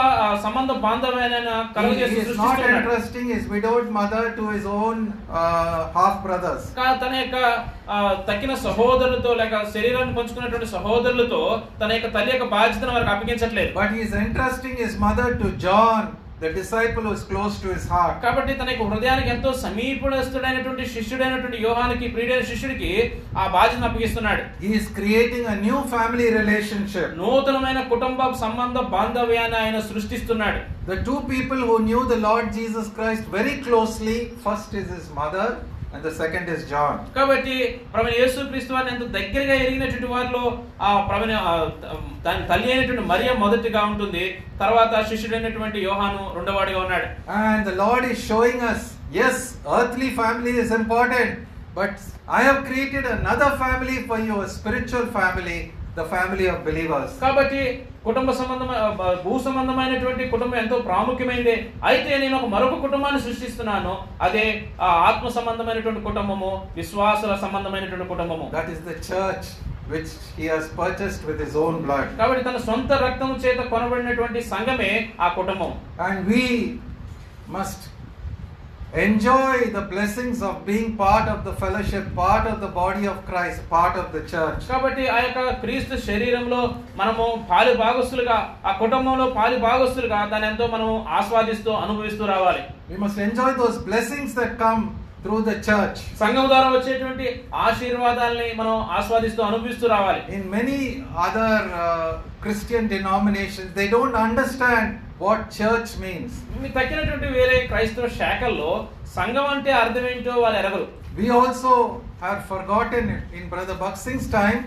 సంబంధ 0.46 0.72
బాంధవ్యాన్ని 0.86 1.56
కలుగజేసి 1.76 2.22
his 3.34 3.46
widowed 3.48 3.90
mother 3.90 4.24
to 4.40 4.46
his 4.50 4.66
own 4.66 4.98
uh, 5.32 5.92
half 5.98 6.24
brothers. 6.24 6.64
కా- 6.80 6.96
తన 7.04 7.14
యొక్క 7.16 7.38
తక్కిన 8.30 8.54
సహోదరులతో 8.66 9.34
లేక 9.34 9.64
శరీరాన్ని 9.76 10.16
పంచుకున్నటువంటి 10.20 10.68
సహోదరులతో 10.68 11.42
తన 11.82 11.92
యొక్క 11.94 12.10
తల్లి 12.18 12.32
యొక్క 12.36 12.48
బాధ్యతను 12.58 12.94
వారికి 12.94 13.14
అప్పగించట్లేదు 13.16 13.72
he 13.94 14.02
is 14.08 14.14
entrusting 14.26 14.76
his 14.78 14.96
mother 14.98 15.30
to 15.36 15.50
John, 15.60 16.04
the 16.42 16.52
disciple 16.52 17.12
is 17.12 17.24
close 17.24 17.56
to 17.64 17.68
his 17.74 17.84
heart. 17.88 18.16
కాబట్టి 18.24 18.54
తన 18.60 18.70
యొక్క 18.72 18.86
హృదయానికి 18.92 19.30
ఎంతో 19.30 19.50
సమీపస్తుడైనటువంటి 19.64 20.86
శిష్యుడైనటువంటి 20.94 21.58
యోహానికి 21.66 22.06
ప్రియుడైన 22.14 22.44
శిష్యుడికి 22.52 22.92
ఆ 23.42 23.44
బాధ్యతను 23.56 23.88
అప్పగిస్తున్నాడు 23.90 24.44
He 24.64 24.72
is 24.80 24.88
creating 25.00 25.44
a 25.46 25.58
new 25.68 25.80
family 25.94 26.28
relationship. 26.40 27.08
నూతనమైన 27.22 27.82
కుటుంబ 27.94 28.32
సంబంధ 28.44 28.78
బాంధవ్యాన్ని 28.96 29.58
ఆయన 29.64 29.80
సృష్టిస్తున్నాడు 29.90 30.62
The 30.92 31.00
two 31.10 31.20
people 31.34 31.60
who 31.70 31.78
knew 31.80 32.02
the 32.06 32.20
Lord 32.28 32.48
Jesus 32.52 32.88
Christ 32.98 33.26
very 33.38 33.56
closely 33.68 34.18
first 34.46 34.72
is 34.74 34.88
his 34.98 35.08
mother, 35.20 35.48
and 35.94 36.02
the 36.04 36.14
second 36.14 36.46
is 36.48 36.62
John. 36.70 36.94
కాబట్టి 37.16 37.56
ప్రవీణ 37.94 38.14
యేసు 38.20 38.46
క్రీస్తు 38.50 38.72
వారిని 38.76 38.92
ఎంత 38.94 39.06
దగ్గరగా 39.16 39.56
ఎరిగినటువంటి 39.64 40.10
వారిలో 40.14 40.44
ఆ 40.82 40.92
ఆ, 41.48 41.54
దాని 42.26 42.44
తల్లి 42.52 42.70
అయినటువంటి 42.72 43.06
మరియ 43.08 43.32
మొదటిగా 43.42 43.82
ఉంటుంది 43.84 44.24
తర్వాత 44.60 44.94
శిష్యుడైనటువంటి 45.10 45.80
యోహాను 45.88 46.24
రెండోవాడిగా 46.38 46.80
ఉన్నాడు 46.86 47.08
And 47.42 47.62
the 47.66 47.76
Lord 47.84 48.06
is 48.06 48.20
showing 48.24 48.60
us 48.72 48.82
yes, 49.14 49.38
earthly 49.70 50.12
family 50.16 50.56
is 50.58 50.72
important, 50.74 51.32
but 51.76 51.94
I 52.32 52.44
have 52.44 52.60
created 52.66 53.06
another 53.12 53.52
family 53.58 53.98
for 54.04 54.20
you, 54.20 54.36
a 54.42 54.50
spiritual 54.50 55.06
family, 55.12 55.60
the 55.96 56.06
family 56.08 56.46
of 56.48 56.60
believers. 56.66 57.10
కాబట్టి 57.20 57.64
కుటుంబ 58.06 58.30
సంబంధమైన 58.38 58.84
భూ 59.24 59.34
సంబంధమైనటువంటి 59.48 60.24
కుటుంబం 60.34 60.58
ఎంతో 60.62 60.78
ప్రాముఖ్యమైనది 60.88 61.56
అయితే 61.90 62.12
నేను 62.22 62.36
ఒక 62.38 62.48
మరొక 62.54 62.78
కుటుంబాన్ని 62.86 63.20
సృష్టిస్తున్నాను. 63.26 63.92
అదే 64.28 64.46
ఆ 64.86 64.90
ఆత్మ 65.10 65.28
సంబంధమైనటువంటి 65.38 66.02
కుటుంబము 66.08 66.50
విశ్వాసుల 66.80 67.36
సంబంధమైనటువంటి 67.44 68.08
కుటుంబము. 68.14 68.48
That 68.58 68.72
is 68.76 68.82
the 68.90 68.98
church 69.10 69.46
which 69.94 70.12
he 70.38 70.46
has 70.54 70.66
purchased 70.82 71.22
with 71.30 71.40
his 71.46 71.56
own 71.64 71.78
blood. 71.86 72.08
కాబట్టి 72.20 72.44
తన 72.50 72.58
సొంత 72.70 72.92
రక్తము 73.06 73.34
చేత 73.46 73.60
కొనబడినటువంటి 73.74 74.42
సంఘమే 74.54 74.92
ఆ 75.26 75.30
కుటుంబం. 75.40 75.72
And 76.08 76.20
we 76.32 76.46
must 77.58 77.82
enjoy 78.95 79.71
the 79.73 79.83
blessings 79.83 80.43
of 80.43 80.65
being 80.65 80.97
part 80.97 81.29
of 81.29 81.45
the 81.45 81.53
fellowship, 81.53 82.05
part 82.15 82.47
of 82.47 82.61
the 82.61 82.69
body 82.69 83.07
of 83.07 83.17
Christ, 83.27 83.69
part 83.71 83.97
of 83.97 84.07
the 84.13 84.23
church. 84.33 84.61
కాబట్టి 84.69 85.05
ఆ 85.15 85.19
యొక్క 85.25 85.41
క్రీస్తు 85.63 85.97
శరీరంలో 86.09 86.61
మనము 87.01 87.25
పాలి 87.51 87.75
భాగస్తులుగా 87.85 88.37
ఆ 88.69 88.73
కుటుంబంలో 88.83 89.27
పాలి 89.31 89.59
భాగస్తులుగా 89.67 90.21
దాన్ని 90.27 90.49
ఎంతో 90.53 90.67
మనం 90.67 90.89
ఆస్వాదిస్తూ 91.19 91.73
అనుభవిస్తూ 91.85 92.25
రావాలి 92.35 92.63
We 92.91 92.99
must 93.05 93.19
enjoy 93.29 93.51
those 93.63 93.79
blessings 93.91 94.31
that 94.41 94.53
come 94.65 94.83
through 95.25 95.43
the 95.43 95.57
church. 95.69 95.99
సంఘం 96.23 96.47
ద్వారా 96.51 96.69
వచ్చేటువంటి 96.77 97.27
ఆశీర్వాదాలని 97.67 98.49
మనం 98.61 98.75
ఆస్వాదిస్తూ 98.99 99.43
అనుభవిస్తూ 99.43 99.87
రావాలి 99.95 100.23
In 100.39 100.45
many 100.51 100.79
other 101.27 101.51
uh, 101.83 102.11
Christian 102.45 102.85
denominations, 102.89 103.69
they 103.75 103.89
don't 103.89 104.17
what 105.22 105.40
church 105.52 105.92
means. 106.04 106.32
మీకు 106.56 106.74
తక్కినటువంటి 106.78 107.28
వేరే 107.36 107.58
క్రైస్తవ 107.68 108.08
శాఖల్లో 108.20 108.72
సంఘం 109.16 109.48
అంటే 109.54 109.72
అర్థం 109.82 110.06
ఏంటో 110.12 110.36
వాళ్ళు 110.44 110.60
ఎరగరు 110.62 110.88
also 111.40 111.72
have 112.22 112.42
forgotten 112.46 113.06
it. 113.10 113.24
In 113.38 113.44
Brother 113.50 113.76
Buxing's 113.76 114.28
time, 114.32 114.60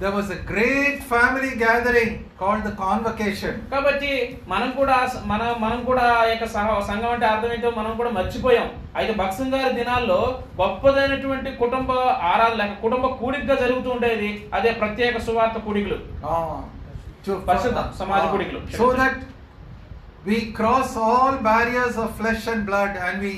there 0.00 0.12
was 0.12 0.28
a 0.30 0.40
great 0.44 0.96
family 1.04 1.50
gathering 1.56 2.10
called 2.40 2.62
the 2.68 2.72
convocation. 2.80 3.52
కాబట్టి 3.72 4.10
మనం 4.52 4.70
కూడా 4.78 4.96
స- 5.12 5.22
మన 5.32 5.42
మనం 5.64 5.78
కూడా 5.88 6.06
ఆ 6.14 6.24
యొక్క 6.30 6.46
సంఘం 6.88 7.10
అంటే 7.12 7.26
అర్థం 7.26 7.52
ఏంటో 7.56 7.70
మనం 7.78 7.92
కూడా 8.00 8.10
మర్చిపోయాం 8.18 8.68
అయితే 8.98 9.12
భక్సం 9.20 9.48
గారి 9.54 9.72
దినాల్లో 9.80 10.20
గొప్పదైనటువంటి 10.62 11.52
కుటుంబ 11.62 11.90
ఆరాధన 12.30 12.58
లేక 12.62 12.74
కుటుంబ 12.82 13.06
కూడికగా 13.20 13.56
జరుగుతూ 13.62 13.90
ఉండేది 13.96 14.30
అదే 14.58 14.72
ప్రత్యేక 14.82 15.22
సువార్త 15.28 15.58
కూడికలు 15.68 15.98
Ah, 16.28 16.56
పరిశుద్ధ 17.46 17.78
సమాజ 18.00 18.22
ah, 18.22 18.32
కూడికలు. 18.34 18.60
so 18.80 18.88
that 19.00 19.14
we 20.24 20.52
cross 20.52 20.96
all 20.98 21.36
barriers 21.38 21.96
of 21.96 22.16
flesh 22.16 22.46
and 22.46 22.64
blood 22.64 22.96
and 22.98 23.20
we 23.20 23.34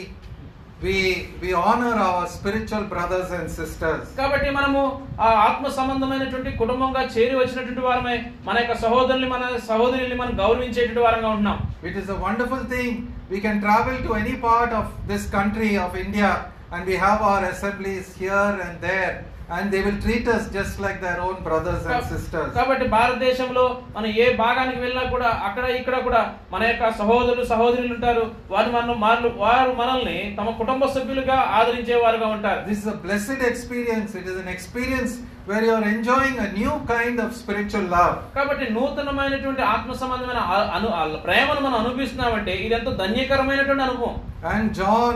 we 0.79 0.97
we 1.43 1.51
honor 1.55 1.95
our 2.07 2.27
spiritual 2.29 2.85
brothers 2.85 3.31
and 3.31 3.47
sisters. 3.51 4.03
కాబట్టి 4.19 4.49
మనము 4.59 4.81
ఆ 5.19 5.29
ఆత్మ 5.47 5.67
సంబంధమైనటువంటి 5.79 6.51
కుటుంబంగా 6.61 7.03
చేరి 7.15 7.37
వచ్చినటువంటి 7.41 7.83
వారమే 7.87 8.17
మన 8.49 8.57
యొక్క 8.63 8.75
సహోదరుల్ని 8.85 9.29
మన 9.35 9.45
సహోదరుల్ని 9.71 10.19
మనం 10.23 10.35
గౌరవించేటువంటి 10.43 11.05
వారంగా 11.07 11.31
ఉంటున్నాం 11.35 11.59
It 11.83 11.97
is 12.03 12.09
a 12.09 12.19
wonderful 12.27 12.63
thing. 12.75 12.93
We 13.31 13.39
can 13.41 13.57
travel 13.61 13.97
to 14.07 14.11
any 14.15 14.35
part 14.47 14.73
of 14.81 14.87
this 15.11 15.25
country 15.29 15.71
of 15.85 15.93
India 16.05 16.31
and 16.73 16.83
we 16.91 16.97
have 16.97 17.21
our 17.31 17.43
assemblies 17.45 18.07
here 18.23 18.53
and 18.65 18.75
there 18.81 19.15
and 19.49 19.71
they 19.71 19.81
will 19.81 19.99
treat 19.99 20.27
us 20.27 20.45
just 20.51 20.81
like 20.81 21.01
their 21.01 21.19
own 21.21 21.37
brothers 21.43 21.83
and 21.87 22.05
sisters. 22.05 22.49
కాబట్టి 22.57 22.87
భారతదేశంలో 22.89 23.65
మనం 23.97 24.11
ఏ 24.23 24.27
భాగానికి 24.41 24.81
వెళ్ళినా 24.81 25.05
కూడా 25.13 25.29
అక్కడ 25.49 25.65
ఇక్కడ 25.77 25.97
కూడా 26.07 26.21
మన 26.53 26.63
యొక్క 26.65 26.91
సహోదరులు 27.01 27.45
సహోదరులు 27.53 27.93
ఉంటారు 27.97 28.25
వారు 28.55 28.71
మనం 28.71 28.99
వారు 29.01 29.31
వారు 29.45 29.71
మనల్ని 29.81 30.19
తమ 30.39 30.57
కుటుంబ 30.61 30.85
సభ్యులుగా 30.97 31.39
ఆదరించే 31.59 31.97
వారుగా 32.05 32.29
ఉంటారు 32.37 32.61
This 32.69 32.81
is 32.83 32.89
a 32.89 32.99
blessed 33.07 33.41
experience. 33.53 34.13
It 34.15 34.27
is 34.27 34.37
an 34.37 34.51
experience 34.57 35.15
where 35.47 35.65
you 35.65 35.73
are 35.73 35.89
enjoying 35.89 36.37
a 36.39 36.51
new 36.53 36.75
kind 36.89 37.19
of 37.21 37.31
spiritual 37.43 37.85
love. 37.97 38.15
కాబట్టి 38.37 38.67
నూతనమైనటువంటి 38.77 39.65
ఆత్మ 39.75 39.93
సంబంధమైన 40.03 40.41
అను 40.77 40.89
ప్రేమను 41.27 41.61
మనం 41.61 41.79
అనుభవిస్తున్నామంటే 41.83 42.55
ఇది 42.65 42.77
ఎంతో 42.81 42.95
ధన్యకరమైనటువంటి 43.05 43.87
అనుభవం 43.89 44.17
And 44.49 44.67
John, 44.75 45.15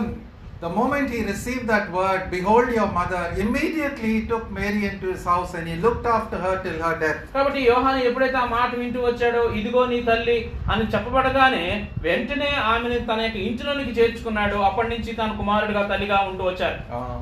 the 0.61 0.69
moment 0.71 1.09
he 1.09 1.23
received 1.25 1.67
that 1.67 1.91
word, 1.91 2.31
behold 2.31 2.71
your 2.71 2.89
mother, 2.91 3.35
immediately 3.37 4.11
he 4.11 4.27
took 4.27 4.51
Mary 4.51 4.85
into 4.85 5.07
his 5.07 5.25
house 5.25 5.55
and 5.55 5.67
he 5.67 5.77
looked 5.77 6.07
after 6.09 6.39
her 6.39 6.55
till 6.63 6.79
her 6.83 6.95
death. 6.99 7.21
కాబట్టి 7.33 7.61
యోహాను 7.69 8.03
ఎప్పుడైతే 8.09 8.39
ఆ 8.43 8.47
మాట 8.57 8.71
వింటూ 8.81 9.01
వచ్చాడో 9.07 9.43
ఇదిగో 9.61 9.85
నీ 9.87 10.01
తల్లి 10.09 10.39
అని 10.73 10.87
చెప్పబడగానే 10.95 11.65
వెంటనే 12.07 12.51
ఆమెను 12.73 12.99
తన 13.11 13.21
యొక్క 13.27 13.41
ఇంటిలోనికి 13.49 13.95
చేర్చుకున్నాడు 14.01 14.59
అప్పటి 14.69 14.91
నుంచి 14.95 15.13
తన 15.21 15.33
కుమారుడిగా 15.43 15.85
తల్లిగా 15.93 16.21
ఉంటూ 16.31 16.45
వచ్చారు 16.51 16.79
Uh, 16.93 17.19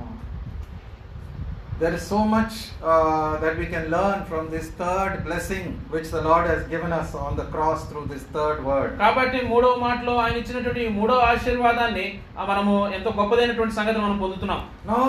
there 1.80 1.94
is 1.94 2.02
so 2.04 2.18
much 2.26 2.52
uh, 2.82 3.38
that 3.38 3.56
we 3.56 3.66
can 3.66 3.88
learn 3.88 4.24
from 4.24 4.50
this 4.50 4.66
third 4.72 5.24
blessing 5.24 5.64
which 5.90 6.08
the 6.10 6.20
Lord 6.20 6.46
has 6.46 6.62
given 6.66 6.92
us 6.92 7.14
on 7.16 7.36
the 7.36 7.44
cross 7.46 7.88
through 7.88 8.06
this 8.06 8.24
third 8.34 8.58
word. 8.64 8.90
కాబట్టి 9.02 9.40
మూడవ 9.50 9.74
మాటలో 9.84 10.14
ఆయన 10.22 10.36
ఇచ్చినటువంటి 10.42 10.82
ఈ 10.86 10.90
మూడవ 10.98 11.20
ఆశీర్వాదాన్ని 11.32 12.06
మనము 12.50 12.74
ఎంతో 12.96 13.12
గొప్పదైనటువంటి 13.20 13.76
సంగతి 13.80 13.98
మనం 13.98 14.18
పొందుతున్నాం 14.24 14.62
Now, 14.86 15.06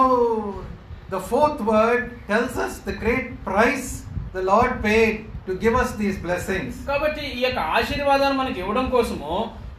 the 1.09 1.21
fourth 1.31 1.61
word 1.71 2.03
tells 2.27 2.55
us 2.65 2.75
the 2.89 2.95
great 3.03 3.27
price 3.43 3.89
the 4.33 4.43
Lord 4.51 4.73
paid 4.83 5.15
to 5.47 5.55
give 5.63 5.75
us 5.83 5.91
these 6.01 6.17
blessings. 6.27 6.71
కాబట్టి 6.89 7.23
ఈ 7.37 7.41
యొక్క 7.45 7.59
ఆశీర్వాదాన్ని 7.77 8.37
మనకి 8.41 8.59
ఇవ్వడం 8.63 8.87
కోసము 8.97 9.31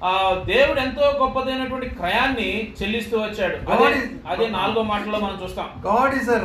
ఆ 0.08 0.10
దేవుడు 0.50 0.78
ఎంతో 0.80 1.06
గొప్పదైనటువంటి 1.22 1.88
క్రయాన్ని 1.98 2.50
చెల్లిస్తూ 2.78 3.16
వచ్చాడు. 3.22 3.56
అదే 4.32 4.46
నాలుగో 4.54 4.82
మాటలో 4.90 5.18
మనం 5.24 5.36
చూస్తాం. 5.42 5.66
God 5.88 6.14
is 6.18 6.30
a 6.36 6.38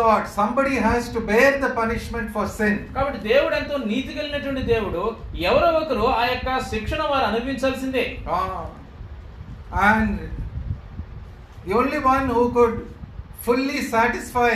God 0.00 0.24
somebody 0.38 0.74
has 0.86 1.12
to 1.14 1.20
bear 1.30 1.56
the 1.64 1.68
punishment 1.76 2.32
for 2.36 2.50
sin 2.56 2.78
కాబట్టి 2.96 3.20
దేవుడు 3.28 3.54
ఎంతో 3.60 3.76
నీతి 3.92 4.10
కలిగినటువంటి 4.18 4.62
దేవుడు 4.72 5.02
ఎవరో 5.48 5.68
ఒకరు 5.82 6.06
ఆ 6.20 6.24
యొక్క 6.32 6.58
శిక్షణ 6.72 7.02
వారు 7.12 7.26
అనుభవించాల్సిందే. 7.30 8.04
And 9.88 10.18
the 11.66 11.74
only 11.82 12.00
one 12.10 12.26
who 12.38 12.44
could 12.58 12.76
fully 13.46 13.80
satisfy 13.94 14.52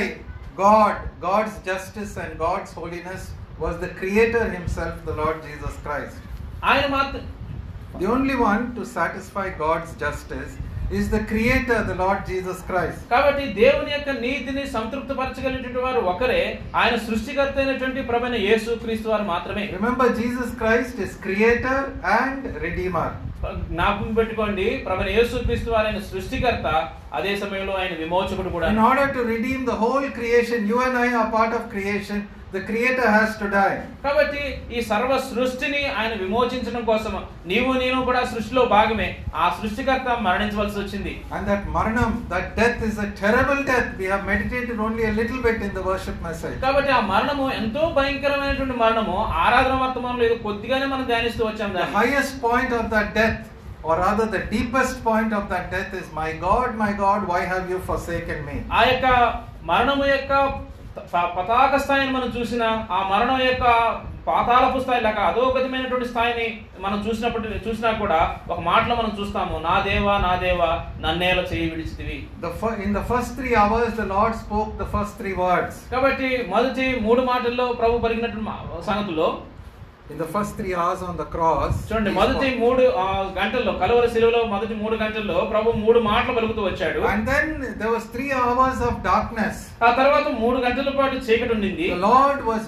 God 0.64 0.98
God's 1.26 1.58
justice 1.70 2.16
and 2.24 2.34
God's 2.44 2.74
holiness 2.80 3.28
was 3.62 3.78
the 3.84 3.90
creator 4.00 4.50
himself 4.56 5.00
the 5.08 5.16
lord 5.20 5.42
Jesus 5.48 5.78
Christ 5.86 6.18
ఆయన 6.70 6.86
మాత్రం 6.96 7.22
The 7.94 8.06
only 8.08 8.34
one 8.36 8.74
to 8.74 8.84
satisfy 8.88 9.50
God's 9.56 9.94
justice 9.94 10.52
is 10.90 11.08
the 11.08 11.20
Creator, 11.22 11.84
the 11.84 11.94
Lord 11.96 12.20
Jesus 12.26 12.58
Christ. 12.62 12.98
కాబట్టి 13.10 13.44
దేవుని 13.58 13.92
యొక్క 13.92 14.10
నీతిని 14.24 14.64
సంతృప్తి 14.74 15.14
పరచగలిగినటువంటి 15.20 15.82
వారు 15.84 16.00
ఒకరే 16.12 16.40
ఆయన 16.80 16.96
సృష్టికర్త 17.06 17.56
అయినటువంటి 17.58 18.00
ప్రభైన 18.10 18.38
యేసు 18.48 18.70
క్రీస్తు 18.82 19.08
వారు 19.08 19.26
మాత్రమే 19.30 19.64
Remember, 19.78 20.06
Jesus 20.14 20.50
Christ 20.54 20.96
is 21.06 21.12
Creator 21.26 21.78
and 22.18 22.42
Redeemer. 22.66 23.08
జ్ఞాపకం 23.70 24.12
పెట్టుకోండి 24.18 24.66
ప్రభైన 24.86 25.10
యేసు 25.16 25.36
క్రీస్తు 25.46 25.70
వారు 25.74 25.88
ఆయన 25.88 26.02
సృష్టికర్త 26.10 26.66
అదే 27.18 27.32
సమయంలో 27.42 27.74
ఆయన 27.80 27.94
విమోచకుడు 28.02 28.52
కూడా 28.56 28.68
In 28.74 28.82
order 28.90 29.08
to 29.16 29.22
redeem 29.32 29.62
the 29.64 29.78
whole 29.82 30.06
creation, 30.12 30.60
you 30.72 30.80
and 30.86 30.96
I 30.98 31.10
are 31.14 31.28
part 31.32 31.54
of 31.58 31.64
creation, 31.72 32.20
the 32.52 32.62
Creator 32.62 33.06
has 33.08 33.30
to 33.38 33.46
die. 33.50 33.76
కాబట్టి 34.04 34.40
ఈ 34.70 34.80
సర్వ 34.88 35.12
సృష్టిని 35.28 35.80
ఆయన 35.98 36.12
విమోచించడం 36.22 36.82
కోసం 36.90 37.12
నీవు 37.50 37.70
నేను 37.82 37.98
కూడా 38.08 38.22
సృష్టిలో 38.32 38.62
భాగమే 38.74 39.06
ఆ 39.36 39.46
సృష్టికర్త 39.58 40.08
మరణించవలసి 40.26 40.78
వచ్చింది 40.82 41.12
And 41.34 41.44
that 41.50 41.62
Maranam, 41.76 42.10
that 42.32 42.46
death 42.56 42.80
is 42.88 42.96
a 42.98 43.10
terrible 43.22 43.62
death. 43.70 43.88
We 44.00 44.08
have 44.12 44.24
meditated 44.24 44.78
only 44.86 45.04
a 45.04 45.14
little 45.20 45.40
bit 45.46 45.60
in 45.62 45.72
the 45.78 45.84
worship 45.90 46.18
message. 46.28 46.58
కాబట్టి 46.64 46.92
ఆ 46.98 47.00
మరణము 47.12 47.46
ఎంతో 47.60 47.84
భయంకరమైనటువంటి 47.98 48.76
మరణము 48.82 49.16
ఆరాధన 49.44 49.76
వర్తమానంలో 49.84 50.26
ఏదో 50.28 50.36
కొద్దిగానే 50.48 50.88
మనం 50.92 51.06
ధ్యానిస్తూ 51.12 51.44
వచ్చాం 51.44 51.72
The 51.78 51.88
highest 51.98 52.34
point 52.42 52.72
of 52.72 52.84
that 52.94 53.08
death, 53.14 53.40
or 53.82 53.96
rather 53.98 54.26
the 54.28 54.42
deepest 54.52 54.96
point 55.04 55.32
of 55.32 55.46
that 55.52 55.64
death, 55.70 55.94
is 56.00 56.08
My 56.14 56.30
God, 56.44 56.68
my 56.76 56.92
God, 57.00 57.22
why 57.32 57.40
have 57.52 57.64
you 57.72 57.80
forsaken 57.88 58.40
me? 58.48 58.58
ఆ 58.78 58.82
యొక్క 58.90 59.06
మరణము 59.70 60.04
యొక్క 60.12 60.32
పతాక 61.36 61.76
స్థాయిని 61.76 62.12
మనం 62.12 62.28
చూసిన 62.36 62.64
ఆ 62.90 62.98
మరణం 63.10 63.38
యొక్క 63.40 63.66
పాతాళపు 64.26 64.80
స్థాయి 64.80 65.02
లేక 65.02 65.18
అధోగతమైనటువంటి 65.28 66.08
స్థాయిని 66.08 66.46
మనం 66.80 66.98
చూసినప్పుడు 67.06 67.54
చూసినా 67.64 67.90
కూడా 67.92 68.18
ఒక 68.48 68.60
మాటలో 68.60 68.94
మనం 68.94 69.12
చూస్తాము 69.18 69.56
నా 69.60 69.74
దేవా 69.80 70.14
నా 70.18 70.32
దేవా 70.36 70.70
నన్నేల 71.00 71.40
చేయి 71.52 71.70
విడిచితివి 71.70 72.18
in 72.84 72.92
the 72.92 73.04
first 73.04 73.30
three 73.38 73.54
hours, 73.56 73.90
the 73.94 74.06
Lord 74.06 74.34
spoke 74.34 74.70
the 74.78 74.88
first 74.94 75.14
three 75.16 75.34
words. 75.36 75.74
కాబట్టి 75.90 76.28
మొదటి 76.48 76.86
మూడు 77.00 77.22
మాటల్లో 77.22 77.66
ప్రభు 77.72 77.98
పలికినటువంటి 77.98 78.46
మా- 78.48 78.60
సంగతుల్లో 78.82 79.28
In 80.12 80.18
the 80.18 80.26
first 80.26 80.56
three 80.56 80.74
hours 80.74 81.00
on 81.02 81.14
the 81.16 81.26
cross, 81.34 81.74
చూడండి 81.88 82.10
మొదటి. 82.16 82.48
మూడు 82.62 82.82
గంటల్లో 83.38 83.72
కలవర 83.82 84.06
శిలువలో 84.14 84.40
మొదటి 84.50 84.74
మూడు 84.74 84.96
గంటల్లో 85.02 85.36
ప్రభు 85.52 85.72
మూడు 85.84 86.00
మాటలు 86.08 86.34
పలుకుతూ 86.38 86.62
వచ్చాడు 86.66 87.00
and 87.12 87.22
then 87.30 87.46
there 87.80 87.92
was 87.94 88.04
three 88.14 88.30
hours 88.40 88.80
of 88.88 88.94
darkness. 89.10 89.54
ఆ 89.86 89.90
తర్వాత 90.00 90.26
మూడు 90.42 90.58
గంటల 90.66 90.92
పాటు 90.98 91.22
చీకటి 91.28 91.52
ఉండింది 91.56 91.86
The 91.94 92.02
Lord 92.10 92.40
was 92.52 92.64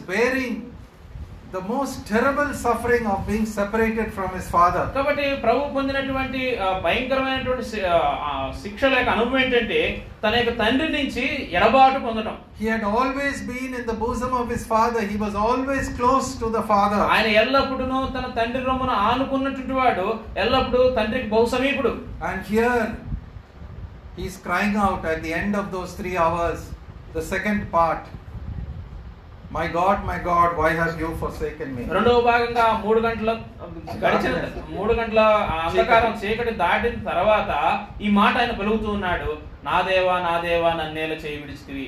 the 1.55 1.61
most 1.63 2.05
terrible 2.05 2.53
suffering 2.53 3.05
of 3.07 3.27
being 3.29 3.45
separated 3.49 4.09
from 4.17 4.31
his 4.37 4.47
Father. 4.55 4.83
కాబట్టి 4.95 5.27
ప్రభు 5.45 5.61
పొందినటువంటి 5.77 6.41
భయంకరమైనటువంటి 6.87 7.65
శిక్ష 8.63 8.85
లేక 8.95 9.07
అనుభవం 9.15 9.39
ఏంటంటే 9.43 9.81
తన 10.25 10.33
యొక్క 10.41 10.55
తండ్రి 10.63 10.89
నుంచి 10.99 11.25
ఎడబాటు 11.59 12.01
పొందడం 12.07 12.37
He 12.61 12.67
had 12.73 12.85
always 12.95 13.37
been 13.53 13.71
in 13.79 13.85
the 13.91 13.97
bosom 14.03 14.33
of 14.41 14.49
his 14.55 14.65
Father. 14.73 15.01
He 15.13 15.17
was 15.25 15.35
always 15.47 15.87
close 16.01 16.29
to 16.43 16.49
the 16.57 16.65
Father. 16.73 17.01
ఆయన 17.15 17.31
ఎల్లప్పుడూ 17.43 17.87
తన 18.17 18.27
తండ్రి 18.41 18.65
రొమ్మున 18.71 18.93
ఆనుకున్నటువంటి 19.11 19.77
వాడు 19.81 20.09
ఎల్లప్పుడూ 20.45 20.83
తండ్రికి 20.99 21.31
బహు 21.37 21.49
సమీపుడు 21.55 21.93
And 22.29 22.41
here, 22.53 22.83
he's 24.19 24.37
crying 24.47 24.77
out 24.87 25.03
at 25.15 25.21
the 25.27 25.35
end 25.43 25.55
of 25.63 25.67
those 25.77 25.93
three 26.01 26.17
hours, 26.25 26.61
the 27.17 27.25
second 27.33 27.61
part 27.75 28.05
My 29.51 29.69
God, 29.69 30.05
my 30.05 30.19
God, 30.21 30.57
why 30.57 30.71
have 30.73 30.99
you 30.99 31.11
forsaken 31.21 31.69
me? 31.77 31.83
రెండవ 31.97 32.21
భాగంగా 32.29 32.63
ఆ 32.71 32.79
మూడు 32.85 33.01
గంటల 33.05 33.31
గడిచిన 34.05 34.33
మూడు 34.77 34.93
గంటల 35.01 35.21
ఆ 35.53 35.59
అంధకారం 35.67 36.15
చీకటి 36.23 36.53
దాటిన 36.63 36.97
తర్వాత 37.11 37.51
ఈ 38.07 38.11
మాట 38.19 38.35
ఆయన 38.43 38.55
పలుకుతూ 38.61 38.89
ఉన్నాడు 38.97 39.31
నా 39.69 39.77
దేవా 39.89 40.17
నా 40.27 40.35
దేవా 40.47 40.73
నన్నేల 40.81 41.15
చేయి 41.25 41.39
విడిచితివి 41.43 41.87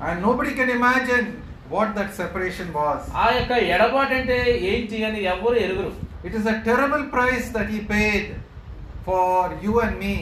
And 0.00 0.16
nobody 0.20 0.52
can 0.58 0.70
imagine 0.70 1.26
what 1.74 1.88
that 1.98 2.10
separation 2.20 2.68
was. 2.78 3.00
ఆ 3.22 3.26
యొక్క 3.36 3.52
ఎడబాటు 3.74 4.14
అంటే 4.18 4.38
ఏంటి 4.72 5.04
అని 5.08 5.20
ఎవరు 5.34 5.56
ఎరుగురు 5.66 5.92
It 6.28 6.34
is 6.40 6.46
a 6.46 6.58
terrible 6.68 7.04
price 7.14 7.46
that 7.56 7.68
he 7.74 7.80
paid 7.94 8.24
for 9.06 9.24
you 9.64 9.74
and 9.84 9.94
me 10.02 10.14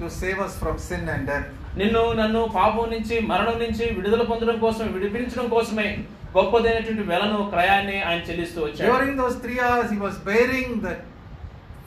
to 0.00 0.08
save 0.20 0.40
us 0.46 0.54
from 0.62 0.76
sin 0.88 1.04
and 1.14 1.24
death. 1.32 1.46
నిన్ను 1.80 2.02
నన్ను 2.20 2.42
పాపం 2.58 2.86
నుంచి 2.94 3.16
మరణం 3.30 3.56
నుంచి 3.64 3.84
విడుదల 3.96 4.22
పొందడం 4.30 4.56
కోసం 4.64 4.86
విడిపించడం 4.94 5.46
కోసమే 5.54 5.88
గొప్పదైనటువంటి 6.36 7.04
వెలను 7.10 7.38
క్రయాన్ని 7.52 7.98
ఆయన 8.08 8.20
చెల్లిస్తూ 8.28 8.60
వచ్చాడు. 8.64 8.88
During 8.92 9.14
those 9.20 9.36
three 9.44 9.60
hours, 9.66 9.88
he 9.94 9.98
was 10.06 10.16
bearing 10.28 10.70
the 10.86 10.94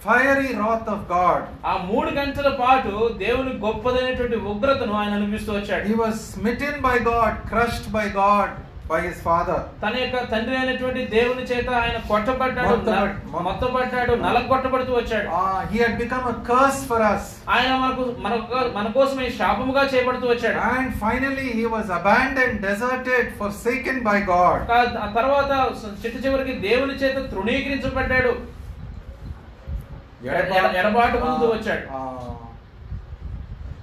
fiery 0.05 0.51
wrath 0.59 0.87
of 0.95 1.01
God. 1.15 1.41
ఆ 1.71 1.73
మూడు 1.89 2.09
గంటల 2.19 2.49
పాటు 2.61 2.93
దేవుని 3.23 3.53
గొప్పదైనటువంటి 3.65 4.37
ఉగ్రతను 4.51 4.93
ఆయన 5.01 5.13
అనిపిస్తూ 5.19 5.51
వచ్చాడు. 5.57 5.83
He 5.91 5.97
was 6.03 6.15
smitten 6.33 6.75
by 6.87 6.95
God, 7.11 7.31
crushed 7.51 7.87
by 7.97 8.05
God, 8.21 8.49
by 8.89 8.99
his 9.01 9.17
father. 9.21 9.57
తన 9.81 9.93
యొక్క 10.01 10.17
తండ్రి 10.31 10.55
అయినటువంటి 10.57 11.01
దేవుని 11.07 11.43
చేత 11.43 11.69
ఆయన 11.79 11.97
కొట్టబడ్డాడు 12.07 12.69
మొత్తబడ్- 12.71 13.17
మొ- 13.33 13.43
మొత్తపడ్డాడు 13.47 14.13
నలగొట్టబడుతూ 14.23 14.93
వచ్చాడు 14.95 15.27
he 15.71 15.79
had 15.83 15.93
become 16.01 16.25
a 16.25 16.37
curse 16.49 16.81
for 16.89 16.99
us. 17.11 17.25
ఆయన 17.55 17.71
మనకు 17.77 18.03
మన 18.25 18.33
మన 18.77 18.87
కోసమే 18.97 19.27
శాపముగా 19.39 19.83
చేయబడుతూ 19.93 20.27
వచ్చాడు 20.27 20.59
And 20.71 20.89
finally, 21.03 21.47
he 21.59 21.65
was 21.75 21.89
abandoned, 21.99 22.57
deserted, 22.61 23.25
forsaken 23.39 23.99
by 24.03 24.17
God. 24.31 24.59
కా- 24.71 24.95
ఆ 24.99 25.09
తర్వాత 25.17 25.51
చిట్ట 26.01 26.15
చివరికి 26.25 26.55
దేవుని 26.67 26.95
చేత 27.03 27.17
తృణీకరించబడ్డాడు 27.33 28.33
ఎడ- 30.29 30.47
ఎడ- 30.57 30.75
ఎడబాటు 30.79 31.17
ముందు 31.25 31.45
వచ్చాడు 31.51 31.85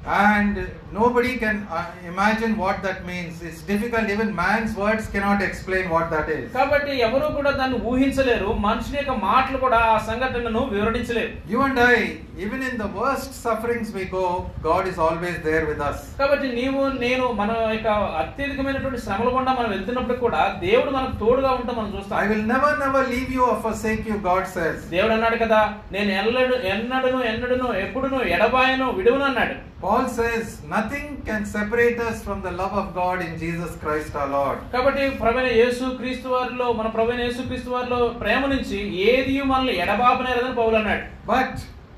and 0.09 0.57
nobody 0.92 1.36
can 1.36 1.66
uh, 1.68 1.78
imagine 2.04 2.57
what 2.57 2.82
that 2.82 3.04
means. 3.04 3.42
It's 3.42 3.62
difficult, 3.62 4.09
even 4.09 4.34
man's 4.34 4.74
words 4.76 5.09
cannot 5.09 5.42
explain 5.42 5.90
what 5.90 6.07
that 6.11 6.28
is. 6.30 6.44
కాబట్టి 6.52 6.92
ఎవరు 7.07 7.28
కూడా 7.36 7.50
దాన్ని 7.61 7.78
ఊహించలేరు 7.90 8.50
మనుషుని 8.66 8.98
యొక్క 8.98 9.14
మాటలు 9.24 9.59
కూడా 9.59 9.80
ఆ 9.88 9.96
సంఘటనను 10.09 10.62
వివరించలేరు 10.74 11.32
You 11.52 11.61
and 11.62 11.80
I, 11.86 11.96
even 12.38 12.61
in 12.62 12.76
the 12.76 12.88
worst 12.98 13.30
sufferings 13.44 13.88
we 13.92 14.04
go, 14.14 14.24
God 14.62 14.84
is 14.92 14.98
always 15.07 15.36
there 15.48 15.64
with 15.70 15.82
us. 15.88 15.98
కాబట్టి 16.20 16.48
నీవు 16.59 16.82
నేను 17.04 17.26
మన 17.40 17.50
యొక్క 17.74 17.88
అత్యధికమైనటువంటి 18.22 19.02
శ్రమల 19.07 19.28
గుండా 19.36 19.54
మనం 19.59 19.70
వెళ్తున్నప్పుడు 19.76 20.18
కూడా 20.24 20.42
దేవుడు 20.64 20.90
మనకు 20.98 21.16
తోడుగా 21.24 21.52
ఉంటాం 21.59 21.76
మనం 21.80 21.90
I 21.90 21.96
చూస్తాం 21.96 22.30
will 22.32 22.46
never, 22.54 22.72
never 22.84 23.02
leave 23.07 23.30
you 23.30 23.44
or 23.48 23.57
forsake 23.66 24.04
you, 24.12 24.18
God 24.30 24.44
says. 24.57 24.76
దేవుడు 24.94 25.14
అన్నాడు 25.16 25.38
కదా 25.44 25.61
నేను 25.96 26.11
ఎల్లడు 26.22 26.57
ఎన్నడును 26.74 27.20
ఎన్నడును 27.32 27.68
ఎప్పుడును 27.84 28.20
ఎడబాయను 28.34 28.88
విడువును 28.98 29.26
అన్నాడు 29.30 29.57
Paul 29.87 30.09
says, 30.09 30.62
nothing 30.64 31.22
can 31.24 31.47
separate 31.47 32.01
us 32.01 32.20
from 32.20 32.43
the 32.43 32.51
love 32.51 32.72
of 32.72 32.93
God 32.93 33.20
in 33.20 33.39
Jesus 33.39 33.72
Christ 33.82 34.16
our 34.16 34.30
Lord. 34.30 34.57
కాబట్టి 34.72 35.05
ప్రవీణ 35.20 35.47
యేసు 35.59 35.84
క్రీస్తు 36.01 36.28
వారిలో 36.32 36.66
మన 36.78 36.89
ప్రవీణ 36.97 37.18
యేసు 37.26 37.43
క్రీస్తు 37.49 37.70
వారిలో 37.74 37.99
ప్రేమ 38.22 38.43
నుంచి 38.55 38.78
ఏది 39.11 39.34
మనల్ని 39.51 39.74
ఎడబాపనేరదని 39.84 40.57
పౌలు 40.61 40.76
అన్నాడు 40.80 41.05
But 41.26 41.53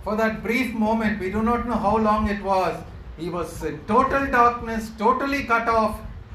for 0.04 0.16
that 0.20 0.34
brief 0.48 0.68
moment, 0.86 1.16
we 1.24 1.30
do 1.36 1.42
not 1.50 1.62
know 1.70 1.78
how 1.86 1.94
long 2.08 2.24
it 2.34 2.42
was. 2.52 2.74
He 3.22 3.30
was 3.38 3.50
in 3.70 3.78
total 3.92 4.26
darkness, 4.38 4.84
totally 5.04 5.40
cut 5.52 5.68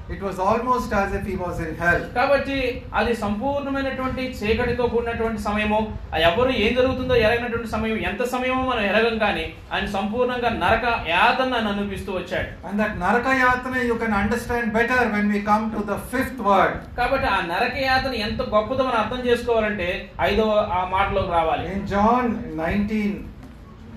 It 0.05 0.21
was 0.21 0.37
almost 0.37 0.91
as 0.93 1.13
if 1.13 1.25
he 1.25 1.35
was 1.37 1.59
in 1.59 1.75
hell. 1.75 1.99
కాబట్టి 2.15 2.57
అది 2.99 3.11
సంపూర్ణమైనటువంటి 3.21 4.23
చీకటితో 4.39 4.85
కూడినటువంటి 4.93 5.39
సమయము 5.41 5.77
ఆ 6.13 6.17
ఎవరు 6.29 6.51
ఏం 6.63 6.71
జరుగుతుందో 6.79 7.15
ఎరగినటువంటి 7.25 7.69
సమయం 7.73 7.97
ఎంత 8.09 8.23
సమయమో 8.33 8.63
మనం 8.63 8.83
ఎరగం 8.89 9.15
కానీ 9.17 9.45
ఆయన 9.73 9.87
సంపూర్ణంగా 9.95 10.49
నరక 10.63 10.85
యాతన 11.13 11.61
అనిపిస్తూ 11.73 12.11
వచ్చాడు 12.17 12.49
And 12.67 12.77
that 12.79 12.93
Naraka 12.97 13.33
Yatana 13.35 13.81
you 13.83 13.97
can 13.97 14.13
understand 14.13 14.65
better 14.73 14.99
when 15.09 15.27
we 15.33 15.41
come 15.41 15.65
to 15.75 15.83
the 15.83 15.97
fifth 16.13 16.41
word. 16.49 16.73
కాబట్టి 16.99 17.29
ఆ 17.35 17.39
నరక 17.51 17.77
యాతన 17.85 18.13
ఎంత 18.27 18.41
గొప్పదో 18.55 18.83
మనం 18.83 18.99
అర్థం 19.03 19.21
చేసుకోవాలంటే 19.29 19.89
ఐదవ 20.29 20.49
ఆ 20.77 20.81
మాటలోకి 20.95 21.33
రావాలి 21.37 21.65
In 21.75 21.81
John 21.93 22.25
19, 22.57 23.13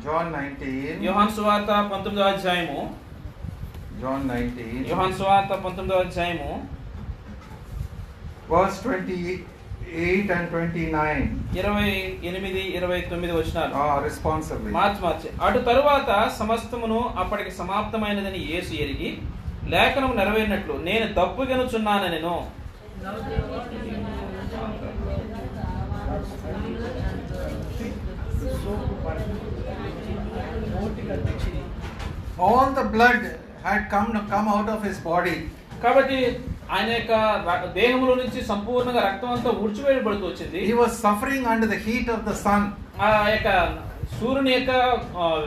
John 0.06 0.24
19, 0.34 1.02
యోహాన్ 1.06 1.34
సువార్త 1.36 1.72
పంతొమ్మిదవ 1.92 2.30
అధ్యాయము 2.34 2.78
John 3.96 4.20
19, 4.28 4.64
యోహాన్ 4.88 5.14
సువార్త 5.18 5.52
పంతొమ్మిదవ 5.64 6.00
అధ్యాయము. 6.06 6.48
Verse 8.50 8.76
28 8.82 10.26
and 10.34 10.46
29. 10.50 11.22
ఇరవై 11.60 11.88
ఎనిమిది 12.30 12.62
ఇరవై 12.78 13.00
తొమ్మిది 13.10 13.32
వచ్చినారు 13.38 13.72
Ah, 13.82 13.94
responsibly. 14.06 14.70
మార్చి 14.76 15.00
మార్చి. 15.06 15.30
అటు 15.46 15.60
తరువాత 15.68 16.10
సమస్తమును 16.40 17.00
అప్పటికి 17.22 17.52
సమాప్తమైనదని 17.60 18.42
యేసు 18.52 18.74
ఎరిగి 18.84 19.10
లేఖనం 19.74 20.12
నెరవేరినట్లు 20.20 20.76
నేను 20.88 21.06
తప్పుగనుచున్నాను 21.20 22.08
నేను 22.08 22.34
All 32.38 32.72
the 32.72 32.84
blood. 32.86 33.45
Had 33.64 33.82
come 33.90 34.10
come 34.28 34.48
out 34.48 34.68
of 34.68 34.80
his 34.82 34.98
body. 35.10 35.36
కాబట్టి 35.82 36.18
ఆయన 36.76 36.88
యొక్క 36.90 37.14
దేహములో 37.80 38.12
నుంచి 38.14 38.40
సంపూర్ణంగా 38.52 39.02
రక్తం 39.08 39.32
అంతా 39.36 39.50
ఊడ్చివేయబడుతూ 39.64 40.24
వచ్చింది 40.30 40.60
He 40.70 40.76
was 40.82 40.92
suffering 40.98 41.42
under 41.54 41.68
the 41.74 41.80
heat 41.86 42.08
of 42.08 42.22
the 42.30 42.36
sun. 42.44 42.62
ఆ 43.06 43.10
యొక్క 43.34 43.50
సూర్యుని 44.18 44.52
యొక్క 44.54 44.72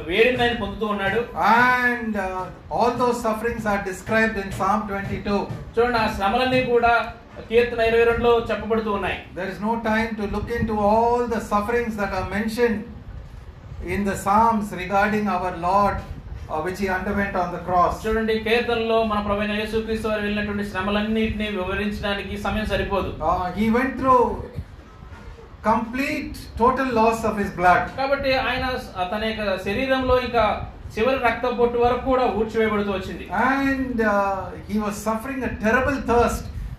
వేడిని 0.10 0.41
ఆయన 0.45 0.55
పొందుతూ 0.64 0.86
ఉన్నాడు 0.93 1.20
And 1.62 2.14
uh, 2.18 2.45
all 2.78 2.91
those 3.03 3.18
sufferings 3.28 3.66
are 3.66 3.82
described 3.84 4.38
in 4.43 4.49
Psalm 4.51 4.80
22. 4.89 5.39
చూడండి 5.76 5.99
ఆ 6.03 6.07
శ్రమలన్నీ 6.18 6.62
కూడా 6.74 6.93
కీర్తన 7.49 7.82
ఇరవై 7.89 8.05
రెండులో 8.10 8.32
చెప్పబడుతూ 8.49 8.91
ఉన్నాయి 8.97 9.18
There 9.38 9.49
is 9.53 9.60
no 9.62 9.74
time 9.89 10.10
to 10.20 10.26
look 10.36 10.49
into 10.51 10.76
all 10.89 11.20
the 11.36 11.41
sufferings 11.51 11.95
that 12.01 12.14
are 12.20 12.28
mentioned 12.30 12.80
in 13.86 14.03
the 14.03 14.16
Psalms 14.24 14.68
regarding 14.74 15.26
our 15.28 15.51
Lord, 15.60 15.97
uh, 15.97 16.03
which 16.60 16.80
he 16.80 16.88
underwent 16.89 17.36
on 17.36 17.50
the 17.52 17.60
cross. 17.60 17.93
చూడండి 18.04 18.36
కీర్తనలో 18.45 18.97
మన 19.04 19.20
ప్రవీణ 19.28 19.52
యేసుక్రీస్తు 19.60 20.08
వారు 20.08 20.22
వెళ్ళినటువంటి 20.22 20.66
శ్రమలన్నింటినీ 20.72 21.47
వివరించడానికి 21.58 22.38
సమయం 22.45 22.68
సరిపోదు 22.74 23.12
Uh, 23.22 23.45
he 23.52 23.68
went 23.70 23.93
through 24.00 24.24
complete, 25.64 26.36
total 26.58 26.89
loss 26.93 27.22
of 27.24 27.36
his 27.38 27.52
blood. 27.52 27.82
కాబట్టి 28.00 28.34
ఆయన 28.47 28.66
తన 29.14 29.24
యొక్క 29.30 29.56
శరీరంలో 29.66 30.16
ఇంకా 30.28 30.45
చివరి 30.95 31.20
రక్త 31.26 31.47
పొట్టు 31.60 31.78
వరకు 31.78 32.04
కూడా 32.12 32.26
ఊడ్చివేయబడుతూ 32.38 32.91
వచ్చింది 32.91 33.26
And 33.50 33.97
uh, 34.12 34.38
he 34.70 34.78
was 34.80 34.95
suffering 35.08 35.41
a 35.43 35.54
terrible 35.66 36.00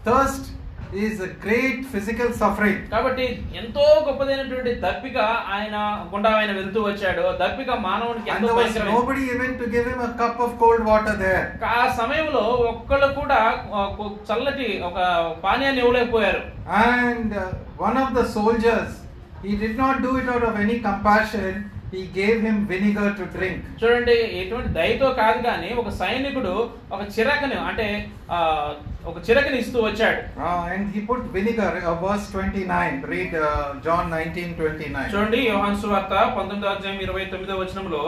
thirst. 0.09 0.47
A 0.93 1.26
great 1.45 1.86
physical 1.86 2.28
suffering. 2.38 2.78
కాబట్టి 2.93 3.26
ఎంతో 3.61 3.82
గొప్పదైనటువంటి 4.07 4.70
దప్పిక 4.84 5.18
ఆయన 5.57 5.76
గుండా 6.12 6.30
ఆయన 6.38 6.53
వెళ్తూ 6.59 6.80
వచ్చాడు 6.88 7.24
దప్పిక 7.43 7.70
మానవునికి 7.86 8.30
ఎంతో 8.34 8.55
nobody 8.91 9.22
even 9.34 9.51
to 9.61 9.66
give 9.74 9.86
him 9.93 10.01
a 10.01 10.12
cup 10.22 10.38
of 10.47 10.51
cold 10.62 10.82
water 10.91 11.14
there. 11.24 11.45
ఆ 11.74 11.84
సమయంలో 12.01 12.43
ఒక్కళ్ళు 12.70 13.09
కూడా 13.20 13.41
చల్లటి 14.30 14.68
ఒక 14.88 14.99
పానీయాన్ని 15.45 15.82
ఇవ్వలేకపోయారు 15.84 16.43
And 16.86 17.30
uh, 17.34 17.47
one 17.88 17.97
of 18.05 18.11
the 18.18 18.24
soldiers, 18.36 18.91
he 19.45 19.55
did 19.57 19.76
not 19.76 19.97
do 20.07 20.12
it 20.22 20.28
out 20.34 20.45
of 20.51 20.57
any 20.64 20.78
compassion. 20.80 21.53
He 21.93 22.03
gave 22.09 22.41
him 22.41 22.66
vinegar 22.66 23.09
to 23.14 23.24
drink. 23.28 23.61
చూడండి 23.80 24.14
ఎటువంటి 24.41 24.68
దయతో 24.76 25.09
కాదు 25.20 25.41
కానీ 25.47 25.70
ఒక 25.80 25.91
సైనికుడు 26.01 26.53
ఒక 26.95 27.01
చిరకని 27.14 27.57
అంటే 27.70 27.86
ఒక 29.05 29.16
చిరకని 29.26 29.59
ఇస్తూ 29.62 29.78
వచ్చాడు 29.86 30.20
and 30.68 30.84
he 30.95 31.01
put 31.03 31.22
vinegar, 31.36 31.70
uh, 31.82 31.95
verse 32.05 32.26
29. 32.32 33.03
Read 33.12 33.34
uh, 33.41 33.49
John 33.86 34.05
19 34.12 34.47
29. 34.59 35.11
చూడండి 35.14 35.41
యోహాన్ 35.49 35.80
సువార్త 35.82 36.14
పంతొమ్మిదో 36.38 36.70
అధ్యాయం 36.74 37.03
ఇరవై 37.07 37.24
తొమ్మిదో 37.32 37.57
వచనంలో 37.62 38.03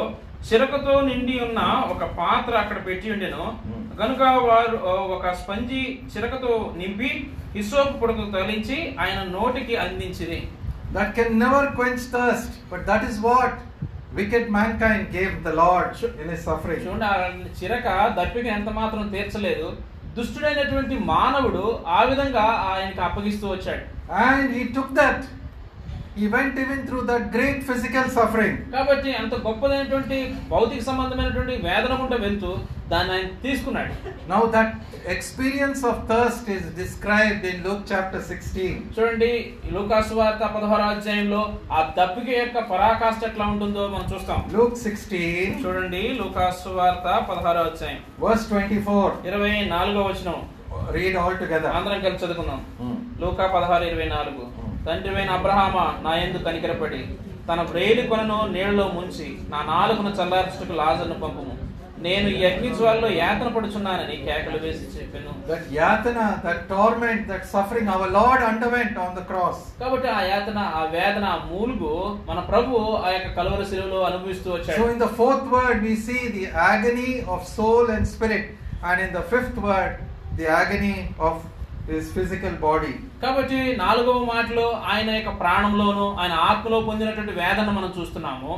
చిరకతో 0.47 0.95
నిండి 1.09 1.35
ఉన్న 1.41 1.61
ఒక 1.93 2.05
పాత్ర 2.17 2.53
అక్కడ 2.63 2.79
పెట్టి 2.87 3.09
ఉండెను 3.15 3.45
కనుక 3.99 4.23
వారు 4.47 4.77
ఒక 5.17 5.35
స్పంజి 5.41 5.83
చిరకతో 6.13 6.53
నింపి 6.81 7.11
హిసోపు 7.57 7.95
పొడకు 8.01 8.25
తగిలించి 8.35 8.79
ఆయన 9.03 9.21
నోటికి 9.37 9.75
అందించిరి 9.83 10.39
That 10.93 11.15
can 11.15 11.39
never 11.39 11.63
quench 11.71 12.01
thirst, 12.15 12.51
but 12.71 12.87
that 12.87 13.05
is 13.05 13.19
what 13.21 13.53
wicked 14.15 14.51
mankind 14.51 15.11
gave 15.11 15.43
the 15.43 15.55
Lord 15.55 15.91
in 16.23 16.27
his 16.29 16.43
suffering. 16.45 16.83
చిరక 17.59 17.87
దప్పిక 18.19 18.47
ఎంత 18.57 18.71
మాత్రం 18.81 19.05
తీర్చలేదు 19.15 19.69
దుష్టుడైనటువంటి 20.17 20.97
మానవుడు 21.13 21.65
ఆ 21.89 22.01
విధంగా 22.11 22.45
ఆయనకి 22.71 23.03
అప్పగిస్తూ 23.09 23.49
వచ్చాడు 23.55 23.83
And 24.27 24.49
he 24.57 24.65
took 24.77 24.91
that. 24.95 25.21
He 26.15 26.29
went 26.29 26.59
even 26.59 26.87
through 26.87 27.03
that 27.03 27.33
great 27.33 27.59
physical 27.63 28.05
suffering. 28.17 28.55
కాబట్టి 28.73 29.11
అంత 29.21 29.35
గొప్పదైనటువంటి 29.45 30.17
భౌతిక 30.51 30.81
సంబంధమైనటువంటి 30.89 31.55
వేదన 31.67 31.93
గుండా 32.01 32.17
వెళ్తూ 32.25 32.51
దాన్ని 32.91 33.13
ఆయన 33.15 33.29
తీసుకున్నాడు 33.45 33.93
Now 34.29 34.41
that 34.57 34.69
experience 35.15 35.81
of 35.83 35.97
thirst 36.11 36.45
is 36.57 36.65
described 36.75 37.45
in 37.51 37.57
Luke 37.67 37.83
chapter 37.93 38.21
16. 38.29 38.67
చూడండి 38.97 39.31
లూకాసు 39.75 40.17
వార్త 40.21 40.43
పదహారో 40.57 40.87
అధ్యాయంలో 40.95 41.41
ఆ 41.77 41.83
దప్పిక 41.99 42.29
యొక్క 42.37 42.59
పరాకాష్ట 42.73 43.25
ఎట్లా 43.31 43.47
ఉంటుందో 43.55 43.85
మనం 43.95 44.07
చూస్తాం 44.13 44.43
Luke 44.57 44.77
16, 44.85 45.23
చూడండి 45.63 46.03
లూకాసు 46.21 46.73
వార్త 46.81 47.07
పదహారో 47.31 47.63
అధ్యాయం 47.71 48.03
verse 48.25 48.45
24. 48.53 49.13
ఇరవై 49.31 49.55
నాలుగో 49.75 50.03
వచనం 50.11 50.41
Read 50.95 51.17
all 51.23 51.35
together. 51.37 51.71
అందరం 51.79 51.99
కలిసి 52.05 52.23
చదువుకుందాం 52.23 52.61
Hmm. 52.81 52.95
లూకా 53.23 53.47
పదహారు 53.55 53.85
ఇరవై 53.91 54.07
నాలుగు 54.13 54.45
తండ్రివైన 54.87 55.31
అబ్రహామ 55.39 55.77
నా 56.05 56.13
ఎందు 56.25 56.39
కనికరపడి 56.47 57.03
తన 57.49 57.61
వ్రేలి 57.71 58.03
కొనను 58.11 58.39
నీళ్ళలో 58.55 58.87
ముంచి 58.97 59.29
నా 59.53 59.59
నాలుగున 59.75 60.09
చల్లార్చుటకు 60.19 60.75
లాజర్ను 60.81 61.17
పంపము. 61.25 61.55
నేను 62.07 62.29
అగ్ని 62.49 62.71
జ్వాలలో 62.79 63.09
యాతన 63.21 63.49
పడుచున్నానని 63.57 64.17
కేకలు 64.27 64.59
వేసి 64.65 64.87
చెప్పాను. 64.95 65.33
దట్ 65.51 65.67
యాతన 65.77 66.19
that 66.45 66.63
torment 66.73 67.25
that 67.31 67.47
suffering 67.53 67.93
our 67.95 68.13
lord 68.17 68.45
underwent 68.49 68.97
on 69.05 69.15
the 69.19 69.23
cross 69.29 69.61
కాబట్టి 69.83 70.09
ఆ 70.17 70.21
యాతన 70.33 70.59
ఆ 70.81 70.83
వేదన 70.95 71.27
ఆ 71.35 71.39
మూలుగు 71.51 71.93
మన 72.31 72.41
ప్రభు 72.51 72.83
ఆ 73.05 73.11
యొక్క 73.17 73.31
కలవర 73.39 73.63
శిలువలో 73.71 74.01
అనుభవిస్తూ 74.09 74.51
వచ్చాడు. 74.57 74.79
So 74.81 74.89
in 74.95 75.03
the 75.05 75.09
fourth 75.21 75.49
word 75.55 75.83
we 75.87 75.95
see 76.09 76.19
the 76.37 76.45
agony 76.71 77.11
of 77.37 77.47
soul 77.57 77.91
and 77.97 78.11
spirit 78.15 78.51
and 78.89 79.03
in 79.07 79.15
the 79.19 79.23
fifth 79.35 79.61
word 79.69 79.97
the 80.41 80.49
agony 80.61 80.95
of 81.29 81.43
his 81.87 82.05
physical 82.13 82.53
body. 82.61 82.93
కాబట్టి 83.23 83.59
నాలుగవ 83.83 84.19
మాటలో 84.25 84.67
ఆయన 84.93 85.11
యొక్క 85.11 85.33
ప్రాణంలోను 85.41 86.07
ఆయన 86.21 86.35
ఆత్మలో 86.51 86.79
పొందినటువంటి 86.89 87.35
వేదన 87.41 87.69
మనం 87.71 87.91
చూస్తున్నాము 87.99 88.53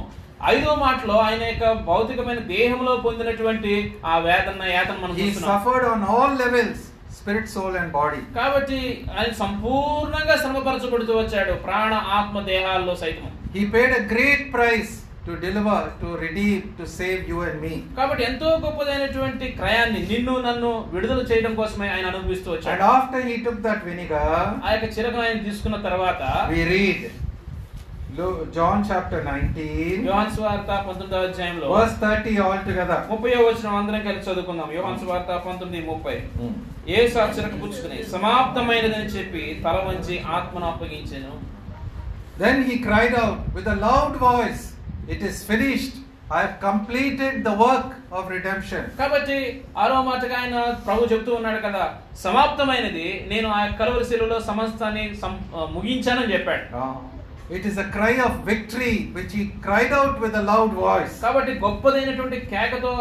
ఐదవ 0.48 0.74
మాటలో 0.76 1.16
ఆయన 1.26 1.42
యొక్క 1.42 1.66
భౌతికమైన 1.84 2.40
దేహంలో 2.54 2.94
పొందినటువంటి 3.06 3.72
ఆ 4.04 4.16
వేదన 4.26 4.66
యాతన 4.72 4.98
మనం 5.04 5.14
suffered 5.44 5.86
on 5.92 6.02
all 6.14 6.32
levels 6.44 6.80
spirit, 7.16 7.46
soul, 7.48 7.72
and 7.76 7.90
body. 7.92 8.20
కాబట్టి 8.38 8.80
ఆయన 9.14 9.32
సంపూర్ణంగా 9.44 10.36
శ్రమపరచబడుతూ 10.36 11.14
వచ్చాడు 11.18 11.54
ప్రాణ 11.66 11.94
ఆత్మ 12.18 12.40
దేహాల్లో 12.52 12.96
సైతం 13.04 13.30
He 13.54 13.64
paid 13.66 13.90
a 13.94 14.04
great 14.12 14.40
price 14.52 14.92
to 15.26 15.30
deliver, 15.30 15.76
to 16.00 16.08
redeem, 16.22 16.58
to 16.78 16.86
save 16.98 17.20
you 17.30 17.38
and 17.42 17.62
me. 17.64 17.96
కాబట్టి 17.96 18.24
ఎంతో 18.24 18.58
గొప్పదైనటువంటి 18.64 19.48
క్రయాన్ని 19.48 20.06
నిన్ను 20.06 20.40
నన్ను 20.40 20.88
విడుదల 20.92 21.22
చేయడం 21.22 21.54
కోసమే 21.54 21.88
ఆయన 21.88 22.06
అనుభవిస్తూ 22.06 22.50
And 22.50 22.60
వచ్చాడు 22.60 22.82
after 22.82 23.20
he 23.28 23.36
took 23.44 23.58
that 23.66 23.80
vinegar, 23.84 24.26
ఆ 24.64 24.72
యొక్క 24.72 24.98
చిరకను 24.98 25.22
ఆయన 25.22 25.38
తీసుకున్న 25.38 25.76
తర్వాత 25.76 26.48
we 26.50 26.62
read 26.74 27.10
Lu- 28.18 28.42
John 28.56 28.76
chapter 28.80 29.18
19, 29.28 30.06
యోహాన్ 30.06 30.30
స్వార్త 30.30 30.84
పంతొమ్మిదవ 30.88 31.22
అధ్యాయంలో 31.22 31.68
verse 31.68 31.96
30 32.04 32.34
altogether. 32.38 32.98
ముప్పై 33.10 33.30
వచ్చిన 33.30 33.68
అందరం 33.68 34.02
కలిసి 34.02 34.30
చదువుకుందాం. 34.30 34.72
యోహాన్ 34.74 34.98
స్వార్త 34.98 35.42
పంతొమ్మిది 35.48 35.86
ముప్పై. 35.86 36.14
ఏ 36.88 37.06
చిరక 37.06 37.62
పుచ్చుకుని 37.62 38.04
సమాప్తమైనదని 38.04 39.04
చెప్పి 39.04 39.62
తల 39.64 39.70
వంచి 39.70 40.22
ఆత్మను 40.22 40.66
అప్పగించాను. 40.66 41.54
Then 42.42 42.56
he 42.68 42.76
cried 42.86 43.12
out 43.24 43.36
with 43.56 43.66
a 43.66 43.76
loud 43.80 44.14
voice, 44.22 44.62
Is 45.06 45.44
finished. 45.44 45.96
I 46.30 46.42
have 46.42 46.58
completed 46.58 47.44
the 47.44 47.52
work 47.54 47.88
of 48.10 48.22
redemption. 48.28 48.82
కాబట్టి 49.00 49.36
ఆరో 49.82 49.96
మాటగా 50.06 50.36
ఆయన 50.42 50.56
ప్రభు 50.86 51.08
చెప్తూ 51.12 51.30
ఉన్నాడు 51.38 51.60
కదా 51.66 51.82
సమాప్తమైనది 52.24 53.08
నేను 53.32 53.48
ఆ 53.56 53.60
కలవరి 53.80 54.06
శిలువలో 54.10 54.38
సమస్తాన్ని 54.50 55.04
ముగించానని 55.76 56.32
చెప్పాడు 56.34 56.64
Ah. 56.82 56.94
It 57.50 57.64
is 57.66 57.76
a 57.76 57.88
cry 57.96 58.12
of 58.26 58.34
victory 58.44 58.94
which 59.16 59.32
he 59.38 59.42
cried 59.66 59.92
out 59.92 60.14
with 60.22 60.34
a 60.34 60.44
loud 60.50 60.70
voice. 60.84 61.14
కాబట్టి 61.24 61.52
గొప్పదైనటువంటి 61.64 62.38
కేకతో 62.52 62.92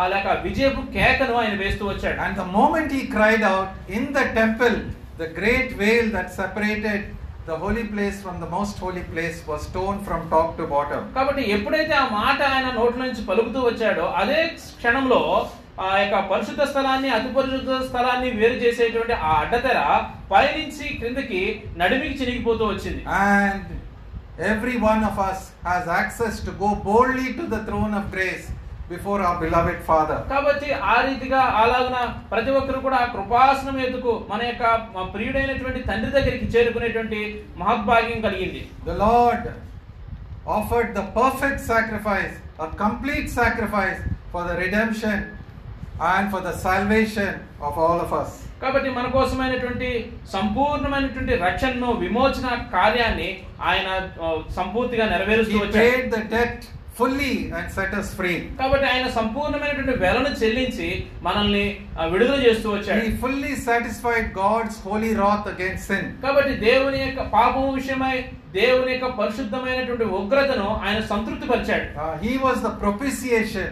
ఆ 0.00 0.04
లేక 0.12 0.26
విజయపు 0.46 0.82
కేకను 0.96 1.36
ఆయన 1.42 1.54
వేస్తూ 1.62 1.84
వచ్చాడు 1.92 2.18
And 2.26 2.34
the 2.42 2.48
moment 2.58 2.90
he 2.98 3.02
cried 3.16 3.44
out 3.52 3.68
in 3.98 4.06
the 4.18 4.24
temple, 4.40 4.76
the 5.22 5.28
great 5.38 5.68
veil 5.82 6.06
that 6.16 6.28
separated 6.40 7.00
the 7.44 7.56
holy 7.56 7.84
place 7.84 8.22
from 8.22 8.40
the 8.40 8.48
most 8.48 8.78
holy 8.78 9.02
place 9.04 9.44
was 9.46 9.66
torn 9.68 9.98
from 10.00 10.20
top 10.30 10.50
to 10.58 10.66
bottom. 10.66 11.02
కాబట్టి 11.14 11.42
ఎప్పుడైతే 11.54 11.94
ఆ 12.02 12.04
మాట 12.18 12.38
ఆయన 12.50 12.68
నోట్ల 12.78 13.00
నుంచి 13.04 13.22
పలుకుతూ 13.30 13.60
వచ్చాడో 13.62 14.06
అదే 14.20 14.38
క్షణంలో 14.80 15.20
ఆ 15.80 15.90
యొక్క 15.98 16.16
పరిశుద్ధ 16.30 16.62
స్థలాన్ని 16.70 17.10
అతి 17.10 17.28
పరిశుద్ధ 17.36 17.76
స్థలాన్ని 17.86 18.30
వేరు 18.40 18.56
చేసేటువంటి 18.64 19.14
ఆ 19.28 19.32
అడ్డతెర 19.42 19.78
పైనుంచి 20.32 20.88
క్రిందకి 20.98 21.42
నడిమికి 21.82 22.16
చినిగిపోతూ 22.20 22.66
వచ్చింది 22.72 23.02
And 23.22 23.64
every 24.50 24.76
one 24.82 25.02
of 25.04 25.16
us 25.20 25.40
has 25.64 25.84
access 26.00 26.36
to 26.46 26.52
go 26.54 26.70
boldly 26.86 27.28
to 27.34 27.46
the 27.46 27.60
throne 27.66 27.94
of 27.94 28.04
grace 28.10 28.46
before 28.92 29.18
our 29.22 29.36
beloved 29.40 29.78
Father. 29.82 30.16
కాబట్టి 30.32 30.68
ఆ 30.86 30.96
రీతిగా 31.06 31.40
అలాగున 31.60 31.98
ప్రతి 32.32 32.50
ఒక్కరు 32.58 32.78
కూడా 32.80 32.98
ఆ 33.02 33.06
కృపాసనం 33.14 33.76
ఎదుకు 33.86 34.12
మన 34.30 34.40
యొక్క 34.44 34.64
ప్రియుడైనటువంటి 35.14 35.82
తండ్రి 35.90 36.10
దగ్గరికి 36.10 36.48
చేరుకునేటువంటి 36.54 37.20
మహద్భాగ్యం 37.62 38.20
కలిగింది 38.26 38.62
The 38.86 38.96
Lord 39.06 39.44
offered 40.48 40.90
the 40.94 41.04
perfect 41.14 41.60
sacrifice, 41.64 42.32
a 42.58 42.68
complete 42.76 43.28
sacrifice 43.32 43.98
for 44.32 44.42
the 44.44 44.56
redemption 44.56 45.18
and 46.12 46.24
for 46.30 46.40
the 46.40 46.54
salvation 46.60 47.32
of 47.60 47.74
all 47.78 48.00
of 48.00 48.12
us. 48.14 48.30
కాబట్టి 48.62 48.90
మన 48.90 49.06
కోసమైనటువంటి 49.14 49.88
సంపూర్ణమైనటువంటి 50.32 51.34
రక్షణను 51.38 51.88
విమోచన 52.02 52.48
కార్యాన్ని 52.74 53.30
ఆయన 53.70 53.88
సంపూర్తిగా 54.58 55.06
నెరవేరుస్తూ 55.06 55.56
He 55.56 55.64
వచ్చాడు 55.64 55.80
paid 55.82 56.04
the 56.14 56.22
and 57.52 57.70
set 57.70 57.92
us 57.94 58.08
free. 58.14 58.36
కాబట్టి 58.58 58.86
ఆయన 58.86 59.06
సంపూర్ణమైనటువంటి 59.10 59.94
వెలను 59.98 60.30
చెల్లించి 60.40 60.88
మనల్ని 61.22 61.64
విడుదల 62.12 62.38
చేస్తూ 62.46 62.68
వచ్చాడు 62.70 63.00
He 63.02 63.10
fully 63.16 63.54
satisfied 63.68 64.26
God's 64.34 64.76
holy 64.80 65.12
wrath 65.14 65.46
against 65.54 65.84
sin. 65.92 66.04
కాబట్టి 66.24 66.54
దేవుని 66.66 67.00
యొక్క 67.04 67.22
పాపం 67.36 67.66
విషయమై 67.74 68.16
దేవుని 68.52 68.92
యొక్క 68.94 69.08
పరిశుద్ధమైనటువంటి 69.20 70.08
ఉగ్రతను 70.20 70.68
ఆయన 70.84 71.00
సంతృప్తి 71.12 71.46
పరిచాడు 71.46 71.86
Uh, 71.96 72.14
he 72.18 72.34
was 72.38 72.58
the 72.68 72.74
propitiation 72.84 73.70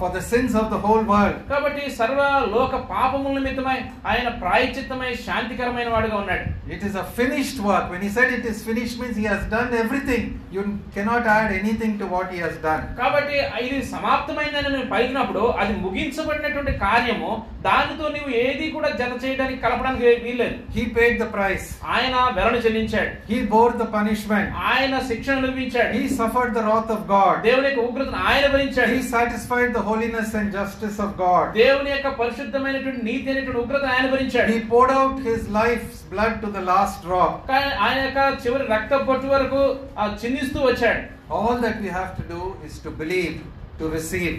for 0.00 0.12
the 0.16 0.22
sins 0.30 0.56
of 0.60 0.68
the 0.74 0.78
whole 0.86 1.04
world 1.12 1.38
కాబట్టి 1.52 1.82
సర్వ 1.98 2.20
లోక 2.56 2.74
పాపముల 2.92 3.34
నిమిత్తమై 3.38 3.78
ఆయన 4.12 4.28
ప్రాయచిత్తమై 4.42 5.10
శాంతికరమైన 5.26 5.88
వాడుగా 5.94 6.16
ఉన్నాడు. 6.22 6.44
It 6.74 6.84
is 6.88 6.96
a 7.02 7.04
finished 7.18 7.62
work 7.68 7.88
when 7.94 8.04
he 8.06 8.10
said 8.18 8.32
it 8.38 8.46
is 8.52 8.60
finished 8.68 9.00
means 9.02 9.18
he 9.22 9.26
has 9.32 9.46
done 9.54 9.74
everything 9.82 10.28
you 10.56 10.64
cannot 10.96 11.28
add 11.34 11.52
anything 11.60 11.98
to 12.02 12.08
what 12.14 12.32
he 12.36 12.40
has 12.46 12.60
done 12.66 12.84
కాబట్టి 13.02 13.36
ఇది 13.66 13.80
సమాప్తమైందని 13.94 14.72
నేను 14.76 14.88
పలికినప్పుడు 14.94 15.44
అది 15.62 15.74
ముగించబడినటువంటి 15.84 16.74
కార్యము. 16.86 17.30
దానితో 17.68 18.06
నీవు 18.16 18.30
ఏది 18.44 18.66
కూడా 18.74 18.88
జత 18.98 19.12
చేయడానికి 19.24 19.58
కలపడానికి 19.64 20.04
వీలేదు 20.26 20.56
హి 20.76 20.84
పేడ్ 20.96 21.16
ద 21.22 21.26
ప్రైస్ 21.36 21.66
ఆయన 21.94 22.16
వెలను 22.36 22.60
చెల్లించాడు. 22.66 23.10
హి 23.30 23.38
బోర్ 23.54 23.74
ద 23.82 23.86
పనిష్మెంట్ 23.96 24.52
ఆయన 24.72 24.94
శిక్షణ 25.10 25.34
అనుభవించాడు. 25.40 25.90
He 25.98 26.04
suffered 26.20 26.54
the 26.58 26.62
wrath 26.70 26.92
of 26.96 27.04
God 27.14 27.40
దేవుని 27.48 27.72
ఉగ్రతను 27.86 28.20
ఆయన 28.30 28.46
భరించాడు. 28.54 28.90
హి 28.94 29.02
సాటిస్ 29.12 29.45
satisfied 29.45 29.73
the 29.73 29.81
holiness 29.81 30.33
and 30.33 30.51
justice 30.51 30.97
of 31.05 31.11
God. 31.17 31.45
దేవుని 31.61 31.89
యొక్క 31.93 32.09
పరిశుద్ధమైనటువంటి 32.21 33.01
నీతి 33.09 33.27
అనేటువంటి 33.31 33.61
ఉగ్రతను 33.63 33.91
ఆయన 33.95 34.07
భరించాడు 34.13 34.49
He 34.53 34.61
poured 34.71 34.93
out 34.99 35.15
his 35.29 35.41
life's 35.59 35.99
blood 36.13 36.35
to 36.43 36.49
the 36.57 36.63
last 36.71 36.97
drop. 37.07 37.33
కానీ 37.51 37.69
ఆయన 37.85 37.99
యొక్క 38.07 38.21
చివరి 38.45 38.65
రక్త 38.75 39.01
పొట్టు 39.09 39.27
వరకు 39.35 39.61
ఆ 40.01 40.07
చిందిస్తూ 40.23 40.61
వచ్చాడు 40.69 41.01
All 41.37 41.55
that 41.65 41.77
we 41.83 41.89
have 41.99 42.11
to 42.19 42.23
do 42.33 42.41
is 42.67 42.73
to 42.85 42.91
believe, 43.01 43.35
to 43.81 43.85
receive. 43.97 44.35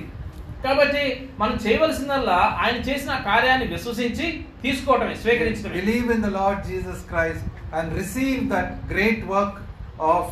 కాబట్టి 0.64 1.04
మనం 1.40 1.56
చేయవలసిందల్లా 1.64 2.38
ఆయన 2.64 2.78
చేసిన 2.88 3.10
ఆ 3.16 3.22
కార్యాన్ని 3.30 3.66
విశ్వసించి 3.74 4.26
తీసుకోవటమే 4.64 5.14
స్వీకరించడమే 5.22 5.74
Believe 5.80 6.08
in 6.16 6.22
the 6.26 6.32
Lord 6.40 6.58
Jesus 6.70 6.98
Christ 7.12 7.44
and 7.78 7.86
receive 8.00 8.40
that 8.54 8.68
great 8.92 9.20
work 9.34 9.54
of 10.14 10.24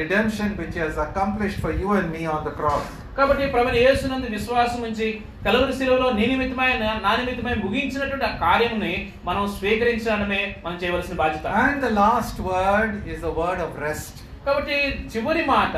redemption 0.00 0.48
which 0.58 0.74
he 0.76 0.82
has 0.86 0.96
accomplished 1.06 1.60
for 1.64 1.72
you 1.82 1.90
and 1.98 2.08
me 2.16 2.24
on 2.34 2.42
the 2.44 2.54
cross. 2.60 2.88
కాబట్టి 3.17 3.45
ప్రభుని 3.47 3.79
యేసునందు 3.79 4.27
విశ్వాసం 4.29 4.81
ఉంచి 4.81 5.07
కలువరి 5.45 5.73
శిలువలో 5.73 6.07
నీ 6.11 6.25
నిమిత్తమై 6.25 6.69
నా- 6.79 7.17
నిమిత్తమై 7.19 7.55
ముగించినటువంటి 7.63 8.25
ఆ 8.25 8.37
కార్యముని 8.37 8.93
మనం 9.25 9.43
స్వీకరించడమే 9.55 10.41
మనం 10.65 10.77
చేయవలసిన 10.77 11.15
బాధ్యత 11.15 11.45
And 11.63 11.77
the 11.83 11.93
last 11.97 12.37
word 12.47 12.93
is 13.07 13.21
a 13.23 13.33
word 13.41 13.59
of 13.59 13.73
rest. 13.79 14.15
కాబట్టి 14.45 14.77
చివరి 15.13 15.45
మాట 15.47 15.75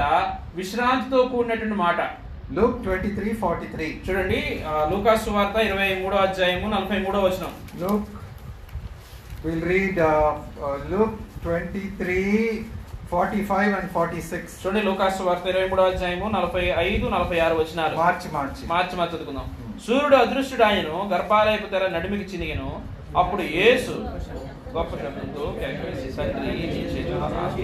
విశ్రాంతితో 0.55 1.21
కూడినటువంటి 1.33 1.79
మాట 1.81 1.99
Luke 2.51 2.75
23 2.86 3.31
43. 3.41 3.91
చూడండి 4.07 4.39
ఆ, 4.67 4.73
లూకాసు 4.91 5.29
వార్త 5.29 5.57
ఇరవై 5.67 5.89
మూడో 6.01 6.17
అధ్యాయము 6.17 6.67
నలభై 6.69 6.99
మూడో 6.99 7.19
వచనం 7.19 7.53
Luke, 7.81 8.07
we'll 9.43 9.65
read 9.67 9.95
uh, 10.01 10.29
uh, 10.63 10.75
Luke 13.12 13.18
23 13.18 13.45
45 13.47 13.74
and 13.80 13.89
46. 13.95 14.53
చూడండి 14.62 14.82
లూకాసు 14.88 15.24
వార్త 15.24 15.45
ఇరవై 15.51 15.68
మూడో 15.72 15.84
అధ్యాయము 15.89 16.28
నలభై 16.36 16.64
ఐదు 16.89 17.06
నలభై 17.16 17.39
ఆరు 17.45 17.56
మార్చి 17.97 18.30
మార్చి. 18.36 18.64
మార్చి 18.72 18.95
మార్చి 18.99 19.16
చదువుకుందాం. 19.16 19.47
సూర్యుడు 19.86 20.16
అదృశ్యుడాయను 20.16 20.95
గర్భాలయపు 21.14 21.68
తెర 21.74 21.88
నడిమికి 21.88 22.26
చినిగెను. 22.32 22.70
అప్పుడు 23.22 23.41
యేసు 23.41 23.93
గొప్ప 24.76 24.91
శబ్దంతో 25.01 25.43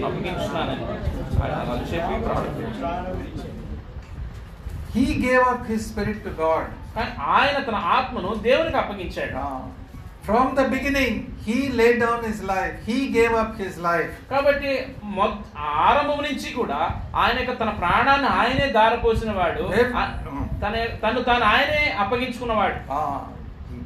అప్పగించున్నానని 0.08 0.86
ఆయన 1.42 1.54
అలా 1.62 1.74
చెప్పి 1.94 2.24
ప్రారంభించాడు 2.28 3.40
He 4.94 5.04
gave 5.24 5.44
up 5.50 5.60
his 5.68 5.82
spirit 5.90 6.18
to 6.24 6.32
God. 6.40 6.64
కానీ 6.96 7.10
ఆయన 7.36 7.58
తన 7.68 7.76
ఆత్మను 7.98 8.30
దేవునికి 8.48 8.76
అప్పగించాడు. 8.76 9.44
Uh, 10.22 10.24
from 10.24 10.54
the 10.54 10.68
beginning, 10.68 11.14
he 11.44 11.68
laid 11.70 11.98
down 11.98 12.22
his 12.22 12.42
life. 12.44 12.74
He 12.86 13.08
gave 13.10 13.32
up 13.34 13.56
his 13.56 13.74
life. 13.80 14.10
కాబట్టి 14.30 14.70
ఆరంభం 15.82 16.18
నుంచి 16.28 16.48
కూడా 16.52 16.80
ఆయన 17.22 17.36
యొక్క 17.40 17.54
తన 17.58 17.70
ప్రాణాన్ని 17.80 18.28
ఆయనే 18.38 18.66
దారపోసిన 18.78 19.32
వాడు 19.32 19.64
తన 20.62 20.74
తను 21.04 21.22
తాను 21.30 21.46
ఆయనే 21.52 21.82
అప్పగించుకున్నవాడు 22.04 22.78
Uh, 22.90 23.20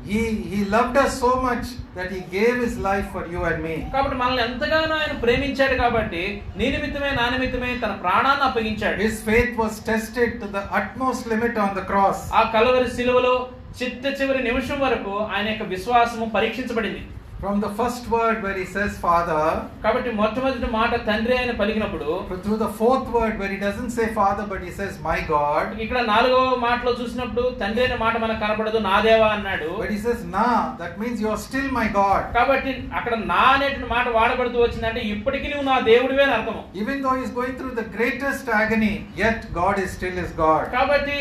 he, 0.06 0.20
he 0.50 0.58
loved 0.66 0.96
us 0.96 1.12
so 1.18 1.30
much 1.38 1.64
that 1.96 2.10
he 2.12 2.20
gave 2.34 2.56
his 2.56 2.74
life 2.80 3.08
for 3.14 3.24
you 3.26 3.40
and 3.50 3.58
me. 3.66 3.76
కాబట్టి 3.94 4.16
మనల్ని 4.20 4.42
ఎంతగానో 4.46 4.94
ఆయన 5.00 5.14
ప్రేమించాడు 5.24 5.76
కాబట్టి 5.82 6.22
నీ 6.58 6.66
నిమిత్తమే 6.74 7.10
నా 7.20 7.26
నిమిత్తమే 7.34 7.70
తన 7.84 7.94
ప్రాణాన్ని 8.04 8.46
అప్పగించాడు 8.48 8.98
His 9.06 9.18
faith 9.30 9.52
was 9.62 9.76
tested 9.90 10.30
to 10.42 10.48
the 10.56 10.64
utmost 10.80 11.24
limit 11.34 11.56
on 11.66 11.72
the 11.80 11.86
cross. 11.92 12.20
ఆ 12.40 12.42
కలవరి 12.56 12.90
శిలువలో 12.98 13.34
చిట్ట 13.78 14.06
చివరి 14.18 14.42
నిమిషం 14.42 14.78
వరకు 14.80 15.12
ఆయన 15.34 15.46
యొక్క 15.48 15.64
విశ్వాసము 15.74 16.26
పరీక్షించబడింది. 16.34 17.02
From 17.46 17.60
the 17.60 17.68
first 17.70 18.08
word 18.10 18.42
where 18.42 18.54
he 18.54 18.64
says 18.66 18.92
Father, 18.98 19.42
కాబట్టి 19.82 20.10
మొట్టమొదటి 20.20 20.68
మాట 20.76 20.92
తండ్రి 21.08 21.34
అని 21.40 21.52
పలికినప్పుడు 21.58 22.06
through 22.44 22.56
the 22.62 22.70
fourth 22.78 23.06
word 23.16 23.34
where 23.40 23.50
he 23.52 23.58
doesn't 23.64 23.92
say 23.96 24.06
Father 24.16 24.44
but 24.52 24.60
he 24.66 24.72
says 24.78 24.94
My 25.06 25.18
God, 25.28 25.66
ఇక్కడ 25.84 25.98
నాలుగో 26.10 26.40
మాటలో 26.64 26.92
చూసినప్పుడు 27.00 27.42
తండ్రి 27.60 27.82
అనే 27.86 27.98
మాట 28.02 28.14
మనకు 28.24 28.40
కనపడదు 28.44 28.78
నా 28.88 28.96
దేవా 29.06 29.28
అన్నాడు 29.36 29.68
but 29.82 29.92
he 29.94 30.00
says 30.06 30.22
Na, 30.34 30.46
that 30.80 30.94
means 31.02 31.20
you 31.24 31.28
are 31.34 31.38
still 31.46 31.68
my 31.78 31.86
God. 32.00 32.24
కాబట్టి 32.38 32.72
అక్కడ 33.00 33.14
నా 33.32 33.44
అనేటువంటి 33.52 33.90
మాట 33.94 34.06
వాడబడుతూ 34.18 34.58
వచ్చిందంటే 34.64 35.04
ఇప్పటికీ 35.14 35.46
నువ్వు 35.52 35.66
నా 35.70 35.76
దేవుడివే 35.90 36.24
అని 36.26 36.36
అర్థము 36.38 36.64
Even 36.82 36.98
though 37.04 37.14
he's 37.20 37.32
going 37.38 37.54
through 37.60 37.74
the 37.80 37.86
greatest 37.96 38.50
agony, 38.60 38.92
yet 39.22 39.40
God 39.60 39.78
is 39.84 39.90
still 39.98 40.16
his 40.22 40.34
God. 40.44 40.66
కాబట్టి 40.76 41.16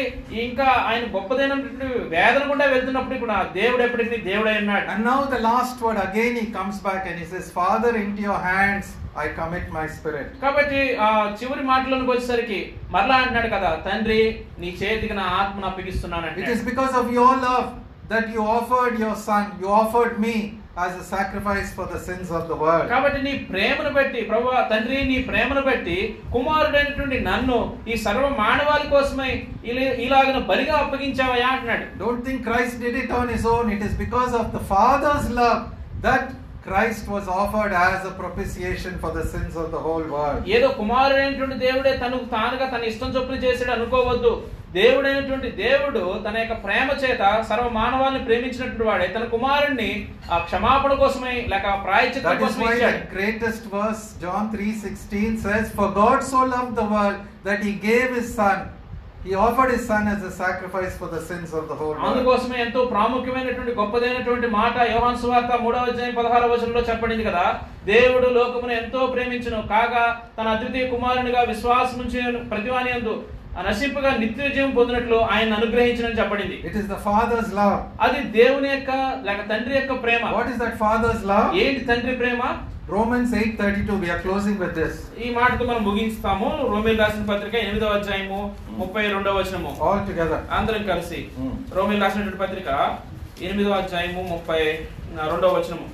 ఇంకా 0.48 0.70
ఆయన 0.90 1.06
గొప్పదైనటువంటి 1.18 1.92
వేదన 2.16 2.44
గుండా 2.52 2.72
వెళ్తున్నప్పుడు 2.74 3.18
ఇప్పుడు 3.20 3.34
నా 3.36 3.40
దేవుడు 3.62 3.86
ఎప్పటికీ 3.90 4.20
దేవుడై 4.32 4.58
ఉన్నాడు 4.66 4.90
And 4.96 5.04
now 5.12 5.22
the 5.38 5.44
last 5.50 5.78
word 5.86 6.02
again 6.16 6.36
he 6.38 6.48
comes 6.50 6.80
back 6.80 7.06
and 7.06 7.20
he 7.20 7.26
says, 7.26 7.52
Father, 7.52 7.96
into 7.98 8.22
your 8.22 8.38
hands 8.42 8.88
I 9.16 9.30
commit 9.32 9.66
my 9.72 9.86
spirit. 9.90 10.28
కాబట్టి 10.42 10.80
ఆ 11.00 11.08
చివరి 11.40 11.64
మాటలోనికి 11.70 12.12
వచ్చేసరికి 12.12 12.60
మరలా 12.94 13.16
అంటున్నాడు 13.20 13.50
కదా 13.54 13.70
తండ్రి 13.86 14.20
నీ 14.62 14.70
చేతికి 14.82 15.16
నా 15.20 15.26
ఆత్మను 15.40 15.68
అప్పగిస్తున్నాను 15.70 16.28
It 16.34 16.38
is 16.46 16.52
అంటే 16.54 16.68
because 16.72 16.94
of 17.02 17.08
your 17.20 17.34
love 17.46 17.68
that 18.10 18.26
you 18.34 18.42
offered 18.58 18.96
your 19.04 19.16
son, 19.28 19.46
you 19.62 19.70
offered 19.82 20.16
me 20.26 20.36
as 20.86 20.94
a 21.02 21.06
sacrifice 21.12 21.70
for 21.78 21.86
the 21.94 22.00
sins 22.08 22.30
of 22.38 22.44
the 22.52 22.58
world. 22.64 22.86
కాబట్టి 22.94 23.20
నీ 23.28 23.34
ప్రేమను 23.52 23.92
బట్టి 23.98 24.22
ప్రభు 24.32 24.50
తండ్రి 24.74 24.98
నీ 25.12 25.18
ప్రేమను 25.30 25.64
బట్టి 25.70 25.98
కుమారుడైనటువంటి 26.36 27.20
నన్ను 27.30 27.60
ఈ 27.88 27.98
సర్వ 28.06 28.26
మానవాళి 28.42 28.88
కోసమై 28.94 29.32
ఇలా- 29.70 29.96
ఇలాగన 30.06 30.40
బలిగా 30.52 30.76
అప్పగించావయ్యా 30.84 31.50
అంటున్నాడు 31.54 31.86
Don't 32.04 32.22
think 32.28 32.40
Christ 32.50 32.76
did 32.86 32.98
it 33.04 33.12
on 33.20 33.28
his 33.36 33.46
own. 33.56 33.66
It 33.78 33.84
is 33.90 33.96
because 34.06 34.34
of 34.42 34.48
the 34.58 34.64
Father's 34.74 35.30
love 35.42 35.64
that 36.08 36.26
Christ 36.66 37.08
was 37.08 37.26
offered 37.40 37.74
as 37.88 38.06
a 38.06 38.14
propitiation 38.20 38.94
for 38.98 39.12
the 39.12 39.24
sins 39.34 39.56
of 39.56 39.68
the 39.72 39.82
whole 39.86 40.06
world. 40.16 40.40
ఏదో 40.56 40.68
కుమారుడైనటువంటి 40.80 41.58
దేవుడే 41.66 41.92
తనకు 42.04 42.26
తానుగా 42.36 42.68
తన 42.74 42.84
ఇష్టం 42.92 43.12
చొప్పున 43.16 43.38
చేసాడు 43.46 43.72
అనుకోవద్దు 43.76 44.32
దేవుడైనటువంటి 44.78 45.50
దేవుడు 45.62 46.02
తన 46.26 46.36
యొక్క 46.42 46.56
ప్రేమ 46.64 46.88
చేత 47.04 47.22
సర్వ 47.50 47.68
మానవాళిని 47.78 48.22
ప్రేమించినటువంటి 48.28 48.86
వాడే 48.90 49.08
తన 49.16 49.26
కుమారుణ్ణి 49.36 49.92
ఆ 50.34 50.40
క్షమాపణ 50.48 50.94
కోసమై 51.04 51.36
లేక 51.54 51.76
ప్రాయచిత్తం 51.86 52.40
కోసమై 52.44 52.72
ఇచ్చాడు 52.72 53.00
greatest 53.16 53.66
verse, 53.76 54.04
John 54.24 54.44
3:16 54.56 55.38
says, 55.46 55.66
For 55.78 55.88
God 56.02 56.20
so 56.32 56.42
loved 56.56 56.76
the 56.82 56.88
world 56.96 57.20
that 57.44 57.62
he 57.68 57.74
gave 57.88 58.10
his 58.20 58.30
son. 58.42 58.58
He 59.26 59.34
offered 59.36 59.72
his 59.72 59.84
son 59.84 60.08
as 60.08 60.22
a 60.22 60.32
sacrifice 60.34 60.96
for 60.96 61.08
the 61.08 61.20
sins 61.22 61.52
of 61.52 61.68
the 61.68 61.76
whole 61.76 61.92
world. 61.92 62.04
అందుకోసమే 62.08 62.58
ఎంతో 62.64 62.82
ప్రాముఖ్యమైనటువంటి 62.92 63.74
గొప్పదైనటువంటి 63.80 64.48
మాట 64.56 64.76
యోహాన్ 64.92 65.22
సువార్త 65.22 65.54
మూడవ 65.64 65.86
అధ్యాయం 65.90 66.14
పదహారవ 66.20 66.50
వచనంలో 66.54 66.82
చెప్పబడింది 66.90 67.24
కదా 67.30 67.46
దేవుడు 67.88 68.28
లోకమును 68.38 68.74
ఎంతో 68.74 69.00
ప్రేమించును 69.14 69.62
కాగా 69.72 70.04
తన 70.38 70.48
అద్వితీయ 70.56 70.86
కుమారునిగా 70.92 71.42
విశ్వాసం 71.52 71.98
నుంచి 72.02 72.20
ప్రతివాని 72.52 72.92
యందు 72.94 73.16
నశింపగా 73.66 74.12
నిత్య 74.22 74.48
జీవం 74.56 74.72
పొందినట్లు 74.78 75.18
ఆయన 75.34 75.58
అనుగ్రహించినని 75.60 76.20
చెప్పబడింది 76.20 76.58
It 76.70 76.76
is 76.76 76.88
the 76.88 77.02
Father's 77.06 77.50
love. 77.62 77.78
అది 78.06 78.22
దేవుని 78.38 78.70
యొక్క 78.72 78.92
లేక 79.28 79.42
తండ్రి 79.52 79.76
యొక్క 79.78 79.96
ప్రేమ 80.06 80.24
What 80.38 80.50
is 80.54 80.60
that 80.64 80.76
Father's 80.82 81.22
love? 81.26 81.50
ఏంటి 81.64 81.84
తండ్రి 81.92 82.16
ప్రేమ 82.22 82.42
Romans 82.88 83.34
8:32. 83.34 84.00
We 84.00 84.10
are 84.10 84.20
closing 84.20 84.58
with 84.60 84.74
this. 84.76 84.96
ఈ 85.18 85.28
మాటతో 85.36 85.64
మనం 85.66 85.82
ముగిస్తాము 85.88 86.48
రోమిల్ 86.72 87.00
రాసిన 87.00 87.24
పత్రిక 87.30 87.56
ఎనిమిదవ 87.62 87.94
అధ్యాయము 87.98 88.40
ముప్పై 88.82 89.04
రెండవ 89.14 89.34
వచనము 89.40 89.72
All 89.86 90.00
together. 90.10 90.40
అందరం 90.58 90.84
కలిసి 90.92 91.20
Hmm. 91.38 91.54
రోమిల్ 91.78 92.02
రాసినటువంటి 92.04 92.42
పత్రిక 92.44 92.68
ఎనిమిదవ 93.42 93.78
అధ్యాయము 93.80 94.22
ముప్పై 94.34 94.60
రెండవ 95.24 95.52
వచనము 95.58 95.88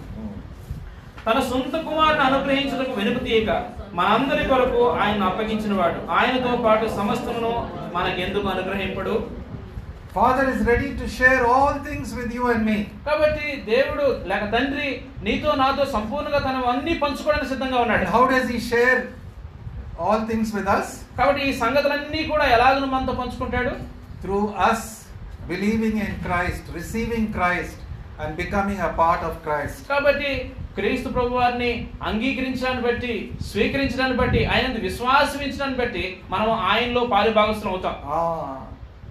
తన 1.25 1.37
సొంత 1.49 1.73
కుమారుని 1.87 2.23
అనుగ్రహించుటకు 2.27 2.93
వెనుక 2.99 3.19
తీయక 3.25 3.49
మనందరి 3.97 4.43
కొరకు 4.51 4.81
ఆయన 5.01 5.23
అప్పగించిన 5.23 5.73
వాడు 5.73 5.99
ఆయనతో 6.17 6.51
పాటు 6.65 6.85
సమస్తమును 6.97 7.51
మనకెందుకు 7.95 8.47
అనుగ్రహింపడు 8.47 9.15
Father 10.11 10.45
is 10.45 10.61
ready 10.63 10.89
to 10.93 11.07
share 11.09 11.45
all 11.45 11.75
things 11.79 12.13
with 12.13 12.33
you 12.33 12.45
and 12.53 12.65
me. 12.69 12.77
కాబట్టి 13.05 13.45
దేవుడు 13.69 14.05
లేక 14.31 14.43
తండ్రి 14.55 14.89
నీతో 15.27 15.51
నాతో 15.61 15.83
సంపూర్ణంగా 15.93 16.39
తన 16.39 16.63
అన్ని 16.71 16.93
పంచుకోవడానికి 17.03 17.51
సిద్ధంగా 17.51 17.77
ఉన్నాడు 17.83 18.05
how 18.15 18.23
does 18.33 18.47
he 18.53 18.59
share 18.71 18.97
all 19.99 20.19
things 20.31 20.49
with 20.57 20.67
us? 20.77 20.87
కాబట్టి 21.17 21.41
ఈ 21.49 21.53
సంగతులన్నీ 21.61 22.23
కూడా 22.31 22.47
ఎలాగను 22.55 22.89
మనతో 22.95 23.15
పంచుకుంటాడు 23.21 23.73
Through 24.23 24.45
us 24.69 24.81
believing 25.47 25.95
in 25.97 26.11
Christ, 26.25 26.63
receiving 26.71 27.23
Christ, 27.37 27.77
and 28.19 28.31
becoming 28.35 28.79
a 28.79 28.91
part 29.01 29.23
of 29.29 29.33
Christ. 29.45 29.77
కాబట్టి 29.91 30.31
క్రీస్తు 30.75 31.09
ప్రభు 31.09 31.39
వారిని 31.39 31.71
అంగీకరించడాన్ని 32.09 32.83
బట్టి 32.87 33.15
స్వీకరించడాన్ని 33.51 34.17
బట్టి 34.17 34.41
ఆయన 34.47 34.77
విశ్వాసించడాన్ని 34.87 35.79
బట్టి 35.81 36.03
మనం 36.29 36.51
ఆయనలో 36.71 37.03
పాలుభాగస్తులం 37.05 37.73
అవుతాం 37.73 37.97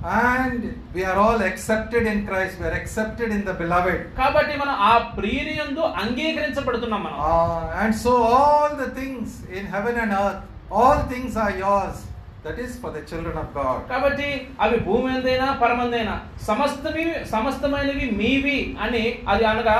Ah, 0.02 0.46
and 0.46 0.62
we 0.94 1.04
are 1.04 1.16
all 1.16 1.42
accepted 1.42 2.06
in 2.06 2.26
Christ. 2.26 2.58
We 2.58 2.66
are 2.66 2.72
accepted 2.72 3.30
in 3.30 3.44
the 3.44 3.54
beloved. 3.54 3.98
కాబట్టి 4.18 4.54
మనం 4.62 4.76
ఆ 4.90 4.92
ప్రియుని 5.16 5.54
యందు 5.58 5.82
అంగీకరించబడుతున్నాం 6.02 7.02
మనం 7.06 7.18
Ah, 7.30 7.82
and 7.82 7.92
so 8.04 8.12
all 8.36 8.70
the 8.76 8.90
things 9.00 9.26
in 9.58 9.66
heaven 9.74 9.96
and 10.04 10.12
earth, 10.22 10.40
all 10.80 10.98
things 11.12 11.34
are 11.44 11.52
yours. 11.64 11.98
That 12.44 12.58
is 12.58 12.72
for 12.82 12.90
the 12.90 13.02
children 13.02 13.36
of 13.42 13.48
God. 13.58 13.78
కాబట్టి 13.90 14.28
అవి 14.64 14.76
భూమి 14.86 15.10
ఎందైనా 15.16 15.48
పరమందైనా 15.62 16.14
సమస్తమి 16.48 17.04
సమస్తమైనవి 17.34 18.06
మీవి 18.20 18.58
అని 18.84 19.02
అది 19.32 19.44
అనగా 19.50 19.76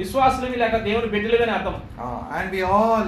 విశ్వాసులవి 0.00 0.58
లేక 0.62 0.76
దేవుని 0.88 1.10
బిడ్డలువి 1.14 1.44
అని 1.46 1.56
అర్థం 1.58 1.76
Ah, 2.04 2.20
and 2.38 2.48
we 2.50 2.62
all 2.78 3.06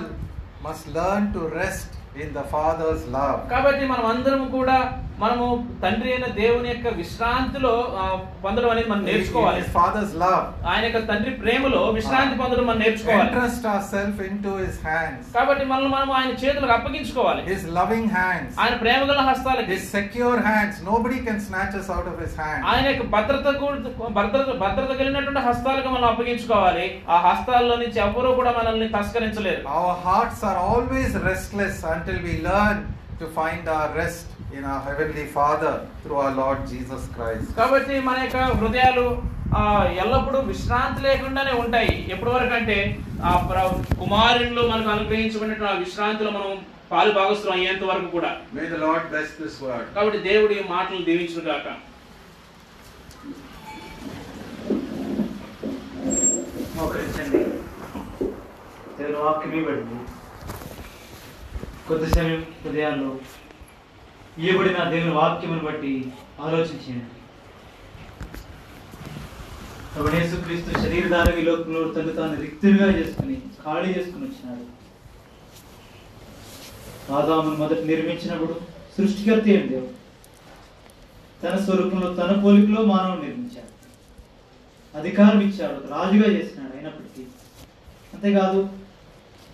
must 0.62 0.86
learn 0.98 1.26
to 1.36 1.42
rest 1.60 1.90
in 2.22 2.30
the 2.38 2.46
Father's 2.54 3.04
love. 3.18 3.38
కాబట్టి 3.52 3.84
మనం 3.92 4.06
అందరం 4.14 4.42
కూడా 4.56 4.78
మనము 5.22 5.46
తండ్రి 5.82 6.08
అయిన 6.12 6.26
దేవుని 6.38 6.68
యొక్క 6.70 6.88
విశ్రాంతిలో 7.00 7.72
పొందడం 8.44 8.70
అనేది 8.72 8.88
మనం 8.90 9.02
నేర్చుకోవాలి 9.08 9.62
Father's 9.74 10.12
love. 10.22 10.44
ఆయన 10.70 10.82
యొక్క 10.86 11.00
తండ్రి 11.10 11.32
ప్రేమలో 11.42 11.80
విశ్రాంతి 11.96 12.36
పొందడం 12.40 12.66
మనం 12.68 12.80
నేర్చుకోవాలి 12.84 13.26
Entrust 13.26 13.64
ourselves 13.72 14.20
into 14.28 14.52
His 14.60 14.76
hands. 14.86 15.24
కాబట్టి 15.36 15.64
మనల్ని 15.70 15.90
మనం 15.94 16.10
ఆయన 16.18 16.32
చేతులకు 16.42 16.74
అప్పగించుకోవాలి 16.76 17.42
His 17.50 17.64
loving 17.78 18.06
hands. 18.16 18.52
ఆయన 18.62 18.76
ప్రేమగల 18.82 19.24
హస్తాలకి 19.28 19.70
His 19.74 19.84
secure 19.96 20.38
hands. 20.48 20.76
Nobody 20.90 21.18
can 21.20 21.38
snatch 21.40 21.74
us 21.74 21.90
out 21.90 22.06
of 22.06 22.16
His 22.24 22.34
hand. 22.42 22.62
ఆయన 22.70 22.86
యొక్క 22.92 23.06
భద్రత 23.14 23.46
భద్రత 24.18 24.48
భద్రత 24.62 24.90
కలిగినటువంటి 25.00 25.42
హస్తాలకు 25.48 25.88
మనం 25.88 26.08
అప్పగించుకోవాలి 26.12 26.86
ఆ 27.08 27.18
హస్తాల్లో 27.26 27.76
నుంచి 27.82 28.00
ఎవరూ 28.00 28.30
కూడా 28.38 28.54
మనల్ని 28.58 28.88
తస్కరించలేరు 28.96 29.62
Our 29.76 29.94
hearts 30.04 30.40
are 30.44 30.58
always 30.68 31.12
restless 31.24 31.78
until 31.94 32.18
we 32.20 32.36
learn 32.42 32.78
to 33.20 33.26
find 33.30 33.68
our 33.68 33.94
rest 33.94 34.26
in 34.52 34.64
our 34.64 34.80
Heavenly 34.80 35.26
Father 35.28 35.72
through 36.02 36.18
our 36.18 36.34
Lord 36.34 36.60
Jesus 36.66 37.02
Christ. 37.16 37.48
కాబట్టి 37.58 37.94
మన 38.06 38.16
యొక్క 38.24 38.38
హృదయాలు 38.60 39.04
ఆ, 39.52 39.62
ఎల్లప్పుడూ 40.02 40.38
విశ్రాంతి 40.48 41.00
లేకుండానే 41.02 41.52
ఉంటాయి 41.62 41.94
ఎప్పటి 42.10 42.30
వరకు 42.30 42.54
అంటే 42.54 42.76
ఆ 43.22 43.32
ప్ర- 43.46 43.64
కుమారునిలో 44.00 44.62
మనకు 44.68 44.90
అనుగ్రహించబడిన 44.90 45.66
ఆ 45.66 45.80
విశ్రాంతిలో 45.80 46.30
మనం 46.30 46.52
పాలు 46.90 47.12
భాగస్తులం 47.18 47.54
అయ్యేంత 47.56 47.84
వరకు 47.90 48.08
కూడా 48.16 48.30
May 48.54 48.68
the 48.74 48.80
Lord 48.86 49.02
bless 49.10 49.30
this 49.40 49.56
word. 49.60 49.86
కాబట్టి 49.96 50.20
దేవుడి 50.28 50.56
మాటలు 50.70 51.02
దీవించును 51.08 51.44
గాక 51.48 51.66
దేవుని 58.98 59.18
వాక్యం 59.20 59.52
ఇవ్వండి 59.60 59.96
కొద్ది 61.90 62.08
సమయం 62.10 62.46
హృదయాల్లో 62.64 63.18
ఇవ్వబడిన 64.38 64.90
దేవుని 64.90 65.14
వాక్యమును 65.14 65.64
బట్టి 65.64 66.12
ఆలోచించండి 66.40 67.08
కాబట్టి 69.96 70.42
క్రీస్తు 70.42 70.78
శరీరధారం 70.78 71.38
ఈ 71.38 71.42
లోకంలో 71.42 71.80
తను 71.88 72.12
తాను 72.12 72.40
రిక్తులుగా 72.40 72.86
చేసుకుని 72.98 73.42
ఖాళీ 73.64 73.88
చేసుకుని 73.88 74.24
వచ్చినాడు. 74.24 74.64
ఆదామును 77.12 77.56
మొదట 77.56 77.78
నిర్మించినప్పుడు 77.78 78.60
సృష్టికర్త 78.98 79.48
ఏం 79.48 79.68
దేవుడు? 79.68 79.92
తన 81.42 81.56
స్వరూపంలో 81.64 82.14
తన 82.14 82.40
పోలికలో 82.40 82.82
మానవుడు 82.82 83.20
నిర్మించాడు. 83.20 83.72
అధికారం 84.98 85.40
ఇచ్చాడు 85.40 85.88
రాజుగా 85.88 86.28
చేసినాడు 86.38 86.76
అయినప్పటికీ. 86.76 87.22
అంతేకాదు 88.14 88.68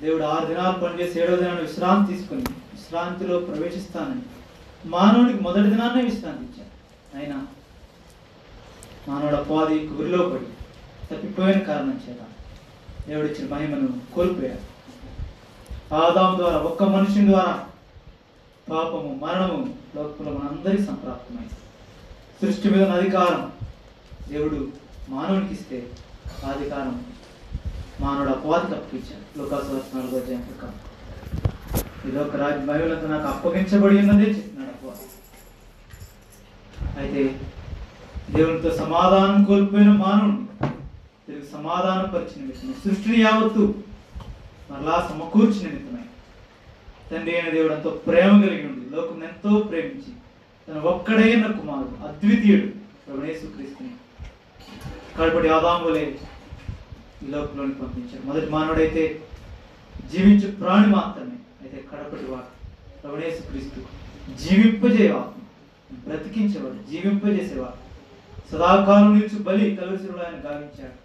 దేవుడు 0.03 0.25
ఆరు 0.25 0.47
దినాలు 0.47 0.79
పనిచేసి 0.79 1.21
ఏడవ 1.21 1.37
దినాన్ని 1.37 1.63
విశ్రాంతి 1.63 2.13
తీసుకుని 2.13 2.45
విశ్రాంతిలో 2.75 3.37
ప్రవేశిస్తానని 3.41 4.25
మానవుడికి 4.91 5.41
మొదటి 5.41 5.69
దినాన్నే 5.71 6.03
విశ్రాంతి 6.03 6.45
ఇచ్చాడు. 6.45 6.73
అయినా 7.19 7.37
మానవుడు 9.09 9.37
అపాది 9.37 9.79
గురిలో 9.89 10.23
పడి 10.29 10.49
తప్పిపోయిన 11.11 11.59
కారణం 11.59 12.01
చేత 12.05 12.23
దేవుడు 13.09 13.27
ఇచ్చిన 13.27 13.47
మహిమను 13.55 13.89
కోల్పోయాడు. 14.15 14.65
ఆదాం 15.95 16.39
ద్వారా 16.39 16.59
ఒక్క 16.71 16.83
మనుషుని 16.83 17.27
ద్వారా 17.31 17.55
పాపము 18.71 19.11
మరణము 19.23 19.59
లోకంలో 19.97 20.33
మనందరికీ 20.39 20.85
సంప్రాప్తమైంది. 20.85 21.57
సృష్టి 22.41 22.71
మీద 22.71 22.85
అధికారం 22.91 23.53
దేవుడు 24.33 24.59
మానవునికి 25.09 25.55
ఇస్తే 25.55 25.79
ఆ 26.45 26.49
అధికారం 26.51 26.97
మానవుడు 28.01 28.31
అపవాదికి 28.31 28.75
అప్పగించాడు 28.75 29.25
లోకాసు 29.39 29.69
నాలుగో 29.95 30.19
అధ్యాయం 30.19 30.45
ఇది 32.07 32.19
ఒక 32.19 32.37
రాజ్య 32.37 32.65
మహిళలతో 32.65 33.07
నాకు 33.07 33.27
అప్పగించబడి 33.27 33.97
ఉన్నదే 33.99 34.27
చెప్పినాడు 34.31 34.73
అపవాది. 34.75 35.07
అయితే 37.01 37.23
దేవునితో 38.31 38.71
సమాధానం 38.77 39.45
కోల్పోయిన 39.45 39.91
మానవుడు 39.97 40.43
తిరిగి 41.27 41.47
సమాధానపరిచిన 41.53 42.43
విషయం 42.51 42.75
సృష్టిని 42.85 43.19
యావత్తు 43.21 43.65
మరలా 44.71 44.97
సమకూర్చిన 45.09 45.67
నిమిత్తమై 45.69 46.05
తండ్రి 47.11 47.35
అయిన 47.37 47.49
దేవుడు 47.55 47.75
ఎంతో 47.75 47.91
ప్రేమ 48.07 48.31
కలిగి 48.43 48.67
ఉంది 48.67 48.87
లోకం 48.97 49.19
ఎంతో 49.25 49.59
ప్రేమించి 49.69 50.13
తన 50.69 50.79
ఒక్కడైన 50.93 51.47
కుమారుడు 51.59 51.97
అద్వితీయుడు 52.07 52.69
ప్రభునేసుక్రీస్తుని. 53.07 53.93
కడపటి 55.19 55.49
ఆదాములే 55.49 56.05
ఈ 57.25 57.31
లోకంలోనికి 57.31 57.79
పంపించారు. 57.79 58.27
మొదటి 58.27 58.51
మానవుడైతే 58.51 59.21
జీవించు 60.13 60.49
ప్రాణి 60.51 60.87
మాత్రమే. 60.87 61.37
అయితే 61.63 61.85
కడపటి 61.93 62.27
వాడు 62.31 62.51
రవణేశు 63.07 63.43
క్రీస్తు 63.51 63.81
ఆత్మ 65.09 65.41
బ్రతికించేవాడు 66.07 66.91
జీవింపజేసేవాడు. 66.91 67.79
సదాకాలం 68.53 69.09
నిలిచి 69.15 69.39
బలి 69.43 69.77
కలుసురుడు 69.77 70.19
ఆయన 70.19 70.37
గావించాడు. 70.47 70.97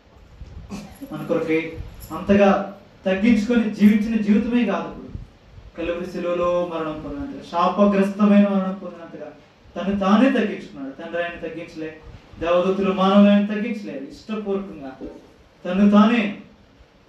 మన 1.13 1.25
కొరకే 1.25 1.77
అంతగా 2.11 2.79
తగ్గించుకొని 3.05 3.75
జీవించిన 3.75 4.15
జీవితమే 4.21 4.65
కాదు 4.65 4.87
ఇప్పుడు. 4.87 5.11
కలువరి 5.77 6.11
శిలువలో 6.11 6.71
మరణం 6.73 7.01
పొందినంతగా 7.01 7.43
శాపగ్రస్తమైన 7.51 8.47
మరణం 8.47 8.73
పొందినంతగా 8.73 9.29
తను 9.75 9.99
తానే 9.99 10.29
తగ్గించుకున్నాడు. 10.29 11.01
తండ్రి 11.01 11.23
ఆయన 11.23 11.37
తగ్గించలే 11.47 11.97
దేవదూతులు 12.39 12.93
మానవులు 12.93 13.29
ఆయన 13.29 13.45
తగ్గించలేదు 13.45 14.05
ఇష్టపూర్వకంగా 14.11 14.91
తను 15.65 15.89
తానే 15.89 16.41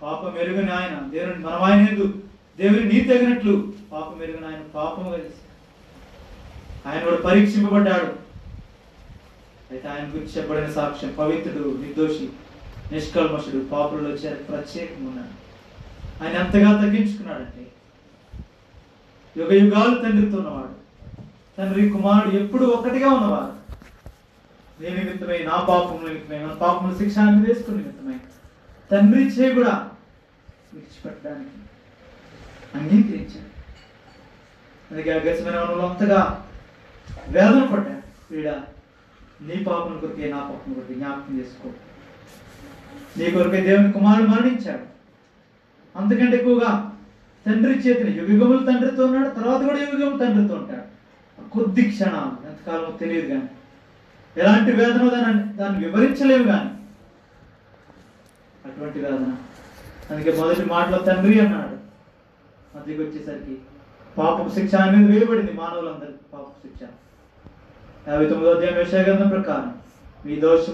పాపం 0.02 0.38
ఎరుగని 0.38 0.70
ఆయన 0.70 1.08
దేవుని 1.10 1.44
మనం 1.44 1.62
ఆయన 1.62 1.88
ఎందు 1.88 2.06
దేవుని 2.58 2.84
నీ 2.84 3.00
తగినట్లు 3.00 3.72
పాపం 3.92 4.22
ఎరుగని 4.22 4.46
ఆయన 4.46 4.62
పాపం 4.74 5.12
కలిసి 5.12 5.40
ఆయన 6.86 7.04
కూడా 7.04 7.16
పరీక్షింపబడ్డాడు. 7.16 8.08
అయితే 9.70 9.88
ఆయన 9.88 10.08
గురించి 10.08 10.32
చెప్పబడిన 10.36 10.70
సాక్ష్యం 10.70 11.14
పవిత్రుడు 11.18 11.78
నిర్దోషి 11.80 12.28
నిష్కల్మషుడు 12.92 13.64
పాపులలో 13.64 14.10
చేరి 14.10 14.34
ప్రత్యేకంగా 14.34 15.08
ఉన్నాడు 15.08 15.34
ఆయన 16.24 16.46
ఎంతగా 16.46 16.72
తగ్గించుకున్నాడంటే 16.72 17.66
యుగ 19.36 19.52
యుగాలు 19.52 19.94
తండ్రితో 20.02 20.36
ఉన్నవాడు. 20.38 20.74
తండ్రి 21.58 21.90
కుమారుడు 21.90 22.34
ఎప్పుడు 22.34 22.64
ఒక్కటిగా 22.64 23.08
ఉన్నవాడు. 23.08 23.62
నీ 24.82 24.90
నిమిత్తమై 24.90 25.38
నా 25.38 25.56
పాపం 25.56 26.00
నిమిత్తమై 26.04 26.38
మన 26.38 26.52
పాపముల 26.52 26.96
శిక్ష 26.98 27.14
వేసుకుని 27.18 27.76
నిమిత్తమై. 27.76 28.14
తండ్రి 28.92 29.22
చే 29.34 29.46
కూడా 29.58 29.74
విడిచిపెట్టడానికి 30.72 31.58
అంగీకరించాడు. 32.78 33.50
అందుకే 34.88 35.10
ఆ 35.14 35.18
గడిచిన 35.26 35.48
వనంలో 35.50 35.84
అంతగా 35.88 36.20
వేదన 37.34 37.62
పడ్డాడు. 37.72 38.02
వీడ 38.32 38.48
నీ 39.48 39.56
పాపం 39.68 39.94
కొరికే 40.02 40.26
నా 40.34 40.40
పాపం 40.48 40.72
కొరికే 40.76 40.94
జ్ఞాపకం 40.98 41.38
చేసుకో. 41.40 41.68
నీ 43.18 43.26
కొరికే 43.36 43.60
దేవుని 43.68 43.94
కుమారుడు 43.96 44.28
మరణించాడు. 44.32 44.86
అందుకంటే 45.94 46.36
ఎక్కువగా 46.40 46.70
తండ్రి 47.46 47.74
చేతిని 47.86 48.12
యుగములు 48.18 48.62
తండ్రితో 48.68 49.02
ఉన్నాడు 49.08 49.30
తర్వాత 49.38 49.60
కూడా 49.68 49.78
యుగములు 49.84 50.20
తండ్రితో 50.24 50.54
ఉంటాడు. 50.60 50.86
కొద్ది 51.54 51.82
క్షణాలు 51.90 52.36
ఎంతకాలమో 52.50 52.92
తెలియదు 53.00 53.26
కానీ 53.32 53.48
ఎలాంటి 54.36 54.70
వేదన 54.78 55.08
దాన్ని 55.16 55.42
దాన్ని 55.58 55.78
వివరించలేము 55.84 56.46
కానీ 56.52 56.70
అటువంటి 58.66 58.98
వేదన 58.98 59.26
అందుకే 60.10 60.32
మొదటి 60.40 60.64
మాటలో 60.64 60.98
తండ్రి 60.98 61.40
అన్నాడు. 61.40 61.76
మధ్యకి 62.74 63.00
వచ్చేసరికి 63.02 63.54
పాపపు 64.18 64.50
శిక్ష 64.54 64.74
అనేది 64.74 65.08
వేయబడింది 65.12 65.52
మానవులందరికీ 65.52 66.24
పాపపు 66.32 66.58
శిక్ష. 66.64 66.82
యాభై 68.08 68.26
తొమ్మిదో 68.26 68.52
అధ్యాయం 68.54 68.78
విషయ 68.78 69.02
గ్రంథం 69.02 69.28
ప్రకారం 69.28 69.68
మీ 70.26 70.34
దోషం 70.36 70.70